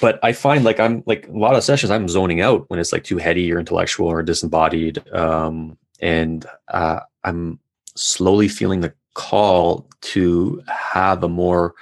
but 0.00 0.18
I 0.22 0.32
find 0.32 0.64
like 0.64 0.80
I'm 0.80 1.02
like 1.06 1.28
a 1.28 1.38
lot 1.38 1.54
of 1.54 1.64
sessions 1.64 1.90
I'm 1.90 2.08
zoning 2.08 2.40
out 2.40 2.68
when 2.68 2.80
it's 2.80 2.92
like 2.92 3.04
too 3.04 3.18
heady 3.18 3.52
or 3.52 3.58
intellectual 3.58 4.08
or 4.08 4.22
disembodied. 4.22 5.06
Um, 5.14 5.78
and 6.00 6.46
uh, 6.68 7.00
I'm 7.24 7.58
slowly 7.96 8.48
feeling 8.48 8.80
the 8.80 8.94
call 9.14 9.88
to 10.00 10.62
have 10.66 11.22
a 11.22 11.28
more 11.28 11.74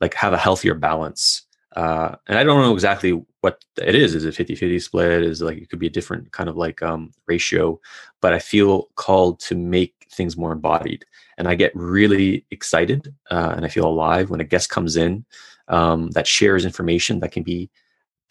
like 0.00 0.14
have 0.14 0.32
a 0.32 0.38
healthier 0.38 0.74
balance. 0.74 1.42
Uh, 1.76 2.16
and 2.26 2.38
I 2.38 2.44
don't 2.44 2.62
know 2.62 2.74
exactly 2.74 3.22
what 3.42 3.64
it 3.80 3.94
is. 3.94 4.14
Is 4.14 4.24
it 4.24 4.34
50 4.34 4.54
50 4.54 4.78
split? 4.80 5.22
Is 5.22 5.42
it 5.42 5.44
like 5.44 5.58
it 5.58 5.70
could 5.70 5.78
be 5.78 5.86
a 5.86 5.90
different 5.90 6.32
kind 6.32 6.48
of 6.48 6.56
like 6.56 6.82
um, 6.82 7.12
ratio, 7.26 7.78
but 8.20 8.32
I 8.32 8.38
feel 8.38 8.88
called 8.96 9.38
to 9.40 9.54
make 9.54 9.94
things 10.10 10.36
more 10.36 10.52
embodied. 10.52 11.04
And 11.36 11.46
I 11.46 11.54
get 11.54 11.72
really 11.74 12.44
excited 12.50 13.14
uh, 13.30 13.52
and 13.54 13.64
I 13.64 13.68
feel 13.68 13.86
alive 13.86 14.30
when 14.30 14.40
a 14.40 14.44
guest 14.44 14.70
comes 14.70 14.96
in 14.96 15.24
um, 15.68 16.10
that 16.12 16.26
shares 16.26 16.64
information 16.64 17.20
that 17.20 17.32
can 17.32 17.42
be 17.42 17.70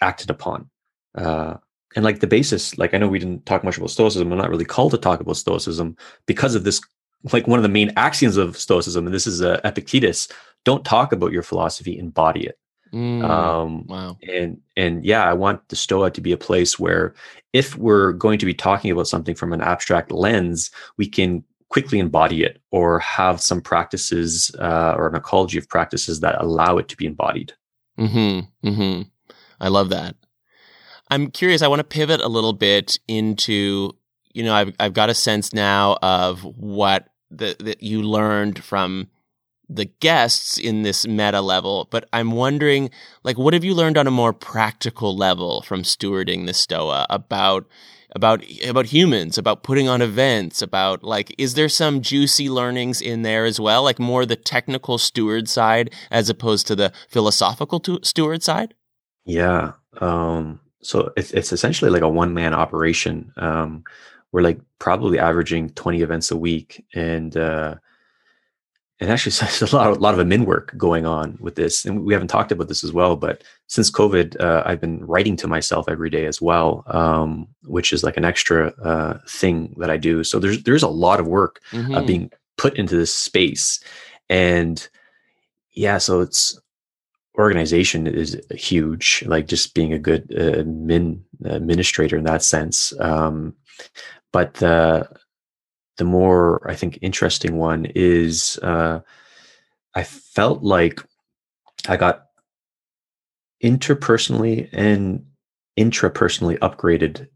acted 0.01 0.29
upon. 0.29 0.69
Uh, 1.15 1.55
and 1.95 2.03
like 2.05 2.19
the 2.19 2.27
basis 2.27 2.77
like 2.77 2.93
i 2.93 2.97
know 2.97 3.07
we 3.07 3.19
didn't 3.19 3.45
talk 3.45 3.63
much 3.63 3.77
about 3.77 3.89
stoicism. 3.89 4.31
I'm 4.31 4.37
not 4.37 4.49
really 4.49 4.65
called 4.65 4.91
to 4.91 4.97
talk 4.97 5.19
about 5.19 5.37
stoicism 5.37 5.95
because 6.25 6.55
of 6.55 6.63
this 6.63 6.81
like 7.31 7.47
one 7.47 7.59
of 7.59 7.63
the 7.63 7.69
main 7.69 7.91
axioms 7.97 8.37
of 8.37 8.57
stoicism 8.57 9.05
and 9.05 9.13
this 9.13 9.27
is 9.27 9.41
uh, 9.41 9.59
epictetus 9.63 10.27
don't 10.65 10.85
talk 10.85 11.11
about 11.11 11.31
your 11.31 11.43
philosophy 11.43 11.97
embody 11.97 12.47
it. 12.47 12.59
Mm, 12.93 13.23
um 13.23 13.85
wow. 13.87 14.17
and 14.27 14.59
and 14.77 15.03
yeah 15.03 15.25
i 15.29 15.33
want 15.33 15.67
the 15.67 15.75
stoa 15.75 16.09
to 16.09 16.21
be 16.21 16.31
a 16.31 16.37
place 16.37 16.79
where 16.79 17.13
if 17.51 17.77
we're 17.77 18.13
going 18.13 18.39
to 18.39 18.45
be 18.45 18.53
talking 18.53 18.91
about 18.91 19.09
something 19.09 19.35
from 19.35 19.51
an 19.51 19.61
abstract 19.61 20.09
lens 20.09 20.71
we 20.95 21.05
can 21.05 21.43
quickly 21.69 21.99
embody 21.99 22.43
it 22.43 22.61
or 22.71 22.99
have 22.99 23.41
some 23.41 23.61
practices 23.61 24.55
uh, 24.59 24.95
or 24.97 25.07
an 25.07 25.15
ecology 25.15 25.57
of 25.57 25.67
practices 25.67 26.21
that 26.21 26.41
allow 26.41 26.77
it 26.77 26.87
to 26.87 26.97
be 26.97 27.05
embodied. 27.05 27.53
Mm-hmm 27.99 28.67
mm-hmm. 28.67 29.01
I 29.59 29.67
love 29.67 29.89
that 29.89 30.15
I'm 31.09 31.31
curious. 31.31 31.61
I 31.61 31.67
want 31.67 31.79
to 31.79 31.83
pivot 31.83 32.21
a 32.21 32.27
little 32.27 32.53
bit 32.53 32.99
into, 33.07 33.95
you 34.33 34.43
know, 34.43 34.53
I've 34.53 34.73
I've 34.79 34.93
got 34.93 35.09
a 35.09 35.13
sense 35.13 35.53
now 35.53 35.97
of 36.01 36.43
what 36.43 37.07
that 37.31 37.81
you 37.83 38.01
learned 38.01 38.63
from 38.63 39.07
the 39.69 39.85
guests 39.85 40.57
in 40.57 40.83
this 40.83 41.05
meta 41.05 41.41
level, 41.41 41.87
but 41.91 42.07
I'm 42.13 42.31
wondering, 42.31 42.89
like, 43.23 43.37
what 43.37 43.53
have 43.53 43.65
you 43.65 43.73
learned 43.73 43.97
on 43.97 44.07
a 44.07 44.11
more 44.11 44.31
practical 44.31 45.15
level 45.15 45.61
from 45.61 45.83
stewarding 45.83 46.45
the 46.45 46.53
Stoa 46.53 47.05
about 47.09 47.67
about 48.15 48.43
about 48.65 48.87
humans, 48.87 49.37
about 49.37 49.63
putting 49.63 49.89
on 49.89 50.01
events, 50.01 50.61
about 50.61 51.03
like, 51.03 51.35
is 51.37 51.55
there 51.55 51.69
some 51.69 52.01
juicy 52.01 52.49
learnings 52.49 53.01
in 53.01 53.23
there 53.23 53.45
as 53.45 53.59
well, 53.59 53.83
like 53.83 53.99
more 53.99 54.25
the 54.25 54.37
technical 54.37 54.97
steward 54.97 55.49
side 55.49 55.93
as 56.09 56.29
opposed 56.29 56.65
to 56.67 56.75
the 56.75 56.93
philosophical 57.09 57.81
steward 58.03 58.43
side? 58.43 58.73
Yeah. 59.25 59.73
Um, 59.99 60.61
so 60.87 61.11
it's, 61.17 61.31
it's 61.31 61.51
essentially 61.51 61.91
like 61.91 62.01
a 62.01 62.07
one 62.07 62.33
man 62.33 62.53
operation. 62.53 63.33
Um, 63.35 63.83
we're 64.31 64.41
like 64.41 64.61
probably 64.79 65.19
averaging 65.19 65.71
20 65.71 66.01
events 66.01 66.31
a 66.31 66.37
week. 66.37 66.85
And, 66.95 67.35
uh, 67.35 67.75
and 69.01 69.11
actually 69.11 69.31
there's 69.59 69.73
a 69.73 69.75
lot, 69.75 69.91
of, 69.91 69.97
a 69.97 69.99
lot 69.99 70.17
of 70.17 70.25
admin 70.25 70.45
work 70.45 70.73
going 70.77 71.05
on 71.05 71.37
with 71.41 71.55
this. 71.55 71.83
And 71.83 72.05
we 72.05 72.13
haven't 72.13 72.29
talked 72.29 72.53
about 72.53 72.69
this 72.69 72.85
as 72.85 72.93
well, 72.93 73.17
but 73.17 73.43
since 73.67 73.91
COVID, 73.91 74.39
uh, 74.39 74.63
I've 74.65 74.79
been 74.79 75.05
writing 75.05 75.35
to 75.37 75.47
myself 75.49 75.89
every 75.89 76.09
day 76.09 76.25
as 76.25 76.41
well, 76.41 76.85
um, 76.87 77.49
which 77.65 77.91
is 77.91 78.05
like 78.05 78.15
an 78.15 78.23
extra, 78.23 78.67
uh, 78.81 79.17
thing 79.27 79.75
that 79.79 79.89
I 79.89 79.97
do. 79.97 80.23
So 80.23 80.39
there's, 80.39 80.63
there's 80.63 80.83
a 80.83 80.87
lot 80.87 81.19
of 81.19 81.27
work 81.27 81.59
uh, 81.73 81.75
mm-hmm. 81.75 82.05
being 82.05 82.31
put 82.57 82.77
into 82.77 82.95
this 82.95 83.13
space. 83.13 83.81
And 84.29 84.87
yeah, 85.73 85.97
so 85.97 86.21
it's, 86.21 86.57
organization 87.37 88.07
is 88.07 88.39
huge 88.51 89.23
like 89.27 89.47
just 89.47 89.75
being 89.75 89.93
a 89.93 89.99
good 89.99 90.33
uh, 90.37 90.63
min, 90.65 91.23
administrator 91.45 92.17
in 92.17 92.23
that 92.23 92.43
sense 92.43 92.93
um, 92.99 93.53
but 94.33 94.55
the 94.55 95.07
the 95.97 96.03
more 96.03 96.67
i 96.69 96.75
think 96.75 96.97
interesting 97.01 97.57
one 97.57 97.85
is 97.95 98.57
uh, 98.63 98.99
i 99.95 100.03
felt 100.03 100.63
like 100.63 100.99
i 101.87 101.95
got 101.95 102.23
interpersonally 103.63 104.69
and 104.71 105.25
intrapersonally 105.77 106.57
upgraded 106.59 107.27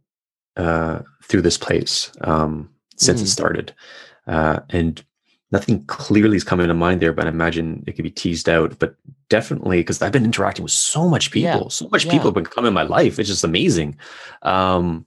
uh, 0.58 1.00
through 1.24 1.42
this 1.42 1.58
place 1.58 2.12
um, 2.22 2.70
since 2.98 3.22
mm. 3.22 3.24
it 3.24 3.28
started, 3.28 3.74
uh, 4.28 4.60
and 4.70 5.04
nothing 5.52 5.84
clearly 5.86 6.38
is 6.38 6.44
coming 6.44 6.68
to 6.68 6.74
mind 6.74 7.02
there. 7.02 7.14
But 7.14 7.26
I 7.26 7.30
imagine 7.30 7.84
it 7.88 7.94
could 7.94 8.04
be 8.04 8.12
teased 8.12 8.50
out. 8.50 8.78
But 8.80 8.96
definitely, 9.30 9.80
because 9.80 10.02
I've 10.02 10.12
been 10.12 10.26
interacting 10.26 10.64
with 10.64 10.72
so 10.72 11.08
much 11.08 11.32
people, 11.32 11.62
yeah. 11.64 11.68
so 11.70 11.88
much 11.90 12.06
yeah. 12.06 12.12
people 12.12 12.28
have 12.28 12.36
been 12.36 12.46
coming 12.46 12.70
in 12.70 12.74
my 12.74 12.84
life. 12.84 13.20
It's 13.20 13.30
just 13.30 13.44
amazing. 13.44 13.98
Um, 14.42 15.06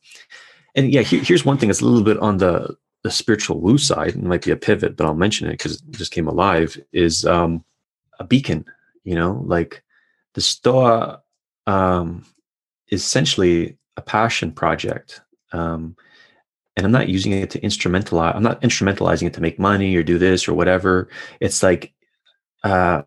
and 0.74 0.92
yeah, 0.92 1.02
here, 1.02 1.22
here's 1.22 1.44
one 1.44 1.58
thing 1.58 1.68
that's 1.68 1.80
a 1.80 1.86
little 1.86 2.04
bit 2.04 2.18
on 2.18 2.38
the 2.38 2.76
the 3.02 3.10
spiritual 3.10 3.60
woo 3.60 3.78
side. 3.78 4.10
It 4.10 4.22
might 4.22 4.44
be 4.44 4.50
a 4.50 4.56
pivot, 4.56 4.96
but 4.96 5.06
I'll 5.06 5.14
mention 5.14 5.46
it 5.48 5.52
because 5.52 5.76
it 5.76 5.90
just 5.92 6.12
came 6.12 6.26
alive. 6.28 6.78
Is 6.92 7.24
um, 7.24 7.64
a 8.18 8.24
beacon. 8.24 8.64
You 9.04 9.14
know, 9.14 9.42
like 9.46 9.82
the 10.34 10.40
Stoa 10.40 11.22
um, 11.66 12.24
is 12.88 13.02
essentially 13.02 13.76
a 13.96 14.02
passion 14.02 14.52
project. 14.52 15.20
Um, 15.52 15.96
and 16.76 16.84
I'm 16.84 16.92
not 16.92 17.08
using 17.08 17.32
it 17.32 17.50
to 17.50 17.60
instrumentalize. 17.60 18.34
I'm 18.34 18.42
not 18.42 18.60
instrumentalizing 18.62 19.26
it 19.26 19.34
to 19.34 19.40
make 19.40 19.58
money 19.58 19.94
or 19.96 20.02
do 20.02 20.18
this 20.18 20.48
or 20.48 20.54
whatever. 20.54 21.08
It's 21.40 21.62
like 21.62 21.92
uh, 22.64 23.02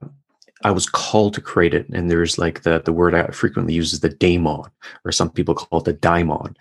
I 0.63 0.71
was 0.71 0.87
called 0.87 1.33
to 1.35 1.41
create 1.41 1.73
it, 1.73 1.87
and 1.89 2.09
there's 2.09 2.37
like 2.37 2.63
the 2.63 2.81
the 2.83 2.93
word 2.93 3.13
I 3.13 3.27
frequently 3.27 3.73
use 3.73 3.93
is 3.93 3.99
the 3.99 4.09
daemon, 4.09 4.69
or 5.05 5.11
some 5.11 5.29
people 5.29 5.55
call 5.55 5.79
it 5.79 5.85
the 5.85 5.93
daimon. 5.93 6.55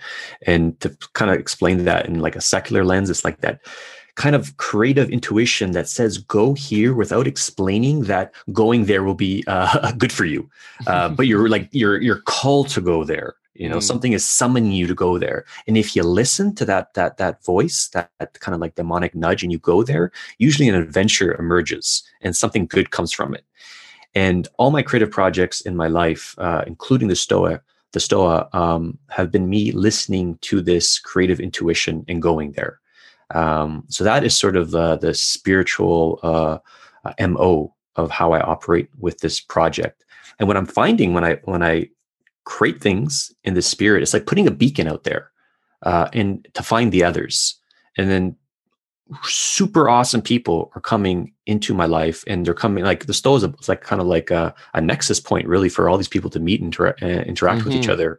And 0.47 0.79
to 0.81 0.97
kind 1.13 1.31
of 1.31 1.39
explain 1.39 1.85
that 1.85 2.07
in 2.07 2.21
like 2.21 2.37
a 2.37 2.41
secular 2.41 2.85
lens, 2.85 3.09
it's 3.09 3.25
like 3.25 3.41
that 3.41 3.61
kind 4.17 4.35
of 4.35 4.57
creative 4.57 5.11
intuition 5.11 5.73
that 5.73 5.89
says 5.89 6.19
go 6.19 6.55
here 6.55 6.95
without 6.95 7.27
explaining 7.27 8.05
that 8.05 8.35
going 8.53 8.87
there 8.87 9.05
will 9.05 9.15
be 9.15 9.45
uh, 9.47 9.93
good 9.99 10.13
for 10.13 10.25
you 10.25 10.49
uh, 10.87 11.09
but 11.09 11.27
you're 11.27 11.51
like 11.51 11.69
you're 11.71 12.01
you're 12.01 12.23
called 12.23 12.69
to 12.69 12.81
go 12.81 13.05
there 13.05 13.35
you 13.59 13.69
know 13.69 13.79
mm. 13.79 13.83
something 13.83 14.13
is 14.13 14.25
summoning 14.25 14.73
you 14.73 14.87
to 14.87 14.95
go 14.95 15.19
there 15.19 15.45
and 15.67 15.77
if 15.77 15.95
you 15.95 16.03
listen 16.03 16.55
to 16.55 16.65
that 16.65 16.95
that 16.95 17.17
that 17.17 17.45
voice 17.45 17.89
that, 17.89 18.11
that 18.19 18.39
kind 18.41 18.55
of 18.55 18.61
like 18.61 18.75
daemonic 18.75 19.15
nudge 19.15 19.43
and 19.43 19.53
you 19.53 19.59
go 19.59 19.83
there 19.83 20.11
usually 20.39 20.69
an 20.69 20.75
adventure 20.75 21.35
emerges 21.35 22.03
and 22.21 22.37
something 22.37 22.67
good 22.67 22.91
comes 22.91 23.13
from 23.13 23.35
it 23.35 23.45
and 24.15 24.49
all 24.59 24.71
my 24.71 24.83
creative 24.83 25.11
projects 25.11 25.61
in 25.61 25.77
my 25.77 25.89
life 25.89 26.35
uh, 26.39 26.63
including 26.67 27.09
the 27.09 27.17
stoa 27.17 27.61
the 27.93 28.01
stoa 28.01 28.49
um, 28.53 28.99
have 29.09 29.31
been 29.31 29.49
me 29.49 29.73
listening 29.73 30.39
to 30.43 30.61
this 30.61 30.99
creative 30.99 31.41
intuition 31.41 32.05
and 32.09 32.23
going 32.23 32.53
there 32.53 32.81
um, 33.35 33.85
so 33.89 34.05
that 34.05 34.25
is 34.25 34.39
sort 34.39 34.57
of 34.57 34.71
the, 34.71 34.97
the 34.97 35.15
spiritual 35.15 36.21
uh, 36.23 36.59
uh, 37.05 37.29
mo 37.29 37.75
of 37.97 38.11
how 38.11 38.33
I 38.33 38.41
operate 38.41 38.89
with 38.99 39.19
this 39.19 39.41
project. 39.41 40.05
And 40.39 40.47
what 40.47 40.57
I'm 40.57 40.67
finding 40.67 41.15
when 41.15 41.25
I 41.25 41.35
when 41.45 41.63
I 41.63 41.89
create 42.47 42.81
things 42.81 43.31
in 43.45 43.53
the 43.53 43.61
spirit, 43.61 44.03
it's 44.03 44.15
like 44.15 44.27
putting 44.27 44.47
a 44.47 44.51
beacon 44.51 44.89
out 44.89 45.05
there 45.05 45.31
uh, 45.83 46.09
and 46.15 46.49
to 46.55 46.63
find 46.63 46.91
the 46.91 47.05
others. 47.05 47.57
And 47.99 48.11
then 48.11 48.37
super 49.23 49.89
awesome 49.89 50.23
people 50.23 50.73
are 50.75 50.81
coming 50.81 51.33
into 51.45 51.75
my 51.75 51.87
life 51.87 52.25
and 52.27 52.45
they're 52.45 52.55
coming 52.55 52.83
like 52.83 53.07
the 53.07 53.13
stoa 53.13 53.37
is 53.37 53.69
like 53.69 53.83
kind 53.83 54.01
of 54.01 54.09
like 54.09 54.31
a, 54.31 54.53
a, 54.75 54.81
nexus 54.81 55.21
point 55.21 55.47
really 55.47 55.69
for 55.69 55.89
all 55.89 55.97
these 55.97 56.09
people 56.09 56.29
to 56.31 56.41
meet 56.41 56.61
and 56.61 56.69
inter- 56.69 56.97
uh, 57.03 57.07
interact 57.07 57.61
mm-hmm. 57.61 57.69
with 57.69 57.77
each 57.77 57.83
mm-hmm. 57.85 57.93
other 57.93 58.19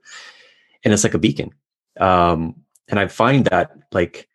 and 0.85 0.93
it's 0.93 1.03
like 1.03 1.13
a 1.13 1.19
beacon 1.19 1.53
um, 1.99 2.55
and 2.87 3.01
i 3.01 3.07
find 3.07 3.43
that 3.47 3.71
like 3.91 4.29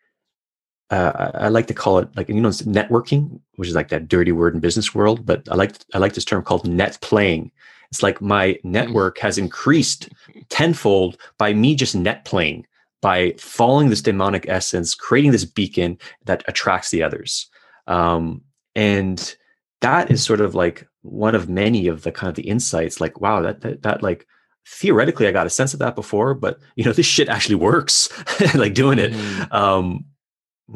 uh, 0.93 1.31
I 1.35 1.49
like 1.49 1.69
to 1.69 1.75
call 1.75 1.99
it 2.01 2.15
like 2.17 2.29
you 2.29 2.35
know 2.35 2.51
networking, 2.51 3.41
which 3.57 3.69
is 3.69 3.75
like 3.75 3.89
that 3.89 4.09
dirty 4.09 4.31
word 4.31 4.53
in 4.53 4.61
business 4.61 4.95
world. 4.95 5.25
But 5.25 5.49
I 5.51 5.55
like 5.55 5.75
I 5.95 5.99
like 5.99 6.13
this 6.13 6.25
term 6.25 6.43
called 6.43 6.69
net 6.69 6.99
playing. 7.01 7.51
It's 7.93 8.03
like 8.03 8.23
my 8.23 8.59
network 8.65 9.19
has 9.19 9.37
increased 9.37 10.09
tenfold 10.49 11.19
by 11.37 11.53
me 11.53 11.75
just 11.75 11.95
net 11.95 12.25
playing, 12.25 12.67
by 13.03 13.35
following 13.39 13.91
this 13.91 14.01
daemonic 14.01 14.47
essence, 14.49 14.95
creating 14.95 15.33
this 15.33 15.45
beacon 15.45 15.99
that 16.25 16.43
attracts 16.49 16.89
the 16.89 17.03
others. 17.03 17.51
Um, 17.87 18.41
and 18.75 19.37
that 19.83 20.11
is 20.11 20.25
sort 20.25 20.41
of 20.41 20.55
like 20.55 20.89
one 21.03 21.35
of 21.35 21.51
many 21.51 21.87
of 21.87 22.03
the 22.03 22.13
kind 22.13 22.31
of 22.31 22.35
the 22.35 22.49
insights. 22.49 22.99
Like, 22.99 23.21
wow, 23.21 23.43
that 23.43 23.61
that, 23.61 23.83
that 23.83 24.03
like 24.03 24.27
theoretically 24.67 25.27
I 25.27 25.33
got 25.33 25.47
a 25.47 25.51
sense 25.51 25.75
of 25.75 25.81
that 25.81 25.95
before, 25.95 26.33
but 26.33 26.59
you 26.77 26.85
know 26.85 26.95
this 26.95 27.05
shit 27.05 27.29
actually 27.29 27.57
works. 27.57 28.09
like 28.55 28.73
doing 28.73 28.99
it. 28.99 29.13
Mm. 29.13 29.53
Um, 29.53 30.07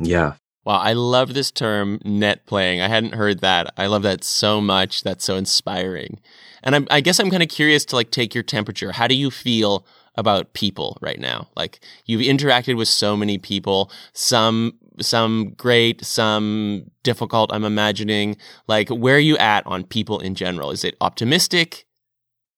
yeah. 0.03 0.35
Wow, 0.67 0.79
I 0.79 0.95
love 0.95 1.33
this 1.33 1.53
term 1.53 2.01
net 2.05 2.45
playing. 2.45 2.81
I 2.81 2.89
hadn't 2.89 3.15
heard 3.15 3.39
that. 3.39 3.73
I 3.77 3.87
love 3.87 4.03
that 4.03 4.25
so 4.25 4.61
much. 4.61 5.05
That's 5.05 5.25
so 5.25 5.37
inspiring. 5.37 6.19
And 6.65 6.75
I'm, 6.75 6.89
I 6.91 7.01
guess 7.01 7.21
I'm 7.21 7.31
kind 7.31 7.45
of 7.45 7.49
curious 7.49 7.85
to 7.87 7.97
like 7.97 8.11
take 8.11 8.35
your 8.35 8.43
temperature. 8.43 8.91
How 8.91 9.07
do 9.07 9.15
you 9.15 9.31
feel 9.31 9.87
about 10.17 10.55
people 10.55 10.99
right 11.01 11.21
now? 11.21 11.47
Like 11.55 11.79
you've 12.05 12.21
interacted 12.21 12.77
with 12.77 12.89
so 12.89 13.17
many 13.17 13.39
people, 13.39 13.93
some 14.13 14.75
some 15.01 15.51
great, 15.57 16.05
some 16.05 16.91
difficult, 17.05 17.53
I'm 17.53 17.65
imagining. 17.65 18.37
Like 18.67 18.89
where 18.89 19.15
are 19.15 19.21
you 19.21 19.39
at 19.39 19.65
on 19.69 19.85
people 19.85 20.19
in 20.19 20.35
general? 20.35 20.73
Is 20.73 20.83
it 20.83 20.97
optimistic? 21.01 21.86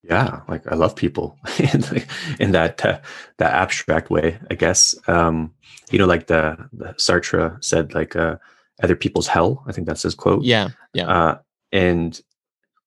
Yeah, 0.03 0.41
like 0.47 0.65
I 0.71 0.75
love 0.75 0.95
people 0.95 1.37
in, 1.59 1.83
in 2.39 2.51
that 2.53 2.83
uh, 2.85 2.99
that 3.37 3.53
abstract 3.53 4.09
way, 4.09 4.39
I 4.49 4.55
guess. 4.55 4.95
Um, 5.07 5.53
you 5.91 5.99
know, 5.99 6.05
like 6.05 6.27
the, 6.27 6.69
the 6.71 6.93
Sartre 6.93 7.61
said, 7.63 7.93
like 7.93 8.15
uh, 8.15 8.37
other 8.81 8.95
people's 8.95 9.27
hell. 9.27 9.63
I 9.67 9.71
think 9.71 9.87
that's 9.87 10.03
his 10.03 10.15
quote. 10.15 10.43
Yeah, 10.43 10.69
yeah. 10.93 11.07
Uh, 11.07 11.37
and 11.71 12.19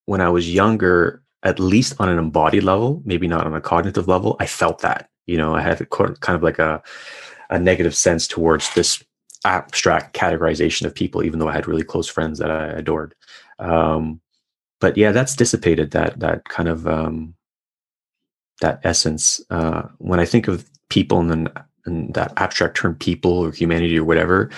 when 0.06 0.20
I 0.20 0.30
was 0.30 0.52
younger, 0.52 1.22
at 1.42 1.58
least 1.58 1.94
on 1.98 2.08
an 2.08 2.18
embodied 2.18 2.62
level, 2.62 3.02
maybe 3.04 3.28
not 3.28 3.46
on 3.46 3.54
a 3.54 3.60
cognitive 3.60 4.08
level, 4.08 4.36
I 4.40 4.46
felt 4.46 4.80
that. 4.80 5.10
You 5.26 5.36
know, 5.36 5.54
I 5.54 5.60
had 5.60 5.80
a, 5.80 5.86
kind 5.86 6.16
of 6.36 6.42
like 6.42 6.58
a 6.58 6.82
a 7.50 7.58
negative 7.58 7.94
sense 7.94 8.26
towards 8.26 8.72
this 8.74 9.04
abstract 9.44 10.16
categorization 10.16 10.86
of 10.86 10.94
people, 10.94 11.22
even 11.22 11.38
though 11.38 11.48
I 11.48 11.52
had 11.52 11.68
really 11.68 11.84
close 11.84 12.08
friends 12.08 12.38
that 12.38 12.50
I 12.50 12.68
adored. 12.68 13.14
Um, 13.58 14.21
but 14.82 14.98
yeah, 14.98 15.12
that's 15.12 15.34
dissipated. 15.34 15.92
That 15.92 16.20
that 16.20 16.44
kind 16.50 16.68
of 16.68 16.86
um, 16.86 17.34
that 18.60 18.80
essence. 18.84 19.40
Uh, 19.48 19.84
when 19.96 20.20
I 20.20 20.26
think 20.26 20.46
of 20.46 20.68
people 20.90 21.18
and 21.20 21.30
then 21.30 21.48
and 21.84 22.14
that 22.14 22.32
abstract 22.36 22.76
term 22.76 22.94
people 22.94 23.32
or 23.32 23.50
humanity 23.50 23.98
or 23.98 24.04
whatever 24.04 24.50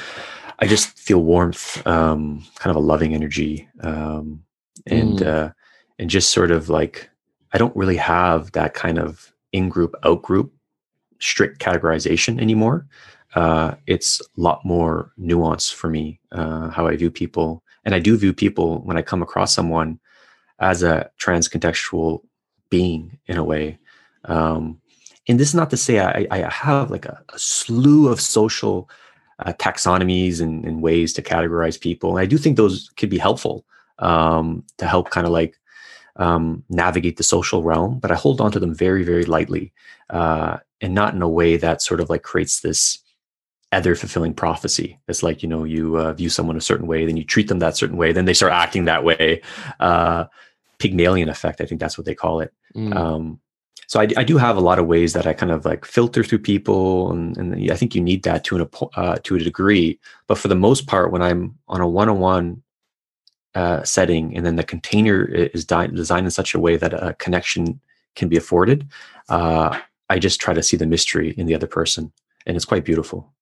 i 0.59 0.67
just 0.67 0.99
feel 0.99 1.23
warmth 1.23 1.85
um, 1.87 2.45
kind 2.57 2.71
of 2.71 2.77
a 2.77 2.87
loving 2.87 3.15
energy 3.15 3.69
um, 3.81 4.43
and 4.87 5.21
mm. 5.21 5.27
uh, 5.27 5.51
and 5.99 6.11
just 6.11 6.31
sort 6.31 6.51
of 6.51 6.69
like 6.69 7.09
i 7.53 7.59
don't 7.59 7.77
really 7.77 7.97
have 7.97 8.53
that 8.53 8.75
kind 8.75 8.99
of 8.99 9.33
in 9.53 9.69
group 9.69 9.95
out 10.05 10.23
group 10.23 10.53
strict 11.21 11.61
categorization 11.61 12.41
anymore 12.41 12.87
uh, 13.35 13.75
it's 13.87 14.21
a 14.21 14.25
lot 14.37 14.65
more 14.65 15.13
nuance 15.17 15.71
for 15.71 15.89
me 15.89 16.21
uh, 16.33 16.69
how 16.71 16.87
i 16.87 16.97
view 16.97 17.11
people 17.11 17.63
and 17.85 17.95
i 17.95 17.99
do 17.99 18.17
view 18.17 18.33
people 18.33 18.81
when 18.83 18.97
i 18.97 19.03
come 19.03 19.23
across 19.23 19.55
someone 19.55 19.99
as 20.61 20.83
a 20.83 21.11
trans 21.19 21.49
contextual 21.49 22.23
being 22.71 23.19
in 23.27 23.37
a 23.37 23.45
way 23.45 23.79
um, 24.27 24.81
and 25.29 25.41
this 25.41 25.49
is 25.49 25.55
not 25.55 25.71
to 25.71 25.77
say 25.77 26.01
I, 26.01 26.27
I 26.31 26.51
have 26.51 26.91
like 26.91 27.07
a, 27.07 27.23
a 27.33 27.39
slew 27.39 28.09
of 28.09 28.21
social 28.21 28.89
uh, 29.41 29.53
taxonomies 29.55 30.41
and, 30.41 30.65
and, 30.65 30.83
ways 30.83 31.13
to 31.13 31.23
categorize 31.23 31.81
people. 31.81 32.11
And 32.11 32.21
I 32.21 32.27
do 32.27 32.39
think 32.39 32.57
those 32.57 32.91
could 32.97 33.11
be 33.11 33.19
helpful 33.19 33.65
um, 33.99 34.65
to 34.79 34.87
help 34.87 35.11
kind 35.11 35.27
of 35.27 35.33
like 35.33 35.59
um, 36.17 36.63
navigate 36.69 37.17
the 37.17 37.25
social 37.25 37.63
realm, 37.63 37.99
but 37.99 38.13
I 38.13 38.15
hold 38.15 38.41
on 38.41 38.53
to 38.53 38.61
them 38.61 38.75
very, 38.75 39.03
very 39.03 39.25
lightly 39.25 39.73
uh, 40.11 40.59
and 40.81 40.95
not 40.95 41.15
in 41.15 41.23
a 41.23 41.29
way 41.29 41.57
that 41.57 41.83
sort 41.83 42.01
of 42.01 42.11
like 42.11 42.23
creates 42.23 42.61
this 42.61 42.99
other 43.75 43.95
fulfilling 43.95 44.35
prophecy. 44.35 44.99
It's 45.09 45.23
like, 45.23 45.43
you 45.43 45.49
know, 45.49 45.65
you 45.65 45.97
uh, 45.97 46.13
view 46.13 46.31
someone 46.31 46.57
a 46.57 46.61
certain 46.61 46.87
way, 46.87 47.05
then 47.05 47.17
you 47.17 47.25
treat 47.25 47.49
them 47.49 47.59
that 47.59 47.77
certain 47.77 47.97
way, 47.97 48.13
then 48.13 48.25
they 48.25 48.35
start 48.35 48.53
acting 48.53 48.87
that 48.87 49.05
way. 49.05 49.43
Uh, 49.81 50.25
Pygmalion 50.79 51.29
effect, 51.29 51.61
I 51.61 51.67
think 51.67 51.81
that's 51.81 51.99
what 51.99 52.05
they 52.05 52.15
call 52.15 52.41
it. 52.41 52.53
Mm. 52.75 52.95
Um, 52.97 53.41
so 53.87 54.01
I, 54.01 54.09
I, 54.17 54.25
do 54.25 54.39
have 54.39 54.57
a 54.57 54.61
lot 54.61 54.79
of 54.79 54.87
ways 54.87 55.13
that 55.13 55.27
I 55.27 55.33
kind 55.35 55.53
of 55.53 55.65
like 55.65 55.85
filter 55.85 56.25
through 56.25 56.39
people, 56.39 57.13
and, 57.13 57.37
and 57.37 57.71
I 57.71 57.77
think 57.77 57.95
you 57.95 58.01
need 58.01 58.23
that 58.25 58.45
to 58.45 58.57
an 58.57 58.69
uh, 58.97 59.17
to 59.23 59.37
a 59.37 59.39
degree. 59.39 59.99
But 60.27 60.39
for 60.39 60.49
the 60.49 60.55
most 60.55 60.87
part, 60.87 61.13
when 61.13 61.23
I'm 61.23 61.57
on 61.69 61.81
a 61.81 61.89
one-on-one 61.89 62.63
uh, 63.55 63.83
setting, 63.85 64.37
and 64.37 64.45
then 64.45 64.57
the 64.57 64.65
container 64.65 65.25
is 65.25 65.65
di- 65.65 65.87
designed 65.89 66.27
in 66.27 66.31
such 66.31 66.55
a 66.55 66.59
way 66.59 66.77
that 66.77 66.95
a 66.95 67.15
connection 67.15 67.81
can 68.17 68.29
be 68.29 68.37
afforded, 68.37 68.89
uh, 69.29 69.79
I 70.11 70.19
just 70.19 70.41
try 70.41 70.55
to 70.55 70.63
see 70.63 70.77
the 70.77 70.87
mystery 70.87 71.35
in 71.37 71.47
the 71.47 71.55
other 71.55 71.67
person, 71.67 72.11
and 72.47 72.57
it's 72.57 72.65
quite 72.65 72.85
beautiful. 72.85 73.33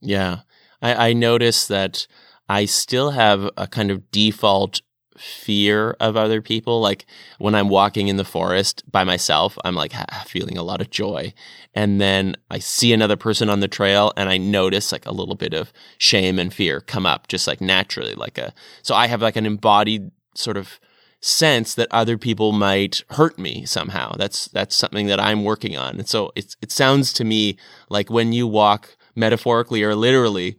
Yeah, 0.00 0.40
I, 0.80 1.10
I 1.10 1.12
notice 1.12 1.66
that 1.66 2.06
I 2.48 2.64
still 2.64 3.10
have 3.10 3.48
a 3.56 3.66
kind 3.66 3.90
of 3.90 4.10
default 4.10 4.80
fear 5.16 5.96
of 6.00 6.16
other 6.16 6.40
people. 6.40 6.80
Like 6.80 7.04
when 7.38 7.54
I'm 7.54 7.68
walking 7.68 8.08
in 8.08 8.16
the 8.16 8.24
forest 8.24 8.82
by 8.90 9.04
myself, 9.04 9.58
I'm 9.64 9.74
like 9.74 9.92
ha- 9.92 10.24
feeling 10.26 10.56
a 10.56 10.62
lot 10.62 10.80
of 10.80 10.90
joy. 10.90 11.34
And 11.74 12.00
then 12.00 12.36
I 12.50 12.58
see 12.58 12.92
another 12.92 13.16
person 13.16 13.50
on 13.50 13.60
the 13.60 13.68
trail 13.68 14.12
and 14.16 14.28
I 14.28 14.38
notice 14.38 14.92
like 14.92 15.06
a 15.06 15.12
little 15.12 15.34
bit 15.34 15.52
of 15.52 15.72
shame 15.98 16.38
and 16.38 16.52
fear 16.52 16.80
come 16.80 17.06
up 17.06 17.28
just 17.28 17.46
like 17.46 17.60
naturally, 17.60 18.14
like 18.14 18.38
a, 18.38 18.54
so 18.82 18.94
I 18.94 19.06
have 19.08 19.20
like 19.22 19.36
an 19.36 19.46
embodied 19.46 20.10
sort 20.34 20.56
of 20.56 20.80
sense 21.20 21.74
that 21.74 21.88
other 21.90 22.16
people 22.16 22.52
might 22.52 23.04
hurt 23.10 23.38
me 23.38 23.66
somehow. 23.66 24.14
That's 24.16 24.46
that's 24.48 24.74
something 24.74 25.06
that 25.08 25.20
I'm 25.20 25.44
working 25.44 25.76
on. 25.76 25.98
And 25.98 26.08
so 26.08 26.32
it 26.34 26.56
it 26.62 26.72
sounds 26.72 27.12
to 27.14 27.24
me 27.24 27.58
like 27.90 28.10
when 28.10 28.32
you 28.32 28.46
walk 28.46 28.96
metaphorically 29.20 29.84
or 29.84 29.94
literally 29.94 30.56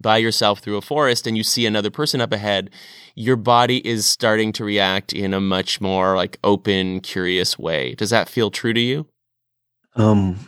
by 0.00 0.18
yourself 0.18 0.60
through 0.60 0.76
a 0.76 0.82
forest 0.82 1.26
and 1.26 1.36
you 1.36 1.42
see 1.42 1.64
another 1.66 1.90
person 1.90 2.20
up 2.20 2.32
ahead, 2.32 2.70
your 3.14 3.36
body 3.36 3.86
is 3.86 4.06
starting 4.06 4.52
to 4.52 4.64
react 4.64 5.12
in 5.12 5.32
a 5.32 5.40
much 5.40 5.80
more 5.80 6.16
like 6.16 6.38
open, 6.44 7.00
curious 7.00 7.58
way. 7.58 7.94
Does 7.94 8.10
that 8.10 8.28
feel 8.28 8.50
true 8.50 8.72
to 8.72 8.80
you? 8.80 9.06
Um, 9.94 10.38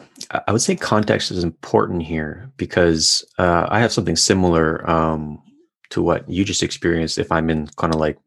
I 0.47 0.53
would 0.53 0.63
say 0.63 0.75
context 0.75 1.31
is 1.31 1.45
important 1.45 2.03
here 2.03 2.51
because 2.57 3.25
uh, 3.39 3.67
I 3.69 3.81
have 3.81 3.93
something 3.93 4.17
similar 4.17 4.89
um, 4.89 5.43
to 5.91 6.03
what 6.03 6.29
you 6.29 6.45
just 6.45 6.63
experienced. 6.63 7.19
If 7.19 7.31
I'm 7.31 7.51
in 7.51 7.69
kind 7.77 7.95
of 7.95 8.01
like 8.01 8.19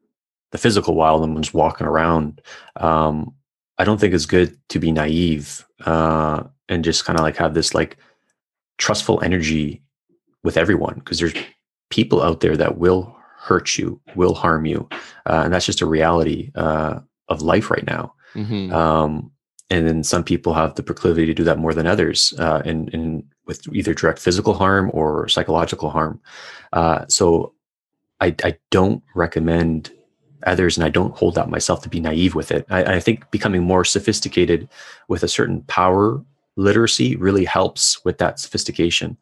the 0.52 0.58
physical 0.58 0.96
wild 0.96 1.24
and 1.24 1.36
I'm 1.36 1.42
just 1.42 1.54
walking 1.54 1.88
around, 1.88 2.42
um, 2.76 3.34
I 3.78 3.84
don't 3.84 4.00
think 4.00 4.14
it's 4.14 4.26
good 4.26 4.58
to 4.70 4.80
be 4.80 4.92
naive 4.92 5.66
uh, 5.86 6.44
and 6.70 6.84
just 6.84 7.06
kind 7.06 7.18
of 7.18 7.24
like 7.24 7.38
have 7.38 7.54
this 7.54 7.74
like 7.74 7.98
trustful 8.78 9.22
energy 9.24 9.82
with 10.44 10.58
everyone 10.58 10.96
because 10.96 11.20
there's 11.20 11.34
people 11.90 12.22
out 12.22 12.42
there 12.42 12.58
that 12.58 12.78
will 12.78 13.16
hurt 13.38 13.78
you, 13.78 14.00
will 14.16 14.34
harm 14.34 14.66
you, 14.66 14.88
uh, 15.26 15.42
and 15.44 15.54
that's 15.54 15.66
just 15.66 15.82
a 15.82 15.86
reality 15.86 16.52
uh, 16.56 17.00
of 17.30 17.42
life 17.42 17.72
right 17.72 17.86
now. 17.86 18.14
Mm-hmm. 18.36 18.74
Um, 18.74 19.32
and 19.70 19.88
then 19.88 20.04
some 20.04 20.24
people 20.24 20.54
have 20.54 20.76
the 20.76 20.84
proclivity 20.84 21.26
to 21.28 21.34
do 21.34 21.44
that 21.44 21.60
more 21.60 21.74
than 21.74 21.88
others, 21.88 22.34
uh, 22.40 22.62
and, 22.66 22.94
and 22.94 23.24
with 23.46 23.62
either 23.74 23.94
direct 23.94 24.20
physical 24.20 24.54
harm 24.54 24.90
or 24.94 25.28
psychological 25.28 25.90
harm. 25.90 26.22
Uh, 26.74 27.06
so 27.08 27.54
I, 28.20 28.36
I 28.44 28.58
don't 28.72 29.04
recommend 29.16 29.92
others, 30.46 30.78
and 30.78 30.86
I 30.86 30.90
don't 30.90 31.16
hold 31.16 31.38
out 31.38 31.50
myself 31.50 31.82
to 31.84 31.90
be 31.90 32.00
naive 32.00 32.36
with 32.36 32.52
it. 32.52 32.66
I, 32.70 32.96
I 32.96 33.00
think 33.00 33.30
becoming 33.32 33.64
more 33.64 33.84
sophisticated 33.84 34.70
with 35.08 35.24
a 35.24 35.28
certain 35.28 35.62
power 35.64 36.24
literacy 36.58 37.16
really 37.16 37.46
helps 37.46 38.04
with 38.04 38.18
that 38.18 38.40
sophistication. 38.40 39.18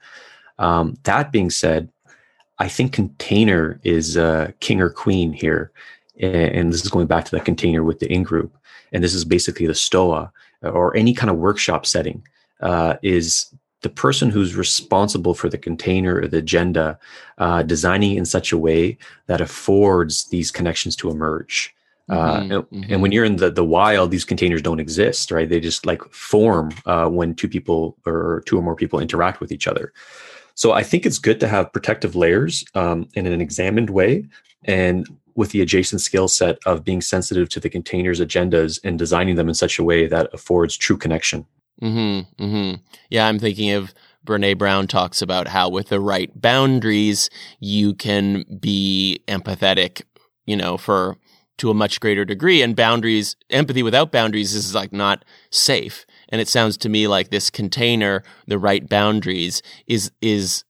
Um, 0.57 0.95
that 1.03 1.31
being 1.31 1.49
said, 1.49 1.89
I 2.57 2.67
think 2.67 2.93
container 2.93 3.79
is 3.83 4.17
uh, 4.17 4.51
king 4.59 4.81
or 4.81 4.89
queen 4.89 5.33
here. 5.33 5.71
And 6.19 6.71
this 6.71 6.83
is 6.83 6.89
going 6.89 7.07
back 7.07 7.25
to 7.25 7.31
that 7.31 7.45
container 7.45 7.83
with 7.83 7.99
the 7.99 8.11
in 8.11 8.23
group. 8.23 8.55
And 8.93 9.03
this 9.03 9.13
is 9.13 9.25
basically 9.25 9.67
the 9.67 9.75
STOA 9.75 10.31
or 10.61 10.95
any 10.95 11.13
kind 11.13 11.29
of 11.29 11.38
workshop 11.38 11.86
setting 11.86 12.25
uh, 12.61 12.95
is 13.01 13.53
the 13.81 13.89
person 13.89 14.29
who's 14.29 14.55
responsible 14.55 15.33
for 15.33 15.49
the 15.49 15.57
container 15.57 16.21
or 16.21 16.27
the 16.27 16.38
agenda 16.38 16.97
uh, 17.38 17.61
designing 17.63 18.15
in 18.15 18.25
such 18.25 18.51
a 18.51 18.57
way 18.57 18.97
that 19.27 19.41
affords 19.41 20.25
these 20.29 20.51
connections 20.51 20.95
to 20.95 21.11
emerge. 21.11 21.75
Uh, 22.08 22.39
mm-hmm, 22.39 22.51
and, 22.51 22.64
mm-hmm. 22.64 22.93
and, 22.93 23.01
when 23.01 23.12
you're 23.12 23.26
in 23.26 23.38
the, 23.38 23.49
the 23.49 23.64
wild, 23.64 24.12
these 24.12 24.26
containers 24.26 24.62
don't 24.62 24.80
exist, 24.80 25.32
right? 25.32 25.49
They 25.49 25.60
just 25.60 25.86
like 25.86 26.03
form 26.14 26.72
uh, 26.86 27.08
when 27.08 27.34
two 27.34 27.47
people 27.47 27.97
or 28.06 28.43
two 28.45 28.58
or 28.58 28.62
more 28.62 28.76
people 28.76 28.99
interact 28.99 29.39
with 29.39 29.51
each 29.51 29.68
other. 29.68 29.91
So 30.53 30.72
I 30.72 30.84
think 30.84 31.06
it's 31.06 31.18
good 31.18 31.39
to 31.39 31.47
have 31.47 31.74
protective 31.74 32.16
layers 32.16 32.64
um, 32.76 33.10
in 33.16 33.26
an 33.26 33.41
examined 33.41 33.89
way 33.89 34.26
and 34.64 35.08
with 35.36 35.51
the 35.51 35.62
adjacent 35.62 36.01
skill 36.01 36.28
set 36.28 36.60
of 36.66 36.84
being 36.84 37.01
sensitive 37.01 37.49
to 37.49 37.60
the 37.60 37.70
container's 37.70 38.22
agendas 38.22 38.80
and 38.84 38.97
designing 38.97 39.36
them 39.36 39.49
in 39.49 39.56
such 39.56 39.80
a 39.80 39.84
way 39.84 40.08
that 40.08 40.34
affords 40.34 40.78
true 40.78 40.97
connection. 40.97 41.45
Mm-hmm, 41.82 42.43
mm-hmm. 42.43 42.82
Yeah, 43.10 43.28
I'm 43.28 43.39
thinking 43.39 43.72
of 43.72 43.93
Brene 44.26 44.58
Brown 44.58 44.88
talks 44.88 45.22
about 45.22 45.47
how 45.47 45.70
with 45.70 45.89
the 45.89 45.99
right 45.99 46.32
boundaries, 46.39 47.30
you 47.60 47.93
can 47.93 48.45
be 48.60 49.20
empathetic, 49.28 50.03
you 50.45 50.56
know, 50.56 50.78
for 50.78 51.18
to 51.58 51.70
a 51.70 51.74
much 51.74 51.99
greater 51.99 52.26
degree. 52.26 52.62
And 52.62 52.76
boundaries, 52.76 53.36
empathy 53.49 53.84
without 53.84 54.12
boundaries 54.12 54.53
is 54.53 54.76
like 54.76 54.91
not 54.91 55.24
safe. 55.49 56.06
And 56.30 56.41
it 56.41 56.47
sounds 56.47 56.78
to 56.78 56.89
me 56.89 57.08
like 57.08 57.30
this 57.30 57.49
container, 57.49 58.24
the 58.47 58.60
right 58.60 58.88
boundaries 58.88 59.62
is, 59.88 60.12
is, 60.22 60.64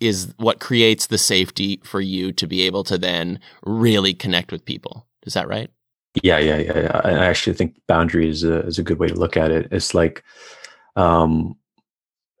is 0.00 0.32
what 0.36 0.60
creates 0.60 1.06
the 1.06 1.18
safety 1.18 1.80
for 1.84 2.00
you 2.00 2.32
to 2.32 2.46
be 2.46 2.62
able 2.62 2.84
to 2.84 2.98
then 2.98 3.40
really 3.64 4.14
connect 4.14 4.52
with 4.52 4.64
people. 4.64 5.06
Is 5.24 5.34
that 5.34 5.48
right? 5.48 5.70
Yeah, 6.22 6.38
yeah, 6.38 6.58
yeah. 6.58 7.00
I 7.04 7.12
actually 7.26 7.54
think 7.54 7.76
boundary 7.86 8.28
is 8.28 8.44
a, 8.44 8.60
is 8.66 8.78
a 8.78 8.82
good 8.82 8.98
way 8.98 9.08
to 9.08 9.14
look 9.14 9.36
at 9.36 9.50
it. 9.50 9.68
It's 9.70 9.94
like, 9.94 10.24
um, 10.96 11.56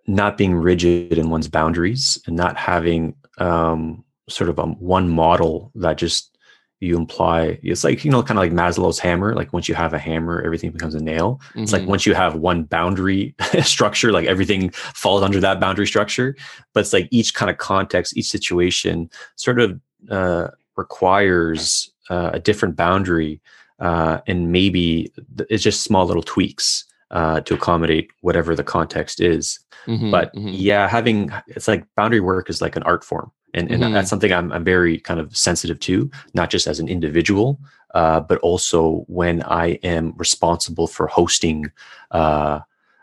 not 0.06 0.38
being 0.38 0.54
rigid 0.54 1.18
in 1.18 1.28
one's 1.28 1.48
boundaries 1.48 2.18
and 2.26 2.34
not 2.34 2.56
having 2.56 3.14
um, 3.36 4.02
sort 4.28 4.48
of 4.48 4.58
a 4.58 4.64
one 4.64 5.08
model 5.08 5.70
that 5.74 5.98
just 5.98 6.37
you 6.80 6.96
imply 6.96 7.58
it's 7.62 7.82
like 7.82 8.04
you 8.04 8.10
know 8.10 8.22
kind 8.22 8.38
of 8.38 8.42
like 8.42 8.52
maslow's 8.52 8.98
hammer 8.98 9.34
like 9.34 9.52
once 9.52 9.68
you 9.68 9.74
have 9.74 9.92
a 9.92 9.98
hammer 9.98 10.40
everything 10.42 10.70
becomes 10.70 10.94
a 10.94 11.02
nail 11.02 11.40
mm-hmm. 11.48 11.62
it's 11.62 11.72
like 11.72 11.82
mm-hmm. 11.82 11.90
once 11.90 12.06
you 12.06 12.14
have 12.14 12.36
one 12.36 12.62
boundary 12.62 13.34
structure 13.62 14.12
like 14.12 14.26
everything 14.26 14.70
falls 14.70 15.22
under 15.22 15.40
that 15.40 15.60
boundary 15.60 15.86
structure 15.86 16.36
but 16.72 16.80
it's 16.80 16.92
like 16.92 17.08
each 17.10 17.34
kind 17.34 17.50
of 17.50 17.58
context 17.58 18.16
each 18.16 18.28
situation 18.28 19.10
sort 19.36 19.60
of 19.60 19.80
uh, 20.10 20.48
requires 20.76 21.90
uh, 22.10 22.30
a 22.32 22.38
different 22.38 22.76
boundary 22.76 23.40
uh, 23.80 24.20
and 24.26 24.52
maybe 24.52 25.12
it's 25.50 25.62
just 25.62 25.82
small 25.82 26.06
little 26.06 26.22
tweaks 26.22 26.84
uh, 27.10 27.40
to 27.40 27.54
accommodate 27.54 28.10
whatever 28.20 28.54
the 28.54 28.64
context 28.64 29.20
is 29.20 29.58
mm-hmm, 29.86 30.10
but 30.10 30.32
mm-hmm. 30.34 30.48
yeah 30.50 30.86
having 30.86 31.32
it's 31.48 31.66
like 31.66 31.84
boundary 31.96 32.20
work 32.20 32.48
is 32.48 32.62
like 32.62 32.76
an 32.76 32.82
art 32.84 33.02
form 33.02 33.32
and, 33.54 33.70
and 33.70 33.82
mm-hmm. 33.82 33.92
that's 33.92 34.10
something 34.10 34.32
I'm, 34.32 34.52
I'm 34.52 34.64
very 34.64 34.98
kind 34.98 35.20
of 35.20 35.36
sensitive 35.36 35.80
to 35.80 36.10
not 36.34 36.50
just 36.50 36.66
as 36.66 36.80
an 36.80 36.88
individual 36.88 37.58
uh, 37.94 38.20
but 38.20 38.38
also 38.38 39.04
when 39.08 39.42
i 39.44 39.78
am 39.82 40.12
responsible 40.16 40.86
for 40.86 41.06
hosting 41.06 41.70
uh, 42.10 42.60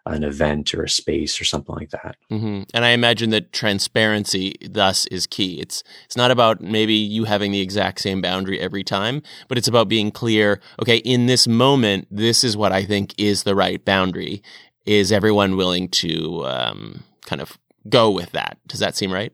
an 0.08 0.24
event 0.24 0.76
or 0.76 0.84
a 0.84 0.90
space 0.90 1.42
or 1.42 1.46
something 1.46 1.74
like 1.74 1.90
that. 1.90 2.16
Mm-hmm. 2.32 2.64
and 2.74 2.86
i 2.86 2.90
imagine 2.90 3.32
that 3.32 3.52
transparency 3.52 4.56
thus 4.70 5.08
is 5.08 5.26
key. 5.26 5.60
It's 5.60 5.84
it's 6.06 6.18
not 6.18 6.32
about 6.32 6.62
maybe 6.62 6.94
you 6.94 7.24
having 7.24 7.52
the 7.52 7.62
exact 7.62 8.02
same 8.02 8.22
boundary 8.22 8.60
every 8.60 8.84
time 8.84 9.24
but 9.48 9.58
it's 9.58 9.68
about 9.68 9.90
being 9.90 10.12
clear 10.12 10.62
okay 10.82 10.98
in 10.98 11.26
this 11.26 11.48
moment 11.48 12.08
this 12.12 12.44
is 12.44 12.56
what 12.56 12.72
i 12.72 12.84
think 12.84 13.14
is 13.18 13.44
the 13.44 13.56
right 13.56 13.84
boundary. 13.84 14.44
Is 14.86 15.12
everyone 15.12 15.58
willing 15.58 15.90
to 15.90 16.46
um, 16.46 17.04
kind 17.26 17.42
of 17.42 17.58
go 17.90 18.12
with 18.12 18.34
that? 18.34 18.60
Does 18.68 18.80
that 18.80 18.96
seem 18.96 19.12
right 19.12 19.34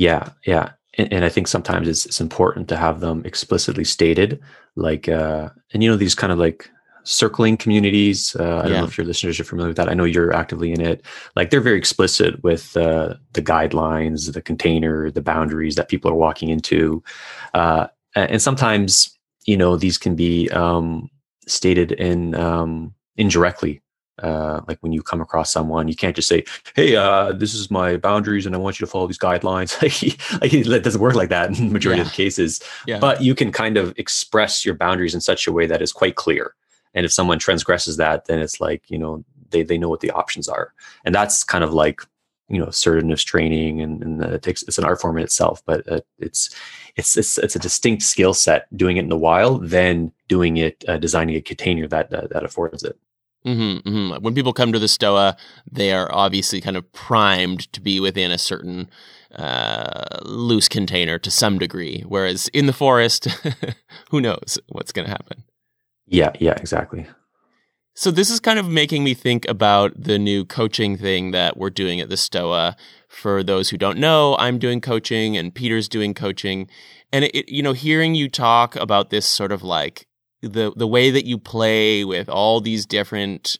yeah, 0.00 0.30
yeah. 0.46 0.70
And, 0.96 1.12
and, 1.12 1.24
I 1.24 1.28
think 1.28 1.46
sometimes 1.46 1.86
it's, 1.86 2.06
it's 2.06 2.20
important 2.20 2.68
to 2.68 2.76
have 2.76 3.00
them 3.00 3.22
explicitly 3.26 3.84
stated, 3.84 4.40
like, 4.74 5.08
uh, 5.08 5.50
and 5.72 5.82
you 5.82 5.90
know, 5.90 5.96
these 5.96 6.14
kind 6.14 6.32
of 6.32 6.38
like 6.38 6.70
circling 7.04 7.58
communities. 7.58 8.34
Uh, 8.38 8.42
I 8.42 8.46
yeah. 8.46 8.62
don't 8.62 8.72
know 8.72 8.84
if 8.86 8.96
your 8.96 9.06
listeners 9.06 9.38
are 9.38 9.44
familiar 9.44 9.68
with 9.68 9.76
that. 9.76 9.90
I 9.90 9.94
know 9.94 10.04
you're 10.04 10.32
actively 10.32 10.72
in 10.72 10.80
it. 10.80 11.04
Like, 11.36 11.50
they're 11.50 11.60
very 11.60 11.76
explicit 11.76 12.42
with 12.42 12.76
uh, 12.78 13.14
the 13.34 13.42
guidelines, 13.42 14.32
the 14.32 14.42
container, 14.42 15.10
the 15.10 15.22
boundaries 15.22 15.74
that 15.76 15.90
people 15.90 16.10
are 16.10 16.14
walking 16.14 16.48
into. 16.48 17.04
Uh, 17.52 17.88
and 18.16 18.40
sometimes, 18.40 19.16
you 19.44 19.56
know, 19.56 19.76
these 19.76 19.98
can 19.98 20.16
be 20.16 20.48
um, 20.50 21.10
stated 21.46 21.92
in 21.92 22.34
um, 22.34 22.94
indirectly 23.16 23.82
uh, 24.22 24.60
like 24.68 24.78
when 24.80 24.92
you 24.92 25.02
come 25.02 25.20
across 25.20 25.52
someone, 25.52 25.88
you 25.88 25.96
can't 25.96 26.16
just 26.16 26.28
say, 26.28 26.44
"Hey, 26.74 26.96
uh, 26.96 27.32
this 27.32 27.54
is 27.54 27.70
my 27.70 27.96
boundaries, 27.96 28.46
and 28.46 28.54
I 28.54 28.58
want 28.58 28.80
you 28.80 28.86
to 28.86 28.90
follow 28.90 29.06
these 29.06 29.18
guidelines." 29.18 29.80
like, 30.40 30.52
it 30.52 30.82
doesn't 30.84 31.00
work 31.00 31.14
like 31.14 31.28
that 31.30 31.48
in 31.48 31.66
the 31.66 31.72
majority 31.72 32.00
yeah. 32.00 32.06
of 32.06 32.10
the 32.10 32.16
cases. 32.16 32.62
Yeah. 32.86 32.98
But 32.98 33.22
you 33.22 33.34
can 33.34 33.52
kind 33.52 33.76
of 33.76 33.94
express 33.98 34.64
your 34.64 34.74
boundaries 34.74 35.14
in 35.14 35.20
such 35.20 35.46
a 35.46 35.52
way 35.52 35.66
that 35.66 35.82
is 35.82 35.92
quite 35.92 36.16
clear. 36.16 36.54
And 36.94 37.06
if 37.06 37.12
someone 37.12 37.38
transgresses 37.38 37.96
that, 37.98 38.26
then 38.26 38.40
it's 38.40 38.60
like 38.60 38.82
you 38.90 38.98
know 38.98 39.24
they 39.50 39.62
they 39.62 39.78
know 39.78 39.88
what 39.88 40.00
the 40.00 40.10
options 40.10 40.48
are, 40.48 40.72
and 41.04 41.14
that's 41.14 41.44
kind 41.44 41.64
of 41.64 41.72
like 41.72 42.02
you 42.48 42.58
know 42.58 42.66
assertiveness 42.66 43.22
training, 43.22 43.80
and, 43.80 44.02
and 44.02 44.22
it 44.22 44.42
takes 44.42 44.62
it's 44.64 44.78
an 44.78 44.84
art 44.84 45.00
form 45.00 45.16
in 45.16 45.24
itself, 45.24 45.62
but 45.64 45.90
uh, 45.90 46.00
it's 46.18 46.54
it's 46.96 47.16
it's 47.16 47.38
it's 47.38 47.56
a 47.56 47.60
distinct 47.60 48.02
skill 48.02 48.34
set 48.34 48.66
doing 48.76 48.96
it 48.96 49.04
in 49.04 49.08
the 49.08 49.16
wild 49.16 49.68
than 49.68 50.12
doing 50.28 50.56
it 50.56 50.84
uh, 50.88 50.98
designing 50.98 51.36
a 51.36 51.40
container 51.40 51.86
that 51.86 52.10
that 52.10 52.44
affords 52.44 52.82
it. 52.82 52.98
Mm-hmm, 53.46 53.88
mm-hmm. 53.88 54.22
When 54.22 54.34
people 54.34 54.52
come 54.52 54.72
to 54.72 54.78
the 54.78 54.88
Stoa, 54.88 55.36
they 55.70 55.92
are 55.92 56.12
obviously 56.12 56.60
kind 56.60 56.76
of 56.76 56.92
primed 56.92 57.72
to 57.72 57.80
be 57.80 57.98
within 57.98 58.30
a 58.30 58.38
certain 58.38 58.90
uh, 59.34 60.18
loose 60.22 60.68
container 60.68 61.18
to 61.18 61.30
some 61.30 61.58
degree. 61.58 62.04
Whereas 62.06 62.48
in 62.48 62.66
the 62.66 62.72
forest, 62.72 63.28
who 64.10 64.20
knows 64.20 64.58
what's 64.68 64.92
going 64.92 65.06
to 65.06 65.12
happen? 65.12 65.44
Yeah, 66.06 66.32
yeah, 66.38 66.54
exactly. 66.56 67.06
So 67.94 68.10
this 68.10 68.30
is 68.30 68.40
kind 68.40 68.58
of 68.58 68.68
making 68.68 69.04
me 69.04 69.14
think 69.14 69.48
about 69.48 69.92
the 69.96 70.18
new 70.18 70.44
coaching 70.44 70.96
thing 70.96 71.32
that 71.32 71.56
we're 71.56 71.70
doing 71.70 72.00
at 72.00 72.08
the 72.08 72.16
Stoa. 72.16 72.76
For 73.08 73.42
those 73.42 73.70
who 73.70 73.76
don't 73.76 73.98
know, 73.98 74.36
I'm 74.38 74.58
doing 74.58 74.80
coaching 74.80 75.36
and 75.36 75.54
Peter's 75.54 75.88
doing 75.88 76.14
coaching. 76.14 76.68
And 77.12 77.24
it, 77.26 77.48
you 77.48 77.62
know, 77.62 77.72
hearing 77.72 78.14
you 78.14 78.28
talk 78.28 78.76
about 78.76 79.10
this 79.10 79.26
sort 79.26 79.52
of 79.52 79.62
like 79.62 80.06
the 80.42 80.72
the 80.74 80.86
way 80.86 81.10
that 81.10 81.26
you 81.26 81.38
play 81.38 82.04
with 82.04 82.28
all 82.28 82.60
these 82.60 82.86
different 82.86 83.58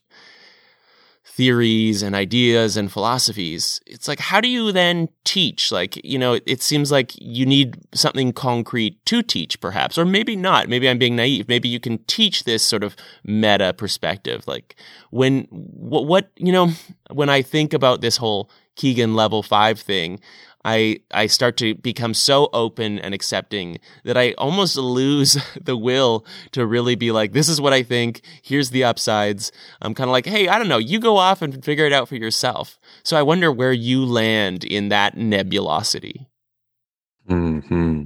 theories 1.40 2.02
and 2.02 2.14
ideas 2.14 2.76
and 2.76 2.92
philosophies. 2.92 3.80
It's 3.86 4.06
like, 4.06 4.18
how 4.18 4.42
do 4.42 4.48
you 4.48 4.72
then 4.72 5.08
teach? 5.24 5.72
Like, 5.72 5.96
you 6.04 6.18
know, 6.18 6.34
it, 6.34 6.42
it, 6.44 6.60
seems 6.60 6.92
like 6.92 7.12
you 7.16 7.46
need 7.46 7.78
something 7.94 8.34
concrete 8.34 9.02
to 9.06 9.22
teach, 9.22 9.58
perhaps, 9.58 9.96
or 9.96 10.04
maybe 10.04 10.36
not. 10.36 10.68
Maybe 10.68 10.86
I'm 10.86 10.98
being 10.98 11.16
naive. 11.16 11.48
Maybe 11.48 11.66
you 11.66 11.80
can 11.80 11.98
teach 12.04 12.44
this 12.44 12.62
sort 12.62 12.84
of 12.84 12.94
meta 13.24 13.72
perspective. 13.72 14.46
Like, 14.46 14.76
when, 15.10 15.46
what, 15.50 16.04
what 16.06 16.30
you 16.36 16.52
know, 16.52 16.72
when 17.10 17.30
I 17.30 17.40
think 17.40 17.72
about 17.72 18.02
this 18.02 18.18
whole 18.18 18.50
Kegan 18.76 19.14
level 19.14 19.42
five 19.42 19.80
thing, 19.80 20.20
I 20.64 21.00
I 21.12 21.26
start 21.26 21.56
to 21.58 21.74
become 21.74 22.14
so 22.14 22.48
open 22.52 22.98
and 22.98 23.14
accepting 23.14 23.78
that 24.04 24.16
I 24.16 24.32
almost 24.32 24.76
lose 24.76 25.38
the 25.60 25.76
will 25.76 26.24
to 26.52 26.66
really 26.66 26.94
be 26.94 27.12
like, 27.12 27.32
this 27.32 27.48
is 27.48 27.60
what 27.60 27.72
I 27.72 27.82
think. 27.82 28.22
Here's 28.42 28.70
the 28.70 28.84
upsides. 28.84 29.52
I'm 29.80 29.94
kind 29.94 30.08
of 30.08 30.12
like, 30.12 30.26
hey, 30.26 30.48
I 30.48 30.58
don't 30.58 30.68
know. 30.68 30.78
You 30.78 31.00
go 31.00 31.16
off 31.16 31.42
and 31.42 31.64
figure 31.64 31.86
it 31.86 31.92
out 31.92 32.08
for 32.08 32.16
yourself. 32.16 32.78
So 33.02 33.16
I 33.16 33.22
wonder 33.22 33.50
where 33.50 33.72
you 33.72 34.04
land 34.04 34.64
in 34.64 34.88
that 34.88 35.16
nebulosity. 35.16 36.26
Hmm. 37.26 38.04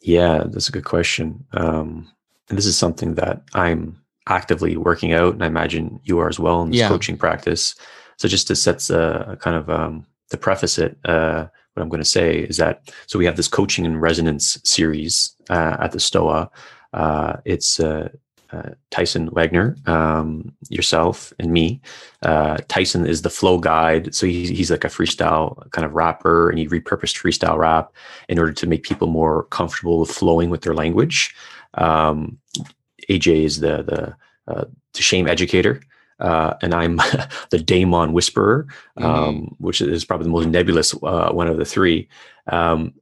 Yeah, 0.00 0.44
that's 0.46 0.68
a 0.68 0.72
good 0.72 0.84
question. 0.84 1.44
Um, 1.52 2.10
and 2.48 2.58
this 2.58 2.66
is 2.66 2.76
something 2.76 3.14
that 3.14 3.42
I'm 3.54 4.00
actively 4.28 4.76
working 4.76 5.12
out, 5.12 5.34
and 5.34 5.42
I 5.42 5.46
imagine 5.46 6.00
you 6.04 6.18
are 6.18 6.28
as 6.28 6.38
well 6.38 6.62
in 6.62 6.70
this 6.70 6.80
yeah. 6.80 6.88
coaching 6.88 7.16
practice. 7.16 7.74
So 8.18 8.28
just 8.28 8.46
to 8.48 8.56
set 8.56 8.88
a, 8.90 9.32
a 9.32 9.36
kind 9.36 9.56
of 9.56 9.70
um, 9.70 10.06
to 10.32 10.36
preface 10.36 10.78
it, 10.78 10.98
uh, 11.04 11.46
what 11.74 11.82
I'm 11.82 11.88
going 11.88 12.02
to 12.02 12.08
say 12.08 12.40
is 12.40 12.56
that 12.58 12.92
so 13.06 13.18
we 13.18 13.24
have 13.24 13.36
this 13.36 13.48
coaching 13.48 13.86
and 13.86 14.00
resonance 14.00 14.58
series 14.64 15.34
uh, 15.48 15.76
at 15.80 15.92
the 15.92 16.00
Stoa. 16.00 16.50
Uh, 16.92 17.36
it's 17.44 17.80
uh, 17.80 18.10
uh 18.52 18.70
Tyson 18.90 19.30
Wagner, 19.30 19.76
um, 19.86 20.52
yourself, 20.68 21.32
and 21.38 21.50
me. 21.50 21.80
Uh, 22.20 22.58
Tyson 22.68 23.06
is 23.06 23.22
the 23.22 23.30
flow 23.30 23.58
guide, 23.58 24.14
so 24.14 24.26
he's, 24.26 24.50
he's 24.50 24.70
like 24.70 24.84
a 24.84 24.88
freestyle 24.88 25.70
kind 25.70 25.86
of 25.86 25.94
rapper, 25.94 26.50
and 26.50 26.58
he 26.58 26.68
repurposed 26.68 27.16
freestyle 27.16 27.56
rap 27.56 27.92
in 28.28 28.38
order 28.38 28.52
to 28.52 28.66
make 28.66 28.82
people 28.82 29.08
more 29.08 29.44
comfortable 29.44 29.98
with 30.00 30.10
flowing 30.10 30.50
with 30.50 30.62
their 30.62 30.74
language. 30.74 31.34
Um, 31.74 32.38
AJ 33.08 33.44
is 33.44 33.60
the 33.60 33.82
the 33.82 34.16
uh, 34.52 34.64
the 34.92 35.02
shame 35.02 35.26
educator 35.26 35.80
uh, 36.22 36.54
and 36.62 36.72
I'm 36.72 36.96
the 37.50 37.58
Daemon 37.58 38.12
Whisperer, 38.12 38.66
um, 38.96 39.04
mm-hmm. 39.04 39.64
which 39.64 39.80
is 39.80 40.04
probably 40.04 40.24
the 40.24 40.30
most 40.30 40.48
nebulous 40.48 40.94
uh, 41.02 41.30
one 41.32 41.48
of 41.48 41.58
the 41.58 41.64
three. 41.64 42.08
Um, 42.46 42.94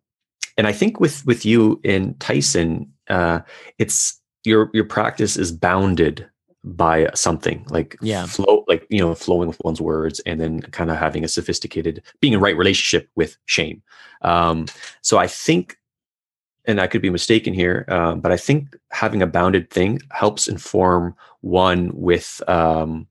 and 0.56 0.66
I 0.66 0.72
think 0.72 0.98
with 0.98 1.24
with 1.26 1.44
you 1.44 1.80
in 1.84 2.14
Tyson, 2.14 2.92
uh, 3.08 3.40
it's 3.78 4.20
your 4.44 4.70
your 4.72 4.84
practice 4.84 5.36
is 5.36 5.52
bounded 5.52 6.28
by 6.62 7.08
something 7.14 7.64
like 7.70 7.96
yeah 8.02 8.26
flow 8.26 8.64
like 8.68 8.86
you 8.90 8.98
know 8.98 9.14
flowing 9.14 9.48
with 9.48 9.58
one's 9.64 9.80
words 9.80 10.20
and 10.20 10.40
then 10.40 10.60
kind 10.60 10.90
of 10.90 10.96
having 10.96 11.24
a 11.24 11.28
sophisticated 11.28 12.02
being 12.20 12.34
in 12.34 12.40
right 12.40 12.56
relationship 12.56 13.08
with 13.16 13.38
shame 13.46 13.82
um 14.22 14.66
so 15.00 15.16
i 15.16 15.26
think 15.26 15.78
and 16.66 16.78
i 16.78 16.86
could 16.86 17.00
be 17.00 17.08
mistaken 17.08 17.54
here 17.54 17.86
um, 17.88 18.20
but 18.20 18.30
i 18.30 18.36
think 18.36 18.76
having 18.90 19.22
a 19.22 19.26
bounded 19.26 19.70
thing 19.70 19.98
helps 20.10 20.48
inform 20.48 21.14
one 21.40 21.90
with 21.94 22.42
um 22.46 23.06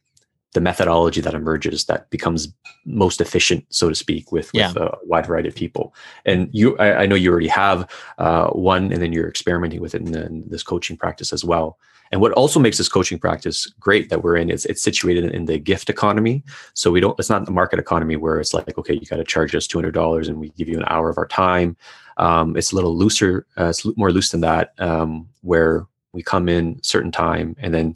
the 0.54 0.62
methodology 0.62 1.22
that 1.22 1.34
emerges 1.34 1.86
that 1.86 2.10
becomes 2.10 2.52
most 2.86 3.22
efficient, 3.22 3.66
so 3.70 3.90
to 3.90 3.96
speak, 3.96 4.32
with, 4.32 4.50
yeah. 4.54 4.70
with 4.70 4.78
a 4.78 4.98
wide 5.04 5.28
variety 5.28 5.48
of 5.48 5.56
people. 5.56 5.94
And 6.26 6.50
you, 6.52 6.78
I, 6.78 7.04
I 7.04 7.06
know 7.06 7.16
you 7.16 7.32
already 7.32 7.48
have 7.48 7.90
uh, 8.18 8.48
one, 8.48 8.92
and 8.92 9.02
then 9.02 9.14
you're 9.14 9.30
experimenting 9.30 9.80
with 9.80 9.94
it 9.94 10.02
in, 10.02 10.16
in, 10.16 10.44
this 10.48 10.64
coaching 10.64 10.98
practice 10.98 11.32
as 11.32 11.46
well. 11.46 11.78
And 12.12 12.22
what 12.22 12.32
also 12.32 12.60
makes 12.60 12.80
this 12.80 12.90
coaching 12.90 13.20
practice 13.20 13.68
great 13.80 14.10
that 14.10 14.24
we're 14.24 14.38
in 14.38 14.50
is 14.50 14.66
it's 14.66 14.82
situated 14.82 15.26
in 15.26 15.46
the 15.46 15.60
gift 15.60 15.92
economy. 15.92 16.44
So 16.74 16.90
we 16.90 17.00
don't, 17.00 17.20
it's 17.20 17.30
not 17.30 17.46
the 17.46 17.52
market 17.52 17.78
economy 17.78 18.16
where 18.16 18.40
it's 18.40 18.54
like, 18.54 18.76
okay, 18.80 18.96
you 18.96 19.06
got 19.06 19.18
to 19.18 19.24
charge 19.24 19.54
us 19.54 19.68
$200 19.68 20.28
and 20.28 20.40
we 20.40 20.50
give 20.50 20.68
you 20.68 20.78
an 20.78 20.86
hour 20.88 21.10
of 21.10 21.20
our 21.20 21.28
time. 21.28 21.78
Um, 22.18 22.58
it's 22.58 22.72
a 22.72 22.76
little 22.76 22.98
looser, 22.98 23.46
uh, 23.60 23.66
it's 23.66 23.86
more 23.96 24.12
loose 24.12 24.32
than 24.32 24.42
that, 24.42 24.74
um, 24.80 25.30
where 25.42 25.86
we 26.12 26.24
come 26.24 26.50
in 26.50 26.82
certain 26.82 27.12
time 27.12 27.56
and 27.60 27.74
then 27.74 27.96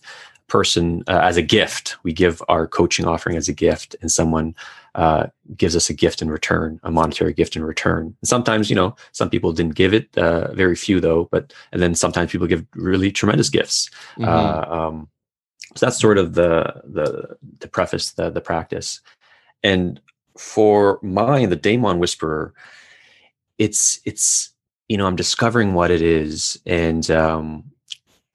person 0.53 1.03
uh, 1.07 1.19
as 1.23 1.35
a 1.35 1.41
gift. 1.41 1.97
We 2.03 2.13
give 2.13 2.39
our 2.47 2.67
coaching 2.67 3.07
offering 3.07 3.37
as 3.37 3.47
a 3.49 3.53
gift, 3.53 3.95
and 4.01 4.11
someone 4.11 4.53
uh, 4.93 5.25
gives 5.57 5.75
us 5.75 5.89
a 5.89 5.95
gift 5.95 6.21
in 6.21 6.29
return, 6.29 6.79
a 6.83 6.91
monetary 6.91 7.33
gift 7.33 7.55
in 7.55 7.63
return. 7.63 8.15
And 8.21 8.27
sometimes, 8.27 8.69
you 8.69 8.75
know, 8.75 8.95
some 9.13 9.31
people 9.31 9.51
didn't 9.51 9.73
give 9.73 9.95
it, 9.95 10.15
uh, 10.15 10.53
very 10.53 10.75
few 10.75 10.99
though. 10.99 11.27
But 11.31 11.53
and 11.71 11.81
then 11.81 11.95
sometimes 11.95 12.31
people 12.31 12.45
give 12.45 12.63
really 12.75 13.11
tremendous 13.11 13.49
gifts. 13.49 13.89
Mm-hmm. 14.19 14.25
Uh, 14.25 14.77
um, 14.77 15.07
so 15.75 15.87
that's 15.87 15.99
sort 15.99 16.19
of 16.19 16.35
the 16.35 16.83
the 16.83 17.35
the 17.57 17.67
preface 17.67 18.11
the 18.11 18.29
the 18.29 18.41
practice. 18.41 19.01
And 19.63 19.99
for 20.37 20.99
mine, 21.01 21.49
the 21.49 21.55
Daemon 21.55 21.97
Whisperer, 21.97 22.53
it's 23.57 23.99
it's 24.05 24.53
you 24.87 24.97
know 24.97 25.07
I'm 25.07 25.15
discovering 25.15 25.73
what 25.73 25.89
it 25.89 26.03
is, 26.03 26.61
and 26.67 27.09
um, 27.09 27.72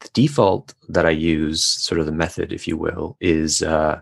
the 0.00 0.10
default 0.12 0.74
that 0.88 1.06
I 1.06 1.10
use, 1.10 1.64
sort 1.64 2.00
of 2.00 2.06
the 2.06 2.12
method, 2.12 2.52
if 2.52 2.68
you 2.68 2.76
will, 2.76 3.16
is 3.20 3.62
uh, 3.62 4.00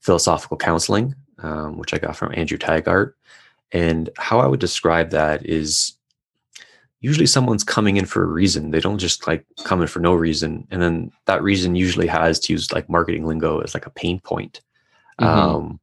philosophical 0.00 0.56
counseling, 0.56 1.14
um, 1.38 1.78
which 1.78 1.92
I 1.92 1.98
got 1.98 2.16
from 2.16 2.32
Andrew 2.34 2.58
Taggart. 2.58 3.16
And 3.72 4.10
how 4.16 4.40
I 4.40 4.46
would 4.46 4.60
describe 4.60 5.10
that 5.10 5.44
is 5.44 5.94
usually 7.00 7.26
someone's 7.26 7.64
coming 7.64 7.96
in 7.98 8.06
for 8.06 8.22
a 8.22 8.26
reason. 8.26 8.70
They 8.70 8.80
don't 8.80 8.98
just 8.98 9.26
like 9.26 9.44
come 9.64 9.82
in 9.82 9.88
for 9.88 10.00
no 10.00 10.14
reason. 10.14 10.66
And 10.70 10.80
then 10.80 11.12
that 11.26 11.42
reason 11.42 11.76
usually 11.76 12.06
has 12.06 12.38
to 12.40 12.52
use 12.52 12.72
like 12.72 12.88
marketing 12.88 13.26
lingo 13.26 13.60
as 13.60 13.74
like 13.74 13.84
a 13.84 13.90
pain 13.90 14.20
point. 14.20 14.62
Mm-hmm. 15.20 15.38
Um, 15.38 15.80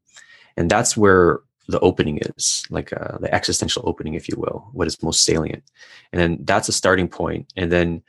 and 0.58 0.70
that's 0.70 0.98
where 0.98 1.42
the 1.68 1.80
opening 1.82 2.20
is, 2.38 2.66
like 2.70 2.92
uh, 2.94 3.18
the 3.20 3.34
existential 3.34 3.84
opening, 3.86 4.16
if 4.16 4.28
you 4.28 4.36
will, 4.38 4.68
what 4.74 4.88
is 4.88 5.02
most 5.04 5.24
salient. 5.24 5.64
And 6.12 6.20
then 6.20 6.40
that's 6.42 6.70
a 6.70 6.74
starting 6.74 7.08
point. 7.08 7.54
And 7.56 7.72
then 7.72 8.02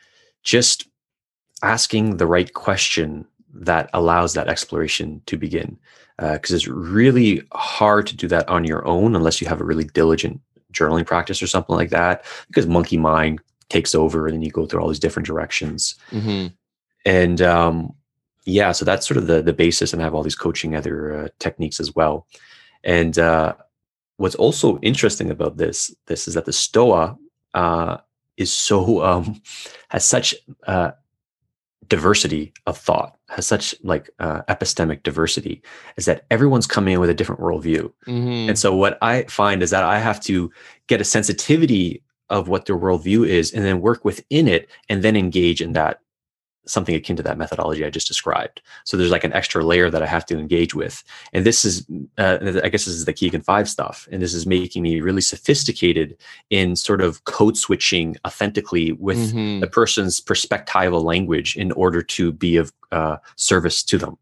just 0.43 0.89
asking 1.63 2.17
the 2.17 2.27
right 2.27 2.53
question 2.53 3.27
that 3.55 3.91
allows 3.93 4.35
that 4.35 4.49
exploration 4.49 5.23
to 5.27 5.37
begin. 5.37 5.79
Because 6.19 6.53
uh, 6.53 6.57
it's 6.57 6.69
really 6.69 7.43
hard 7.53 8.07
to 8.07 8.17
do 8.17 8.29
that 8.29 8.49
on 8.49 8.65
your 8.65 8.87
own 8.87 9.17
unless 9.17 9.41
you 9.41 9.49
have 9.49 9.61
a 9.61 9.65
really 9.65 9.85
diligent 9.85 10.41
journaling 10.73 11.07
practice 11.07 11.43
or 11.43 11.47
something 11.47 11.75
like 11.75 11.91
that. 11.91 12.25
Because 12.49 12.67
monkey 12.67 12.97
mind 12.97 13.41
takes 13.69 13.95
over 13.95 14.27
and 14.27 14.35
then 14.35 14.43
you 14.43 14.51
go 14.51 14.67
through 14.67 14.81
all 14.81 14.89
these 14.89 14.99
different 14.99 15.27
directions. 15.27 15.95
Mm-hmm. 16.11 16.49
And 17.05 17.43
um, 17.43 17.95
yeah, 18.45 18.73
so 18.73 18.85
that's 18.85 19.07
sort 19.07 19.19
of 19.19 19.27
the 19.27 19.43
the 19.43 19.53
basis. 19.53 19.93
And 19.93 20.03
I 20.03 20.05
have 20.05 20.15
all 20.15 20.23
these 20.23 20.37
coaching 20.37 20.77
other 20.77 21.25
uh, 21.25 21.29
techniques 21.39 21.81
as 21.81 21.95
well. 21.95 22.27
And 22.85 23.19
uh, 23.19 23.55
what's 24.17 24.35
also 24.35 24.79
interesting 24.81 25.31
about 25.31 25.57
this 25.57 25.95
this 26.07 26.29
is 26.29 26.35
that 26.35 26.45
the 26.45 26.53
Stoa 26.53 27.17
uh, 27.55 27.97
is 28.37 28.53
so 28.53 29.03
um, 29.11 29.41
has 29.89 30.05
such 30.05 30.35
uh, 30.67 30.93
diversity 31.93 32.51
of 32.67 32.79
thought 32.79 33.19
has 33.29 33.47
such 33.47 33.75
like 33.83 34.09
uh, 34.19 34.41
epistemic 34.49 35.03
diversity 35.03 35.61
is 35.99 36.07
that 36.07 36.25
everyone's 36.31 36.67
coming 36.67 36.95
in 36.95 37.01
with 37.01 37.11
a 37.11 37.15
different 37.15 37.39
worldview 37.39 37.93
mm-hmm. 38.07 38.49
and 38.49 38.59
so 38.59 38.75
what 38.75 38.97
i 39.03 39.25
find 39.25 39.63
is 39.63 39.69
that 39.69 39.85
i 39.85 39.99
have 39.99 40.19
to 40.19 40.51
get 40.87 41.03
a 41.03 41.05
sensitivity 41.05 42.03
of 42.31 42.49
what 42.49 42.65
their 42.65 42.79
worldview 42.79 43.29
is 43.29 43.53
and 43.53 43.63
then 43.63 43.83
work 43.83 44.07
within 44.07 44.49
it 44.49 44.71
and 44.89 45.03
then 45.03 45.17
engage 45.17 45.61
in 45.61 45.75
that 45.75 46.01
something 46.67 46.95
akin 46.95 47.17
to 47.17 47.23
that 47.23 47.39
methodology 47.39 47.85
I 47.85 47.91
just 47.91 48.09
described. 48.09 48.63
So 48.85 48.97
there's 48.97 49.11
like 49.11 49.25
an 49.25 49.33
extra 49.33 49.65
layer 49.65 49.91
that 49.91 50.03
I 50.03 50.07
have 50.07 50.25
to 50.27 50.39
engage 50.39 50.75
with. 50.75 51.03
And 51.33 51.45
this 51.45 51.65
is, 51.65 51.87
uh, 52.19 52.39
I 52.63 52.69
guess 52.69 52.85
this 52.85 52.95
is 52.95 53.05
the 53.05 53.13
Kegan 53.13 53.43
5 53.43 53.69
stuff. 53.69 54.09
And 54.13 54.23
this 54.23 54.35
is 54.35 54.47
making 54.47 54.83
me 54.83 55.01
really 55.01 55.21
sophisticated 55.21 56.17
in 56.51 56.77
sort 56.77 57.01
of 57.01 57.25
code 57.25 57.57
switching 57.57 58.17
authentically 58.27 58.93
with 58.93 59.33
mm-hmm. 59.33 59.61
the 59.61 59.67
person's 59.67 60.21
perspectival 60.21 61.03
language 61.03 61.57
in 61.57 61.73
order 61.73 62.03
to 62.03 62.33
be 62.33 62.57
of 62.57 62.73
uh, 62.93 63.17
service 63.37 63.83
to 63.85 63.99
them. 63.99 64.19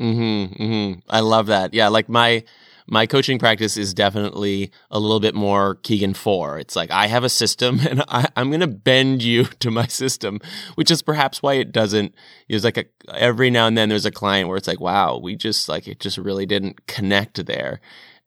Mm-hmm, 0.00 0.62
mm-hmm. 0.62 1.00
I 1.10 1.20
love 1.20 1.46
that. 1.46 1.74
Yeah. 1.74 1.88
Like 1.88 2.08
my, 2.08 2.44
my 2.88 3.06
coaching 3.06 3.38
practice 3.38 3.76
is 3.76 3.92
definitely 3.92 4.70
a 4.90 4.98
little 4.98 5.20
bit 5.20 5.34
more 5.34 5.76
Kegan 5.76 6.14
4. 6.14 6.58
It's 6.58 6.74
like 6.74 6.90
I 6.90 7.06
have 7.06 7.22
a 7.22 7.28
system 7.28 7.80
and 7.88 8.02
I, 8.08 8.28
am 8.36 8.50
going 8.50 8.60
to 8.60 8.66
bend 8.66 9.22
you 9.22 9.44
to 9.60 9.70
my 9.70 9.86
system, 9.86 10.40
which 10.74 10.90
is 10.90 11.02
perhaps 11.02 11.42
why 11.42 11.54
it 11.54 11.72
doesn't. 11.72 12.14
It's 12.48 12.64
like 12.64 12.78
a, 12.78 12.84
every 13.14 13.50
now 13.50 13.66
and 13.66 13.76
then 13.76 13.88
there's 13.88 14.06
a 14.06 14.10
client 14.10 14.48
where 14.48 14.56
it's 14.56 14.68
like, 14.68 14.80
wow, 14.80 15.18
we 15.18 15.36
just 15.36 15.68
like 15.68 15.86
it 15.86 16.00
just 16.00 16.18
really 16.18 16.46
didn't 16.46 16.86
connect 16.86 17.44
there. 17.46 17.80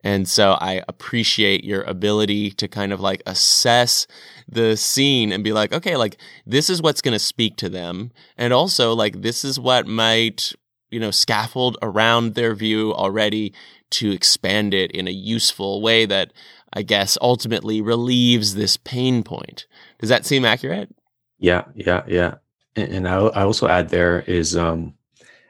And 0.04 0.28
so 0.28 0.52
I 0.60 0.82
appreciate 0.88 1.64
your 1.64 1.82
ability 1.82 2.50
to 2.52 2.66
kind 2.66 2.92
of 2.92 3.00
like 3.00 3.22
assess 3.24 4.06
the 4.48 4.76
scene 4.76 5.30
and 5.30 5.44
be 5.44 5.52
like, 5.52 5.72
okay, 5.72 5.96
like 5.96 6.16
this 6.44 6.68
is 6.68 6.82
what's 6.82 7.00
going 7.00 7.12
to 7.12 7.20
speak 7.20 7.56
to 7.58 7.68
them. 7.68 8.10
And 8.36 8.52
also 8.52 8.94
like 8.94 9.22
this 9.22 9.44
is 9.44 9.60
what 9.60 9.86
might, 9.86 10.54
you 10.92 11.00
know, 11.00 11.10
scaffold 11.10 11.76
around 11.82 12.34
their 12.34 12.54
view 12.54 12.94
already 12.94 13.52
to 13.90 14.10
expand 14.12 14.74
it 14.74 14.90
in 14.92 15.08
a 15.08 15.12
useful 15.12 15.82
way 15.82 16.06
that 16.06 16.32
I 16.72 16.82
guess 16.82 17.18
ultimately 17.20 17.80
relieves 17.80 18.54
this 18.54 18.76
pain 18.76 19.22
point. 19.22 19.66
Does 19.98 20.08
that 20.08 20.24
seem 20.24 20.44
accurate? 20.44 20.94
Yeah, 21.38 21.64
yeah, 21.74 22.02
yeah. 22.06 22.34
And, 22.76 22.92
and 22.94 23.08
I, 23.08 23.16
I 23.16 23.42
also 23.42 23.68
add 23.68 23.88
there 23.90 24.20
is 24.20 24.56
um, 24.56 24.94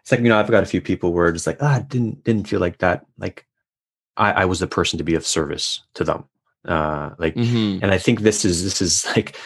it's 0.00 0.10
like 0.10 0.20
you 0.20 0.28
know 0.28 0.38
I've 0.38 0.50
got 0.50 0.64
a 0.64 0.66
few 0.66 0.80
people 0.80 1.12
where 1.12 1.28
it's 1.28 1.46
like 1.46 1.62
ah 1.62 1.80
didn't 1.86 2.24
didn't 2.24 2.48
feel 2.48 2.58
like 2.60 2.78
that 2.78 3.06
like 3.18 3.46
I, 4.16 4.32
I 4.32 4.44
was 4.46 4.58
the 4.58 4.66
person 4.66 4.98
to 4.98 5.04
be 5.04 5.14
of 5.14 5.24
service 5.26 5.82
to 5.94 6.04
them 6.04 6.24
uh 6.66 7.10
like 7.18 7.34
Mhm. 7.36 7.80
and 7.82 7.92
I 7.92 7.98
think 7.98 8.20
this 8.20 8.44
is 8.44 8.64
this 8.64 8.82
is 8.82 9.06
like 9.16 9.36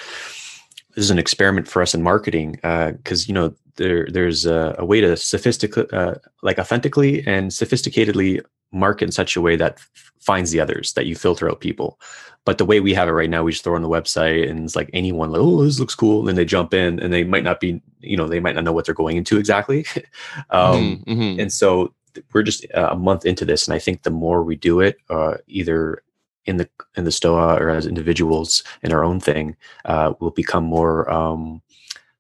this 0.97 1.05
is 1.05 1.11
an 1.11 1.19
experiment 1.19 1.69
for 1.69 1.81
us 1.83 1.95
in 1.95 2.03
marketing 2.03 2.53
because 2.63 3.29
you 3.29 3.35
know 3.35 3.55
there 3.77 4.09
there's 4.11 4.45
a, 4.47 4.75
a 4.79 4.85
way 4.85 5.01
to 5.01 5.17
sophisticate 5.17 5.93
uh, 5.93 6.15
like 6.43 6.59
authentically 6.59 7.25
and 7.27 7.51
sophisticatedly 7.53 8.41
market 8.73 9.05
in 9.05 9.13
such 9.13 9.37
a 9.37 9.41
way 9.41 9.55
that 9.57 9.75
f- 9.75 10.13
finds 10.19 10.51
the 10.51 10.59
others 10.61 10.93
that 10.95 11.07
you 11.07 11.15
filter 11.15 11.49
out 11.49 11.61
people 11.61 12.01
but 12.45 12.59
the 12.59 12.65
way 12.65 12.81
we 12.81 12.95
have 12.95 13.09
it 13.09 13.13
right 13.13 13.31
now 13.31 13.43
we 13.45 13.53
just 13.53 13.63
throw 13.65 13.75
on 13.77 13.83
the 13.83 13.89
website 13.89 14.49
and 14.51 14.65
it's 14.65 14.75
like 14.77 14.91
anyone 14.93 15.31
like 15.31 15.41
oh 15.41 15.63
this 15.65 15.79
looks 15.79 15.95
cool 15.95 16.29
and 16.29 16.37
they 16.39 16.45
jump 16.45 16.73
in 16.75 16.99
and 17.01 17.13
they 17.13 17.23
might 17.25 17.45
not 17.45 17.61
be 17.61 17.81
you 18.01 18.17
know 18.17 18.27
they 18.27 18.41
might 18.41 18.55
not 18.55 18.65
know 18.65 18.73
what 18.73 18.85
they're 18.87 18.95
going 18.95 19.17
into 19.17 19.39
exactly 19.39 19.85
um 20.51 21.03
Mhm, 21.07 21.17
mhm. 21.17 21.41
and 21.41 21.53
so 21.53 21.93
we're 22.33 22.43
just 22.43 22.67
uh, 22.75 22.89
a 22.93 22.97
month 22.97 23.27
into 23.27 23.45
this 23.45 23.67
and 23.69 23.75
i 23.75 23.79
think 23.79 24.03
the 24.03 24.11
more 24.11 24.43
we 24.43 24.57
do 24.57 24.81
it 24.81 24.97
uh, 25.11 25.35
either 25.47 26.03
in 26.47 26.57
the 26.57 26.69
in 26.97 27.05
the 27.05 27.13
stoa 27.13 27.57
or 27.57 27.69
as 27.71 27.87
individuals 27.87 28.63
in 28.83 28.93
our 28.93 29.05
own 29.05 29.21
thing 29.21 29.57
uh, 29.85 30.13
we'll 30.21 30.31
become 30.31 30.65
more 30.65 31.11
um, 31.11 31.61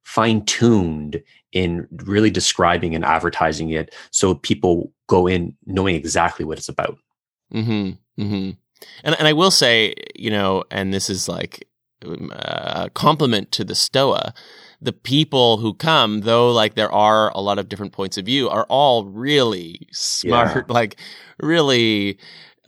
fine-tuned 0.04 1.22
in 1.52 1.86
really 2.04 2.30
describing 2.30 2.94
and 2.94 3.04
advertising 3.04 3.70
it 3.70 3.94
so 4.10 4.34
people 4.34 4.92
go 5.08 5.26
in 5.26 5.56
knowing 5.66 5.94
exactly 5.94 6.44
what 6.44 6.58
it's 6.58 6.68
about 6.68 6.98
hmm 7.52 7.90
hmm 8.16 8.50
And 9.04 9.14
and 9.18 9.26
I 9.28 9.32
will 9.32 9.50
say, 9.50 9.94
you 10.14 10.30
know, 10.30 10.64
and 10.70 10.92
this 10.92 11.08
is 11.08 11.28
like 11.28 11.66
um, 12.04 12.30
a 12.34 12.90
compliment 12.92 13.50
to 13.52 13.64
the 13.64 13.74
Stoa. 13.74 14.34
The 14.82 14.92
people 14.92 15.56
who 15.56 15.72
come, 15.72 16.20
though, 16.20 16.52
like 16.52 16.74
there 16.74 16.92
are 16.92 17.30
a 17.34 17.40
lot 17.40 17.58
of 17.58 17.68
different 17.68 17.92
points 17.92 18.18
of 18.18 18.26
view, 18.26 18.48
are 18.50 18.66
all 18.68 19.06
really 19.06 19.88
smart. 19.92 20.68
Like, 20.78 20.96
really, 21.40 22.18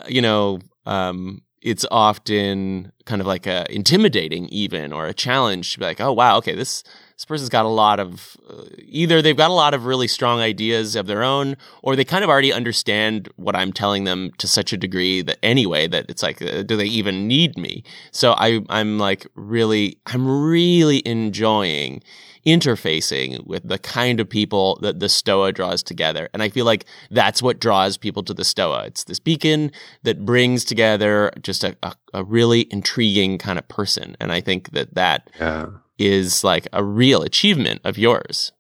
you 0.09 0.23
know, 0.23 0.61
um, 0.87 1.43
it's 1.61 1.85
often 1.91 2.93
kind 3.05 3.21
of 3.21 3.27
like 3.27 3.47
a 3.47 3.67
intimidating, 3.75 4.49
even 4.49 4.93
or 4.93 5.07
a 5.07 5.15
challenge 5.15 5.73
to 5.73 5.79
be 5.79 5.85
like, 5.85 6.01
oh 6.01 6.13
wow, 6.13 6.37
okay, 6.39 6.55
this 6.55 6.83
this 7.17 7.25
person's 7.25 7.49
got 7.49 7.65
a 7.65 7.69
lot 7.69 7.99
of 7.99 8.37
uh, 8.49 8.63
either 8.79 9.21
they've 9.21 9.37
got 9.37 9.51
a 9.51 9.55
lot 9.55 9.75
of 9.75 9.87
really 9.87 10.07
strong 10.07 10.41
ideas 10.41 10.95
of 10.95 11.09
their 11.09 11.25
own 11.25 11.57
or 11.83 11.97
they 11.97 12.05
kind 12.05 12.23
of 12.23 12.31
already 12.31 12.53
understand 12.53 13.29
what 13.35 13.57
I'm 13.57 13.73
telling 13.73 14.05
them 14.05 14.31
to 14.39 14.47
such 14.47 14.73
a 14.73 14.77
degree 14.77 15.23
that 15.23 15.39
anyway 15.43 15.89
that 15.89 16.07
it's 16.09 16.23
like 16.23 16.41
uh, 16.41 16.63
do 16.63 16.77
they 16.77 16.87
even 16.87 17.27
need 17.27 17.57
me? 17.57 17.83
So 18.13 18.35
I 18.35 18.61
I'm 18.69 18.99
like 18.99 19.27
really 19.35 19.99
I'm 20.07 20.29
really 20.29 21.03
enjoying 21.07 22.03
interfacing 22.47 23.47
with 23.47 23.67
the 23.69 23.79
kind 23.79 24.21
of 24.21 24.29
people 24.29 24.79
that 24.83 25.01
the 25.01 25.09
stoa 25.09 25.53
draws 25.53 25.83
together. 25.83 26.29
And 26.33 26.43
I 26.43 26.49
feel 26.49 26.65
like 26.65 26.85
that's 27.11 27.43
what 27.43 27.61
draws 27.61 27.97
people 27.97 28.23
to 28.25 28.35
the 28.35 28.45
stoa. 28.45 28.85
It's 28.87 29.05
this 29.05 29.19
beacon 29.19 29.73
that 30.03 30.25
brings 30.25 30.65
together 30.65 31.33
just 31.43 31.65
a, 31.65 31.77
a, 31.83 31.95
a 32.15 32.25
really 32.25 32.67
intriguing 32.71 33.39
kind 33.39 33.59
of 33.59 33.67
person. 33.69 34.17
And 34.21 34.33
I 34.33 34.41
think 34.41 34.71
that 34.73 34.95
that 34.95 35.31
yeah. 35.41 35.67
is 35.99 36.45
like 36.45 36.69
a 36.73 36.85
real 36.85 37.23
achievement 37.23 37.81
of 37.85 37.99
yours. 37.99 38.53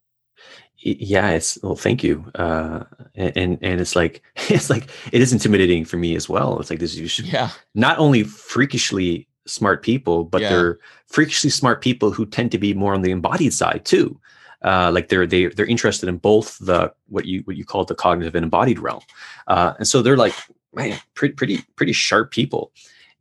yeah 0.80 1.30
it's 1.30 1.58
well 1.62 1.76
thank 1.76 2.02
you. 2.04 2.24
Uh 2.34 2.84
and 3.14 3.58
and 3.62 3.80
it's 3.80 3.96
like 3.96 4.22
it's 4.48 4.70
like 4.70 4.88
it 5.12 5.20
is 5.20 5.32
intimidating 5.32 5.84
for 5.84 5.96
me 5.96 6.16
as 6.16 6.28
well. 6.28 6.58
It's 6.60 6.70
like 6.70 6.78
this 6.78 6.94
you 6.96 7.08
should 7.08 7.26
Yeah. 7.26 7.50
not 7.74 7.98
only 7.98 8.22
freakishly 8.24 9.27
smart 9.48 9.82
people 9.82 10.24
but 10.24 10.40
Yeah. 10.42 10.48
they're 10.50 10.78
freakishly 11.06 11.50
smart 11.50 11.80
people 11.82 12.10
who 12.10 12.26
tend 12.26 12.52
to 12.52 12.58
be 12.58 12.74
more 12.74 12.94
on 12.94 13.02
the 13.02 13.10
embodied 13.10 13.52
side 13.54 13.84
too. 13.84 14.18
Uh 14.62 14.90
like 14.92 15.08
they're 15.08 15.26
they, 15.26 15.46
they're 15.46 15.66
interested 15.66 16.08
in 16.08 16.18
both 16.18 16.58
the 16.58 16.92
what 17.08 17.24
you 17.24 17.40
what 17.46 17.56
you 17.56 17.64
call 17.64 17.84
the 17.84 17.94
cognitive 17.94 18.34
and 18.34 18.44
embodied 18.44 18.78
realm. 18.78 19.02
Uh 19.46 19.72
and 19.78 19.86
so 19.88 20.02
they're 20.02 20.16
like 20.16 20.34
man 20.74 20.98
pretty 21.14 21.34
pretty 21.34 21.58
pretty 21.76 21.92
sharp 21.92 22.30
people. 22.30 22.72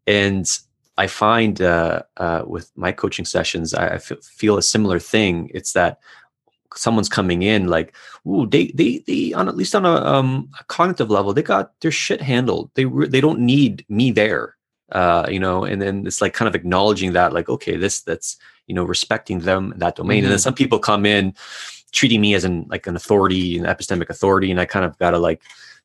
And 0.05 0.45
i 0.99 1.05
find 1.07 1.61
uh 1.61 2.01
uh 2.17 2.41
with 2.47 2.71
my 2.75 2.91
coaching 2.91 3.23
sessions 3.25 3.73
i, 3.75 3.86
I 3.88 3.95
f- 3.95 4.23
feel 4.23 4.57
a 4.57 4.63
similar 4.63 4.99
thing. 4.99 5.51
It's 5.53 5.73
that 5.73 5.99
someone's 6.75 7.07
coming 7.09 7.43
in 7.43 7.67
like 7.67 7.95
ooh 8.28 8.45
they 8.47 8.67
they 8.75 8.99
they 9.07 9.32
on 9.34 9.47
at 9.47 9.55
least 9.55 9.73
on 9.75 9.86
a 9.86 9.95
um 10.13 10.49
a 10.59 10.63
cognitive 10.65 11.09
level 11.09 11.34
they 11.34 11.41
got 11.43 11.80
their 11.82 11.91
shit 11.91 12.21
handled. 12.21 12.71
They 12.75 12.86
re- 12.86 13.07
they 13.07 13.21
don't 13.21 13.39
need 13.39 13.86
me 13.89 14.11
there 14.11 14.57
uh 14.93 15.25
you 15.29 15.39
know 15.39 15.63
and 15.63 15.81
then 15.81 16.05
it's 16.07 16.21
like 16.21 16.33
kind 16.33 16.47
of 16.47 16.55
acknowledging 16.55 17.13
that 17.13 17.33
like 17.33 17.49
okay 17.49 17.75
this 17.75 18.01
that's 18.01 18.38
you 18.67 18.73
know 18.75 18.83
respecting 18.83 19.39
them 19.39 19.73
that 19.77 19.95
domain 19.95 20.23
and 20.23 20.31
then 20.31 20.38
Mhm. 20.38 20.43
some 20.43 20.53
people 20.53 20.79
come 20.79 21.05
in 21.05 21.33
treating 21.91 22.21
me 22.21 22.33
as 22.35 22.43
an 22.43 22.65
like 22.69 22.88
an 22.88 22.95
authority 22.95 23.57
an 23.57 23.65
epistemic 23.65 24.09
authority 24.09 24.49
and 24.51 24.59
i 24.61 24.65
kind 24.65 24.85
of 24.85 24.97
got 24.97 25.11
to 25.11 25.19
like 25.19 25.41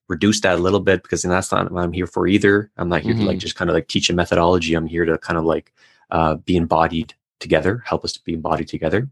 reduce 0.09 0.41
that 0.41 0.59
a 0.59 0.63
little 0.63 0.81
bit 0.81 1.03
because 1.03 1.23
then 1.23 1.31
that's 1.31 1.51
not 1.51 1.71
what 1.73 1.83
i'm 1.83 1.93
here 1.93 2.07
for 2.07 2.27
either 2.27 2.71
i'm 2.77 2.89
not 2.89 3.03
here 3.03 3.15
to 3.15 3.23
like 3.25 3.39
Mhm. 3.39 3.41
just 3.41 3.57
kind 3.57 3.71
of 3.71 3.75
like 3.75 3.89
teach 3.89 4.09
a 4.11 4.13
methodology 4.13 4.75
i'm 4.75 4.87
here 4.87 5.05
to 5.05 5.19
kind 5.19 5.39
of 5.39 5.45
like 5.45 5.73
uh 6.11 6.35
be 6.37 6.57
embodied 6.57 7.15
together 7.41 7.83
help 7.85 8.05
us 8.05 8.13
to 8.13 8.21
be 8.23 8.35
embodied 8.35 8.69
together 8.69 9.09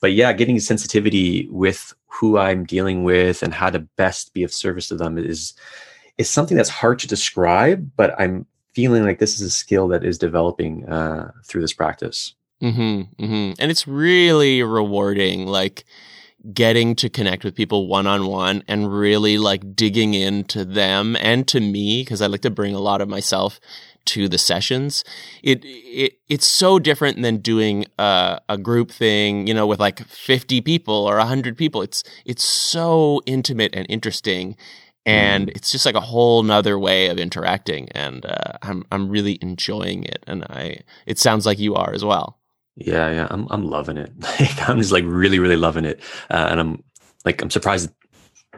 but 0.00 0.12
yeah 0.12 0.32
getting 0.34 0.60
sensitivity 0.60 1.48
with 1.50 1.94
who 2.08 2.36
i'm 2.36 2.64
dealing 2.64 3.04
with 3.04 3.42
and 3.42 3.54
how 3.54 3.70
to 3.70 3.78
best 3.96 4.34
be 4.34 4.42
of 4.42 4.52
service 4.52 4.88
to 4.88 4.96
them 4.96 5.16
is 5.16 5.54
is 6.18 6.28
something 6.28 6.56
that's 6.58 6.68
hard 6.68 6.98
to 6.98 7.06
describe 7.08 7.90
but 7.96 8.18
i'm 8.20 8.44
feeling 8.74 9.04
like 9.04 9.18
this 9.18 9.34
is 9.34 9.40
a 9.42 9.50
skill 9.50 9.88
that 9.88 10.04
is 10.04 10.18
developing 10.18 10.88
uh, 10.88 11.32
through 11.44 11.60
this 11.60 11.72
practice 11.72 12.34
hmm 12.60 13.02
hmm 13.18 13.52
And 13.58 13.70
it's 13.70 13.88
really 13.88 14.62
rewarding, 14.62 15.46
like 15.46 15.84
getting 16.54 16.94
to 16.96 17.10
connect 17.10 17.44
with 17.44 17.54
people 17.54 17.86
one 17.86 18.06
on 18.06 18.26
one 18.26 18.62
and 18.66 18.92
really 18.92 19.36
like 19.36 19.76
digging 19.76 20.14
into 20.14 20.64
them 20.64 21.16
and 21.20 21.46
to 21.48 21.60
me 21.60 22.00
because 22.02 22.22
I 22.22 22.26
like 22.28 22.40
to 22.42 22.50
bring 22.50 22.74
a 22.74 22.78
lot 22.78 23.02
of 23.02 23.08
myself 23.08 23.60
to 24.06 24.28
the 24.28 24.38
sessions. 24.38 25.04
It 25.42 25.60
it 25.64 26.18
it's 26.28 26.46
so 26.46 26.78
different 26.78 27.20
than 27.20 27.38
doing 27.38 27.86
a, 27.98 28.40
a 28.48 28.56
group 28.56 28.90
thing, 28.90 29.46
you 29.46 29.54
know, 29.54 29.66
with 29.66 29.80
like 29.80 30.06
50 30.06 30.60
people 30.62 30.94
or 30.94 31.16
100 31.16 31.56
people. 31.56 31.82
It's 31.82 32.02
it's 32.24 32.44
so 32.44 33.20
intimate 33.26 33.74
and 33.74 33.86
interesting 33.88 34.56
and 35.06 35.48
it's 35.50 35.72
just 35.72 35.86
like 35.86 35.94
a 35.94 36.00
whole 36.00 36.42
nother 36.42 36.78
way 36.78 37.08
of 37.08 37.18
interacting 37.18 37.88
and 37.92 38.26
uh, 38.26 38.58
I'm 38.62 38.84
I'm 38.92 39.08
really 39.08 39.38
enjoying 39.42 40.04
it 40.04 40.22
and 40.26 40.44
I 40.44 40.80
it 41.06 41.18
sounds 41.18 41.46
like 41.46 41.58
you 41.58 41.74
are 41.74 41.92
as 41.92 42.04
well. 42.04 42.38
yeah 42.76 43.10
yeah 43.10 43.26
i'm, 43.30 43.46
I'm 43.50 43.64
loving 43.68 43.96
it 43.96 44.10
like, 44.40 44.68
i'm 44.68 44.78
just 44.78 44.92
like 44.92 45.04
really 45.06 45.38
really 45.38 45.56
loving 45.56 45.84
it 45.84 46.00
uh, 46.30 46.48
and 46.50 46.60
i'm 46.60 46.82
like 47.24 47.42
i'm 47.42 47.50
surprised 47.50 47.90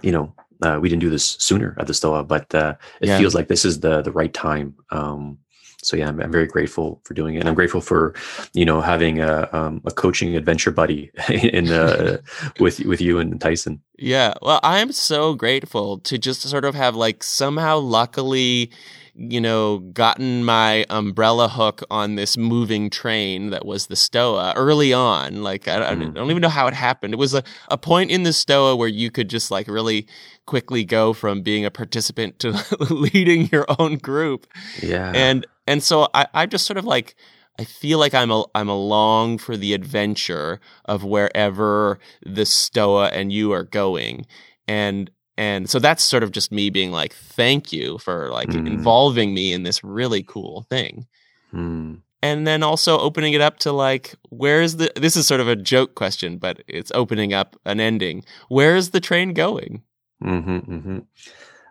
you 0.03 0.13
know 0.13 0.35
uh, 0.63 0.79
we 0.81 0.89
didn't 0.89 1.01
do 1.01 1.11
this 1.11 1.37
sooner 1.41 1.75
at 1.79 1.87
the 1.89 1.95
stoa 1.95 2.23
but 2.25 2.55
uh, 2.55 2.75
it 3.01 3.09
Yeah. 3.09 3.19
feels 3.19 3.35
like 3.35 3.49
this 3.49 3.65
is 3.65 3.81
the 3.81 4.03
the 4.03 4.13
right 4.13 4.33
time 4.33 4.75
um, 4.91 5.39
so 5.83 5.97
yeah 5.97 6.09
I'm, 6.09 6.21
I'm 6.21 6.33
very 6.33 6.47
grateful 6.47 7.01
for 7.05 7.15
doing 7.15 7.35
it 7.35 7.41
and 7.41 7.49
i'm 7.49 7.55
grateful 7.55 7.81
for 7.81 8.15
you 8.55 8.65
know 8.65 8.81
having 8.81 9.21
a, 9.21 9.49
um, 9.53 9.81
a 9.85 9.91
coaching 9.91 10.37
adventure 10.37 10.71
buddy 10.71 11.11
in 11.29 11.71
uh, 11.71 12.19
with 12.61 12.81
with 12.81 13.01
you 13.01 13.19
and 13.19 13.41
tyson 13.41 13.81
Yeah. 13.99 14.35
Well, 14.43 14.59
I'm 14.65 14.91
so 14.93 15.35
grateful 15.35 15.99
to 15.99 16.19
just 16.19 16.43
sort 16.43 16.65
of 16.65 16.75
have 16.75 16.97
like 16.97 17.23
somehow 17.23 17.79
luckily, 17.79 18.71
you 19.15 19.41
know, 19.41 19.79
gotten 19.93 20.45
my 20.45 20.85
umbrella 20.91 21.49
hook 21.49 21.83
on 21.91 22.17
this 22.17 22.37
moving 22.37 22.91
train 22.91 23.51
that 23.51 23.65
was 23.65 23.87
the 23.87 23.95
Stoa 23.97 24.55
early 24.57 24.93
on. 24.93 25.43
Like, 25.45 25.69
I, 25.69 25.91
I 25.93 25.95
Mm. 25.95 26.15
don't 26.15 26.31
even 26.31 26.41
know 26.41 26.49
how 26.49 26.67
it 26.67 26.75
happened. 26.75 27.15
It 27.15 27.19
was 27.19 27.35
a, 27.35 27.43
a 27.69 27.77
point 27.79 28.11
in 28.11 28.23
the 28.25 28.33
Stoa 28.33 28.75
where 28.75 28.89
you 28.89 29.11
could 29.11 29.29
just 29.31 29.51
like 29.51 29.69
really 29.69 30.07
quickly 30.47 30.85
go 30.85 31.13
from 31.13 31.43
being 31.43 31.65
a 31.65 31.71
participant 31.71 32.39
to 32.41 32.51
leading 32.91 33.49
your 33.53 33.65
own 33.79 33.97
group 33.99 34.47
yeah 34.83 35.13
and 35.15 35.47
and 35.67 35.83
so 35.83 36.09
I, 36.15 36.27
I 36.35 36.47
just 36.47 36.67
sort 36.67 36.79
of 36.79 36.85
like 36.85 37.15
I 37.59 37.65
feel 37.65 37.99
like 37.99 38.15
I'm 38.15 38.31
a, 38.31 38.45
I'm 38.55 38.69
along 38.71 39.39
for 39.39 39.57
the 39.59 39.75
adventure 39.75 40.59
of 40.87 41.05
wherever 41.05 41.99
the 42.25 42.47
Stoa 42.47 43.09
and 43.09 43.31
you 43.33 43.53
are 43.53 43.65
going, 43.65 44.27
and 44.67 45.11
and 45.37 45.69
so 45.69 45.79
that's 45.79 46.03
sort 46.05 46.23
of 46.23 46.31
just 46.33 46.53
me 46.53 46.71
being 46.71 46.93
like, 46.93 47.15
thank 47.15 47.73
you 47.73 47.99
for 47.99 48.31
like 48.31 48.49
Mm. 48.51 48.67
involving 48.67 49.35
me 49.35 49.53
in 49.53 49.63
this 49.65 49.83
really 49.85 50.23
cool 50.23 50.67
thing, 50.71 51.07
Hmm. 51.51 51.95
and 52.23 52.47
then 52.47 52.63
also 52.63 52.99
opening 52.99 53.33
it 53.35 53.41
up 53.41 53.59
to 53.61 53.73
like, 53.73 54.15
where's 54.31 54.77
the 54.77 54.91
this 54.97 55.17
is 55.17 55.27
sort 55.27 55.41
of 55.41 55.49
a 55.49 55.57
joke 55.57 55.95
question, 55.95 56.39
but 56.39 56.63
it's 56.67 56.93
opening 56.95 57.33
up 57.35 57.57
an 57.67 57.81
ending. 57.81 58.25
Where's 58.49 58.91
the 58.91 59.01
train 59.01 59.35
going? 59.35 59.83
hmm 60.23 60.59
hmm 60.59 60.99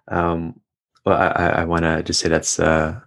Um, 0.08 0.60
well, 1.06 1.18
I, 1.18 1.28
I, 1.28 1.48
I 1.62 1.66
want 1.66 1.84
to 1.84 2.04
just 2.04 2.20
say 2.20 2.30
that's 2.30 2.60
uh, 2.60 3.00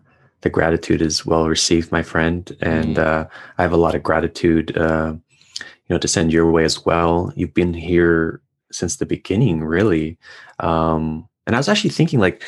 the 0.44 0.50
gratitude 0.50 1.02
is 1.02 1.26
well 1.26 1.48
received, 1.48 1.90
my 1.90 2.02
friend, 2.02 2.56
and 2.60 2.98
uh, 2.98 3.26
I 3.58 3.62
have 3.62 3.72
a 3.72 3.78
lot 3.78 3.94
of 3.94 4.02
gratitude, 4.02 4.76
uh, 4.76 5.14
you 5.58 5.90
know, 5.90 5.98
to 5.98 6.06
send 6.06 6.32
your 6.32 6.50
way 6.50 6.64
as 6.64 6.84
well. 6.84 7.32
You've 7.34 7.54
been 7.54 7.72
here 7.72 8.40
since 8.70 8.96
the 8.96 9.06
beginning, 9.06 9.64
really, 9.64 10.18
um, 10.60 11.26
and 11.46 11.56
I 11.56 11.58
was 11.58 11.68
actually 11.68 11.90
thinking, 11.90 12.20
like, 12.20 12.42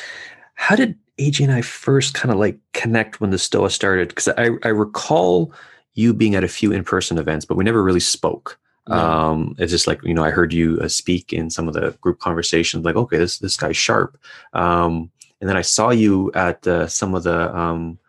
how 0.53 0.75
did 0.75 0.95
AJ 1.17 1.45
and 1.45 1.51
I 1.51 1.61
first 1.61 2.13
kind 2.13 2.31
of 2.31 2.37
like 2.37 2.59
connect 2.73 3.19
when 3.19 3.31
the 3.31 3.39
Stoa 3.39 3.71
started? 3.71 4.09
Because 4.09 4.27
I, 4.29 4.51
I 4.63 4.69
recall 4.69 5.51
you 5.95 6.13
being 6.13 6.35
at 6.35 6.43
a 6.43 6.47
few 6.47 6.71
in-person 6.71 7.17
events, 7.17 7.45
but 7.45 7.57
we 7.57 7.63
never 7.63 7.83
really 7.83 7.99
spoke. 7.99 8.59
Um, 8.85 9.55
it's 9.57 9.71
just 9.71 9.87
like 9.87 10.01
you 10.03 10.13
know, 10.13 10.23
I 10.23 10.29
heard 10.29 10.53
you 10.53 10.79
uh, 10.81 10.87
speak 10.87 11.33
in 11.33 11.49
some 11.49 11.67
of 11.67 11.73
the 11.73 11.97
group 11.99 12.19
conversations. 12.19 12.85
Like, 12.85 12.95
okay, 12.95 13.17
this 13.17 13.39
this 13.39 13.57
guy's 13.57 13.75
sharp. 13.75 14.17
Um, 14.53 15.11
and 15.39 15.49
then 15.49 15.57
I 15.57 15.61
saw 15.61 15.91
you 15.91 16.31
at 16.33 16.65
uh, 16.67 16.87
some 16.87 17.13
of 17.15 17.23
the 17.23 17.55
um, 17.55 17.99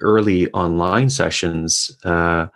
early 0.00 0.50
online 0.52 1.10
sessions, 1.10 1.96
uh, 2.04 2.46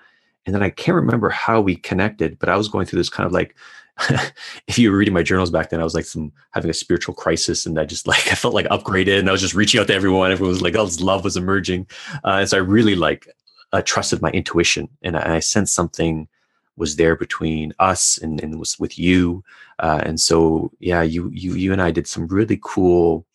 and 0.47 0.55
then 0.55 0.63
I 0.63 0.71
can't 0.71 0.97
remember 0.97 1.29
how 1.29 1.61
we 1.61 1.77
connected. 1.77 2.39
But 2.39 2.49
I 2.49 2.57
was 2.57 2.69
going 2.69 2.87
through 2.87 2.99
this 2.99 3.11
kind 3.11 3.27
of 3.27 3.33
like, 3.33 3.55
if 4.67 4.79
you 4.79 4.91
were 4.91 4.97
reading 4.97 5.15
my 5.15 5.23
journals 5.23 5.51
back 5.51 5.71
then, 5.71 5.81
I 5.81 5.85
was 5.85 5.95
like 5.95 6.07
some 6.07 6.33
having 6.53 6.71
a 6.71 6.75
spiritual 6.75 7.15
crisis, 7.15 7.67
and 7.67 7.79
I 7.79 7.85
just 7.85 8.07
like 8.07 8.27
I 8.29 8.35
felt 8.35 8.55
like 8.55 8.67
upgraded, 8.67 9.19
and 9.19 9.29
I 9.29 9.33
was 9.33 9.43
just 9.43 9.55
reaching 9.55 9.81
out 9.81 9.89
to 9.89 9.95
everyone. 9.95 10.33
Everyone 10.33 10.53
was 10.53 10.63
like, 10.63 10.77
"Oh, 10.77 10.87
this 10.87 11.01
love 11.01 11.25
was 11.25 11.37
emerging," 11.37 11.87
uh, 12.25 12.39
and 12.41 12.49
so 12.49 12.57
I 12.57 12.61
really 12.61 12.95
like 12.95 13.29
uh, 13.73 13.83
trusted 13.83 14.23
my 14.23 14.31
intuition, 14.31 14.89
and 15.03 15.17
I, 15.17 15.37
I 15.37 15.41
sensed 15.41 15.75
something 15.75 16.29
was 16.81 16.97
there 16.97 17.15
between 17.15 17.75
us 17.79 18.19
and, 18.19 18.43
and 18.43 18.59
was 18.59 18.81
with 18.81 18.99
you. 18.99 19.45
Uh, 19.79 20.01
and 20.03 20.19
so, 20.19 20.73
yeah, 20.81 21.03
you, 21.03 21.31
you, 21.33 21.55
you 21.55 21.73
and 21.73 21.83
I 21.83 21.91
did 21.91 22.07
some 22.07 22.27
really 22.27 22.59
cool 22.63 23.27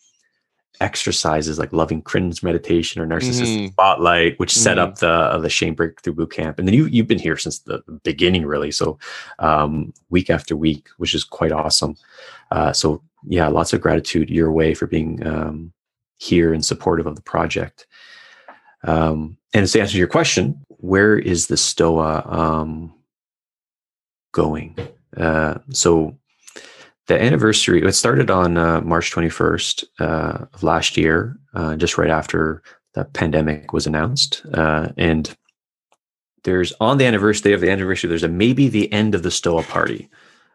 exercises 0.81 1.59
like 1.59 1.71
loving 1.73 2.01
cringe 2.01 2.43
meditation 2.43 3.01
or 3.01 3.07
narcissistic 3.07 3.57
mm-hmm. 3.57 3.67
spotlight, 3.67 4.39
which 4.39 4.53
mm-hmm. 4.53 4.63
set 4.63 4.79
up 4.79 4.99
the 4.99 5.09
uh, 5.09 5.37
the 5.37 5.49
shame 5.49 5.73
breakthrough 5.73 6.13
boot 6.13 6.31
camp. 6.31 6.59
And 6.59 6.67
then 6.67 6.75
you 6.75 6.85
you've 6.85 7.07
been 7.07 7.19
here 7.19 7.37
since 7.37 7.59
the 7.59 7.83
beginning, 8.03 8.45
really. 8.45 8.71
So 8.71 8.97
um, 9.39 9.93
week 10.09 10.29
after 10.29 10.55
week, 10.55 10.87
which 10.97 11.13
is 11.13 11.23
quite 11.23 11.51
awesome. 11.51 11.95
Uh, 12.51 12.73
so 12.73 13.01
yeah, 13.27 13.47
lots 13.47 13.73
of 13.73 13.81
gratitude 13.81 14.29
your 14.29 14.51
way 14.51 14.73
for 14.73 14.87
being 14.87 15.25
um, 15.25 15.73
here 16.17 16.53
and 16.53 16.63
supportive 16.63 17.07
of 17.07 17.15
the 17.15 17.21
project. 17.21 17.87
Um, 18.83 19.37
and 19.53 19.67
to 19.67 19.81
answer 19.81 19.97
your 19.97 20.07
question, 20.07 20.63
where 20.67 21.17
is 21.17 21.47
the 21.47 21.57
Stoa 21.57 22.23
um, 22.27 22.93
going? 24.31 24.77
Uh, 25.17 25.55
so 25.71 26.17
the 27.07 27.21
anniversary 27.21 27.81
it 27.83 27.91
started 27.93 28.29
on 28.29 28.57
uh, 28.57 28.81
march 28.81 29.11
21st 29.11 29.83
uh, 29.99 30.45
of 30.53 30.63
last 30.63 30.97
year 30.97 31.37
uh, 31.53 31.75
just 31.75 31.97
right 31.97 32.09
after 32.09 32.61
the 32.95 33.05
pandemic 33.05 33.73
was 33.73 33.85
announced. 33.85 34.43
Uh, 34.53 34.89
and 34.97 35.35
there's 36.43 36.73
on 36.79 36.97
the 36.97 37.05
anniversary 37.05 37.53
of 37.53 37.61
the 37.61 37.69
anniversary 37.69 38.07
there's 38.07 38.23
a 38.23 38.27
maybe 38.27 38.67
the 38.67 38.91
end 38.91 39.13
of 39.13 39.21
the 39.21 39.31
stoa 39.31 39.63
party. 39.63 40.09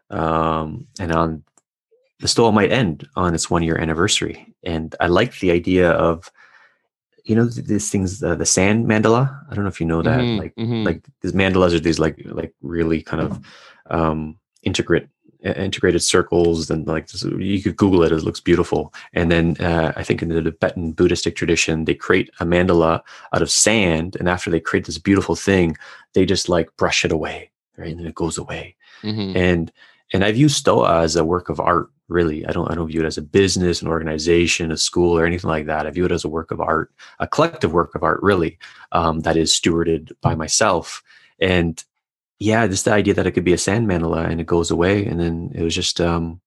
Um, 0.09 0.87
and 0.99 1.13
on 1.13 1.43
the 2.19 2.27
stoa 2.27 2.51
might 2.51 2.71
end 2.71 3.07
on 3.15 3.33
its 3.33 3.49
one 3.49 3.63
year 3.63 3.77
anniversary. 3.77 4.53
And 4.63 4.93
i 4.99 5.07
like 5.07 5.39
the 5.39 5.51
idea 5.51 5.91
of 5.91 6.31
you 7.23 7.35
know 7.35 7.45
these 7.45 7.91
things 7.91 8.23
uh, 8.23 8.35
the 8.35 8.45
sand 8.45 8.87
mandala? 8.87 9.39
I 9.49 9.53
don't 9.53 9.63
know 9.63 9.69
if 9.69 9.79
you 9.79 9.85
know 9.85 10.01
that. 10.01 10.19
Mm-hmm, 10.19 10.39
like 10.39 10.55
mm-hmm. 10.55 10.83
like 10.83 11.05
these 11.21 11.33
mandalas 11.33 11.73
are 11.75 11.79
these 11.79 11.99
like 11.99 12.19
like 12.25 12.53
really 12.61 13.03
kind 13.03 13.21
of 13.21 13.39
um 13.91 14.39
integrate 14.63 15.07
integrated 15.43 16.03
circles 16.03 16.69
and 16.69 16.87
like 16.87 17.07
you 17.39 17.61
could 17.61 17.75
google 17.75 18.03
it 18.03 18.11
it 18.11 18.23
looks 18.23 18.39
beautiful. 18.39 18.93
And 19.13 19.31
then 19.31 19.57
uh, 19.59 19.91
i 19.95 20.03
think 20.03 20.21
in 20.21 20.29
the 20.29 20.41
tibetan 20.41 20.91
buddhistic 20.91 21.35
tradition 21.35 21.85
they 21.85 21.95
create 21.95 22.29
a 22.39 22.45
mandala 22.45 23.01
out 23.33 23.41
of 23.41 23.49
sand 23.49 24.15
and 24.19 24.29
after 24.29 24.49
they 24.49 24.59
create 24.59 24.85
this 24.85 24.97
beautiful 24.97 25.35
thing 25.35 25.77
they 26.13 26.25
just 26.25 26.49
like 26.49 26.75
brush 26.77 27.03
it 27.05 27.11
away 27.11 27.51
right? 27.77 27.91
And 27.91 27.99
then 27.99 28.07
it 28.07 28.15
goes 28.15 28.37
away. 28.37 28.75
Mm-hmm. 29.03 29.35
and 29.35 29.71
and 30.13 30.23
i 30.23 30.31
view 30.31 30.47
stoa 30.47 31.01
as 31.01 31.15
a 31.15 31.25
work 31.25 31.49
of 31.49 31.59
art 31.59 31.89
really. 32.07 32.45
I 32.45 32.51
don't 32.51 32.69
i 32.69 32.75
don't 32.75 32.87
view 32.87 33.01
it 33.01 33.07
as 33.07 33.17
a 33.17 33.21
business 33.21 33.81
an 33.81 33.87
organization 33.87 34.71
a 34.71 34.77
school 34.77 35.17
or 35.17 35.25
anything 35.25 35.49
like 35.49 35.65
that. 35.65 35.87
I 35.87 35.89
view 35.91 36.05
it 36.05 36.11
as 36.11 36.25
a 36.25 36.29
work 36.29 36.51
of 36.51 36.61
art 36.61 36.91
a 37.19 37.27
collective 37.27 37.73
work 37.73 37.95
of 37.95 38.03
art 38.03 38.21
really 38.21 38.59
um, 38.91 39.21
that 39.21 39.37
is 39.37 39.51
stewarded 39.51 40.11
by 40.21 40.35
myself. 40.35 41.01
And 41.39 41.83
yeah, 42.41 42.65
just 42.65 42.85
the 42.85 42.91
idea 42.91 43.13
that 43.13 43.27
it 43.27 43.33
could 43.33 43.43
be 43.43 43.53
a 43.53 43.57
sand 43.57 43.87
mandala 43.87 44.27
and 44.27 44.41
it 44.41 44.47
goes 44.47 44.71
away, 44.71 45.05
and 45.05 45.19
then 45.19 45.51
it 45.53 45.61
was 45.61 45.75
just 45.75 46.01
um, 46.01 46.41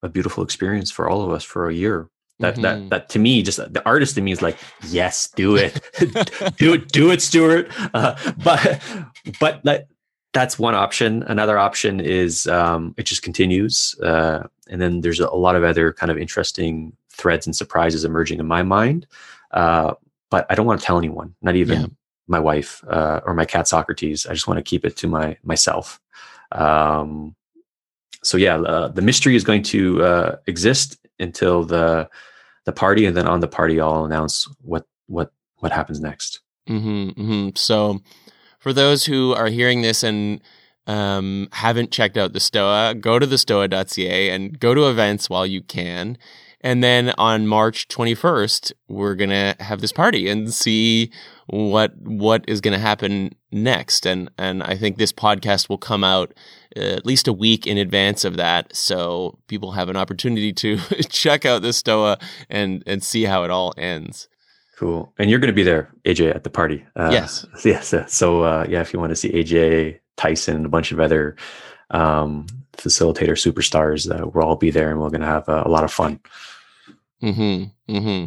a 0.00 0.08
beautiful 0.08 0.44
experience 0.44 0.92
for 0.92 1.10
all 1.10 1.22
of 1.22 1.32
us 1.32 1.42
for 1.42 1.68
a 1.68 1.74
year. 1.74 2.08
That 2.38 2.54
mm-hmm. 2.54 2.62
that 2.62 2.90
that 2.90 3.08
to 3.10 3.18
me, 3.18 3.42
just 3.42 3.58
the 3.58 3.82
artist 3.84 4.16
in 4.16 4.22
me 4.22 4.30
is 4.30 4.42
like, 4.42 4.56
yes, 4.88 5.28
do 5.34 5.56
it, 5.56 5.80
do 6.56 6.74
it, 6.74 6.88
do 6.92 7.10
it, 7.10 7.20
Stuart. 7.20 7.68
Uh, 7.92 8.14
but 8.44 8.80
but 9.40 9.60
that 9.64 9.88
that's 10.32 10.56
one 10.56 10.76
option. 10.76 11.24
Another 11.24 11.58
option 11.58 11.98
is 11.98 12.46
um, 12.46 12.94
it 12.96 13.04
just 13.04 13.22
continues, 13.22 13.98
uh, 14.04 14.44
and 14.70 14.80
then 14.80 15.00
there's 15.00 15.18
a, 15.18 15.28
lot 15.30 15.56
of 15.56 15.64
other 15.64 15.92
kind 15.92 16.12
of 16.12 16.18
interesting 16.18 16.96
threads 17.10 17.44
and 17.44 17.56
surprises 17.56 18.04
emerging 18.04 18.38
in 18.38 18.46
my 18.46 18.62
mind. 18.62 19.08
Uh, 19.50 19.94
but 20.30 20.46
I 20.48 20.54
don't 20.54 20.66
want 20.66 20.80
to 20.80 20.86
tell 20.86 20.98
anyone, 20.98 21.34
not 21.42 21.56
even 21.56 21.80
yeah 21.80 21.86
my 22.26 22.38
wife 22.38 22.82
uh, 22.88 23.20
or 23.24 23.34
my 23.34 23.44
cat 23.44 23.68
Socrates. 23.68 24.26
I 24.26 24.32
just 24.32 24.46
want 24.46 24.58
to 24.58 24.62
keep 24.62 24.84
it 24.84 24.96
to 24.98 25.08
my 25.08 25.36
myself. 25.42 26.00
Um, 26.52 27.34
so 28.22 28.36
yeah, 28.36 28.56
uh, 28.56 28.88
the 28.88 29.02
mystery 29.02 29.36
is 29.36 29.44
going 29.44 29.62
to 29.64 30.02
uh, 30.02 30.36
exist 30.46 30.98
until 31.18 31.64
the 31.64 32.08
the 32.64 32.72
party, 32.72 33.06
and 33.06 33.16
then 33.16 33.26
on 33.26 33.40
the 33.40 33.48
party, 33.48 33.80
I'll 33.80 34.04
announce 34.04 34.48
what 34.60 34.86
what 35.06 35.32
what 35.56 35.72
happens 35.72 36.00
next. 36.00 36.40
Mm-hmm, 36.68 37.20
mm-hmm. 37.20 37.48
So, 37.56 38.00
for 38.58 38.72
those 38.72 39.04
who 39.04 39.34
are 39.34 39.48
hearing 39.48 39.82
this 39.82 40.02
and 40.02 40.40
um, 40.86 41.48
haven't 41.52 41.90
checked 41.90 42.16
out 42.16 42.32
the 42.32 42.40
Stoa, 42.40 42.94
go 42.94 43.18
to 43.18 43.26
thestoa.ca 43.26 44.30
and 44.30 44.58
go 44.58 44.74
to 44.74 44.88
events 44.88 45.28
while 45.28 45.46
you 45.46 45.62
can. 45.62 46.16
And 46.64 46.82
then 46.82 47.12
on 47.18 47.46
March 47.46 47.88
21st, 47.88 48.72
we're 48.88 49.14
going 49.14 49.28
to 49.28 49.54
have 49.60 49.82
this 49.82 49.92
party 49.92 50.30
and 50.30 50.52
see 50.52 51.10
what 51.46 51.94
what 51.98 52.42
is 52.48 52.62
going 52.62 52.72
to 52.72 52.80
happen 52.80 53.34
next. 53.52 54.06
And 54.06 54.30
and 54.38 54.62
I 54.62 54.74
think 54.74 54.96
this 54.96 55.12
podcast 55.12 55.68
will 55.68 55.76
come 55.76 56.02
out 56.02 56.32
uh, 56.74 56.80
at 56.80 57.04
least 57.04 57.28
a 57.28 57.34
week 57.34 57.66
in 57.66 57.76
advance 57.76 58.24
of 58.24 58.38
that, 58.38 58.74
so 58.74 59.38
people 59.46 59.72
have 59.72 59.90
an 59.90 59.96
opportunity 59.96 60.54
to 60.54 60.78
check 61.10 61.44
out 61.44 61.60
the 61.60 61.74
Stoa 61.74 62.18
and 62.48 62.82
and 62.86 63.04
see 63.04 63.24
how 63.24 63.44
it 63.44 63.50
all 63.50 63.74
ends. 63.76 64.28
Cool. 64.78 65.12
And 65.18 65.30
you're 65.30 65.38
going 65.38 65.52
to 65.52 65.54
be 65.54 65.62
there, 65.62 65.92
AJ, 66.06 66.34
at 66.34 66.44
the 66.44 66.50
party. 66.50 66.84
Uh, 66.96 67.10
yes. 67.12 67.46
Yes. 67.64 67.88
So, 67.88 68.04
so 68.08 68.42
uh, 68.42 68.66
yeah, 68.68 68.80
if 68.80 68.92
you 68.92 68.98
want 68.98 69.10
to 69.10 69.16
see 69.16 69.30
AJ, 69.30 70.00
Tyson, 70.16 70.56
and 70.56 70.66
a 70.66 70.70
bunch 70.70 70.92
of 70.92 70.98
other 70.98 71.36
um, 71.90 72.46
facilitator 72.72 73.36
superstars, 73.36 74.10
uh, 74.10 74.26
we'll 74.26 74.44
all 74.44 74.56
be 74.56 74.70
there 74.70 74.90
and 74.90 75.00
we're 75.00 75.10
going 75.10 75.20
to 75.20 75.26
have 75.26 75.48
a 75.48 75.68
lot 75.68 75.84
of 75.84 75.92
fun. 75.92 76.18
Mm-hmm. 77.24 77.94
Mm-hmm. 77.96 78.26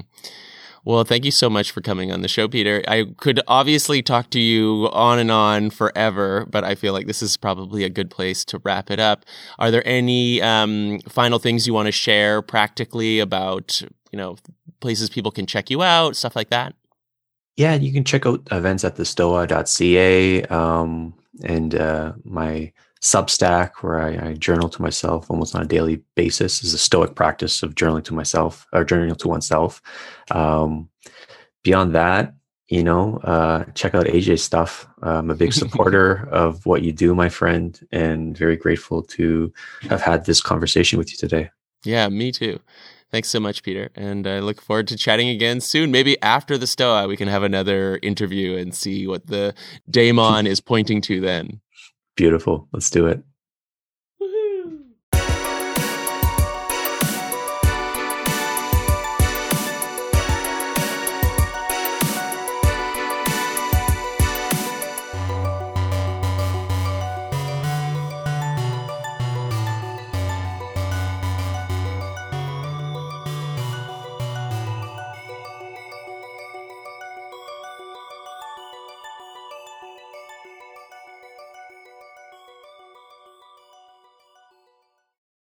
Well, 0.88 1.04
thank 1.04 1.26
you 1.26 1.32
so 1.32 1.50
much 1.50 1.72
for 1.72 1.82
coming 1.82 2.14
on 2.14 2.22
the 2.22 2.30
show, 2.30 2.48
Peter. 2.48 2.82
I 2.88 3.08
could 3.18 3.42
obviously 3.46 4.02
talk 4.02 4.30
to 4.30 4.40
you 4.40 4.90
on 4.94 5.20
and 5.20 5.30
on 5.30 5.70
forever, 5.70 6.48
but 6.50 6.64
I 6.64 6.76
feel 6.76 6.94
like 6.94 7.08
this 7.08 7.22
is 7.22 7.36
probably 7.36 7.84
a 7.84 7.90
good 7.90 8.10
place 8.10 8.46
to 8.46 8.62
wrap 8.64 8.90
it 8.90 8.98
up. 8.98 9.26
Are 9.60 9.70
there 9.70 9.86
any 9.86 10.42
um, 10.42 11.02
final 11.10 11.40
things 11.40 11.68
you 11.68 11.74
want 11.74 11.88
to 11.88 11.92
share 11.92 12.42
practically 12.42 13.20
about, 13.20 13.82
you 14.12 14.18
know, 14.18 14.38
places 14.80 15.10
people 15.10 15.30
can 15.30 15.46
check 15.46 15.70
you 15.70 15.84
out, 15.84 16.16
stuff 16.16 16.38
like 16.38 16.52
that? 16.52 16.74
Yeah, 17.58 17.76
you 17.76 17.92
can 17.92 18.06
check 18.06 18.26
out 18.26 18.48
events 18.52 18.86
at 18.86 18.96
thestoa.ca 18.96 20.44
um, 20.44 21.14
and 21.44 21.76
uh, 21.76 22.14
my 22.24 22.72
Substack, 23.02 23.72
where 23.82 24.00
I, 24.00 24.30
I, 24.30 24.34
journal 24.34 24.70
to 24.70 24.82
myself 24.82 25.30
almost 25.30 25.56
on 25.56 25.62
a 25.62 25.66
daily 25.66 26.02
basis, 26.16 26.64
is 26.64 26.74
a 26.74 26.78
stoic 26.78 27.16
practice 27.16 27.64
of 27.64 27.76
journaling 27.76 28.04
to 28.06 28.14
myself 28.14 28.66
or 28.74 28.86
journaling 28.86 29.18
to 29.18 29.28
oneself. 29.28 29.82
Um, 30.32 30.90
beyond 31.64 31.94
that, 31.96 32.34
you 32.70 32.84
know, 32.84 33.18
uh, 33.24 33.64
check 33.76 33.96
out 33.96 34.06
AJ's 34.06 34.44
stuff. 34.44 34.88
I'm 35.02 35.30
a 35.30 35.36
big 35.36 35.54
supporter 35.62 36.28
of 36.32 36.66
what 36.66 36.82
you 36.82 36.92
do, 36.92 37.16
my 37.16 37.30
friend, 37.30 37.80
and 37.92 38.38
very 38.38 38.58
grateful 38.58 39.04
to 39.04 39.54
have 39.90 40.02
had 40.02 40.26
this 40.26 40.42
conversation 40.42 40.98
with 40.98 41.12
you 41.12 41.18
today. 41.18 41.50
Yeah, 41.84 42.10
me 42.10 42.32
too. 42.32 42.60
Thanks 43.10 43.30
so 43.30 43.40
much, 43.40 43.64
Peter. 43.64 43.90
And 43.96 44.28
I 44.28 44.40
look 44.40 44.62
forward 44.62 44.88
to 44.90 44.98
chatting 44.98 45.30
again 45.30 45.62
soon. 45.62 45.92
Maybe 45.92 46.22
after 46.22 46.58
the 46.58 46.68
Stoa, 46.68 47.08
we 47.08 47.16
can 47.16 47.30
have 47.30 47.44
another 47.44 48.00
interview 48.04 48.58
and 48.58 48.76
see 48.76 49.08
what 49.08 49.28
the 49.28 49.54
daemon 49.90 50.46
is 50.48 50.60
pointing 50.60 51.00
to 51.02 51.22
then. 51.22 51.62
Beautiful. 52.18 52.68
Let's 52.74 52.90
do 52.90 53.08
it. 53.08 53.24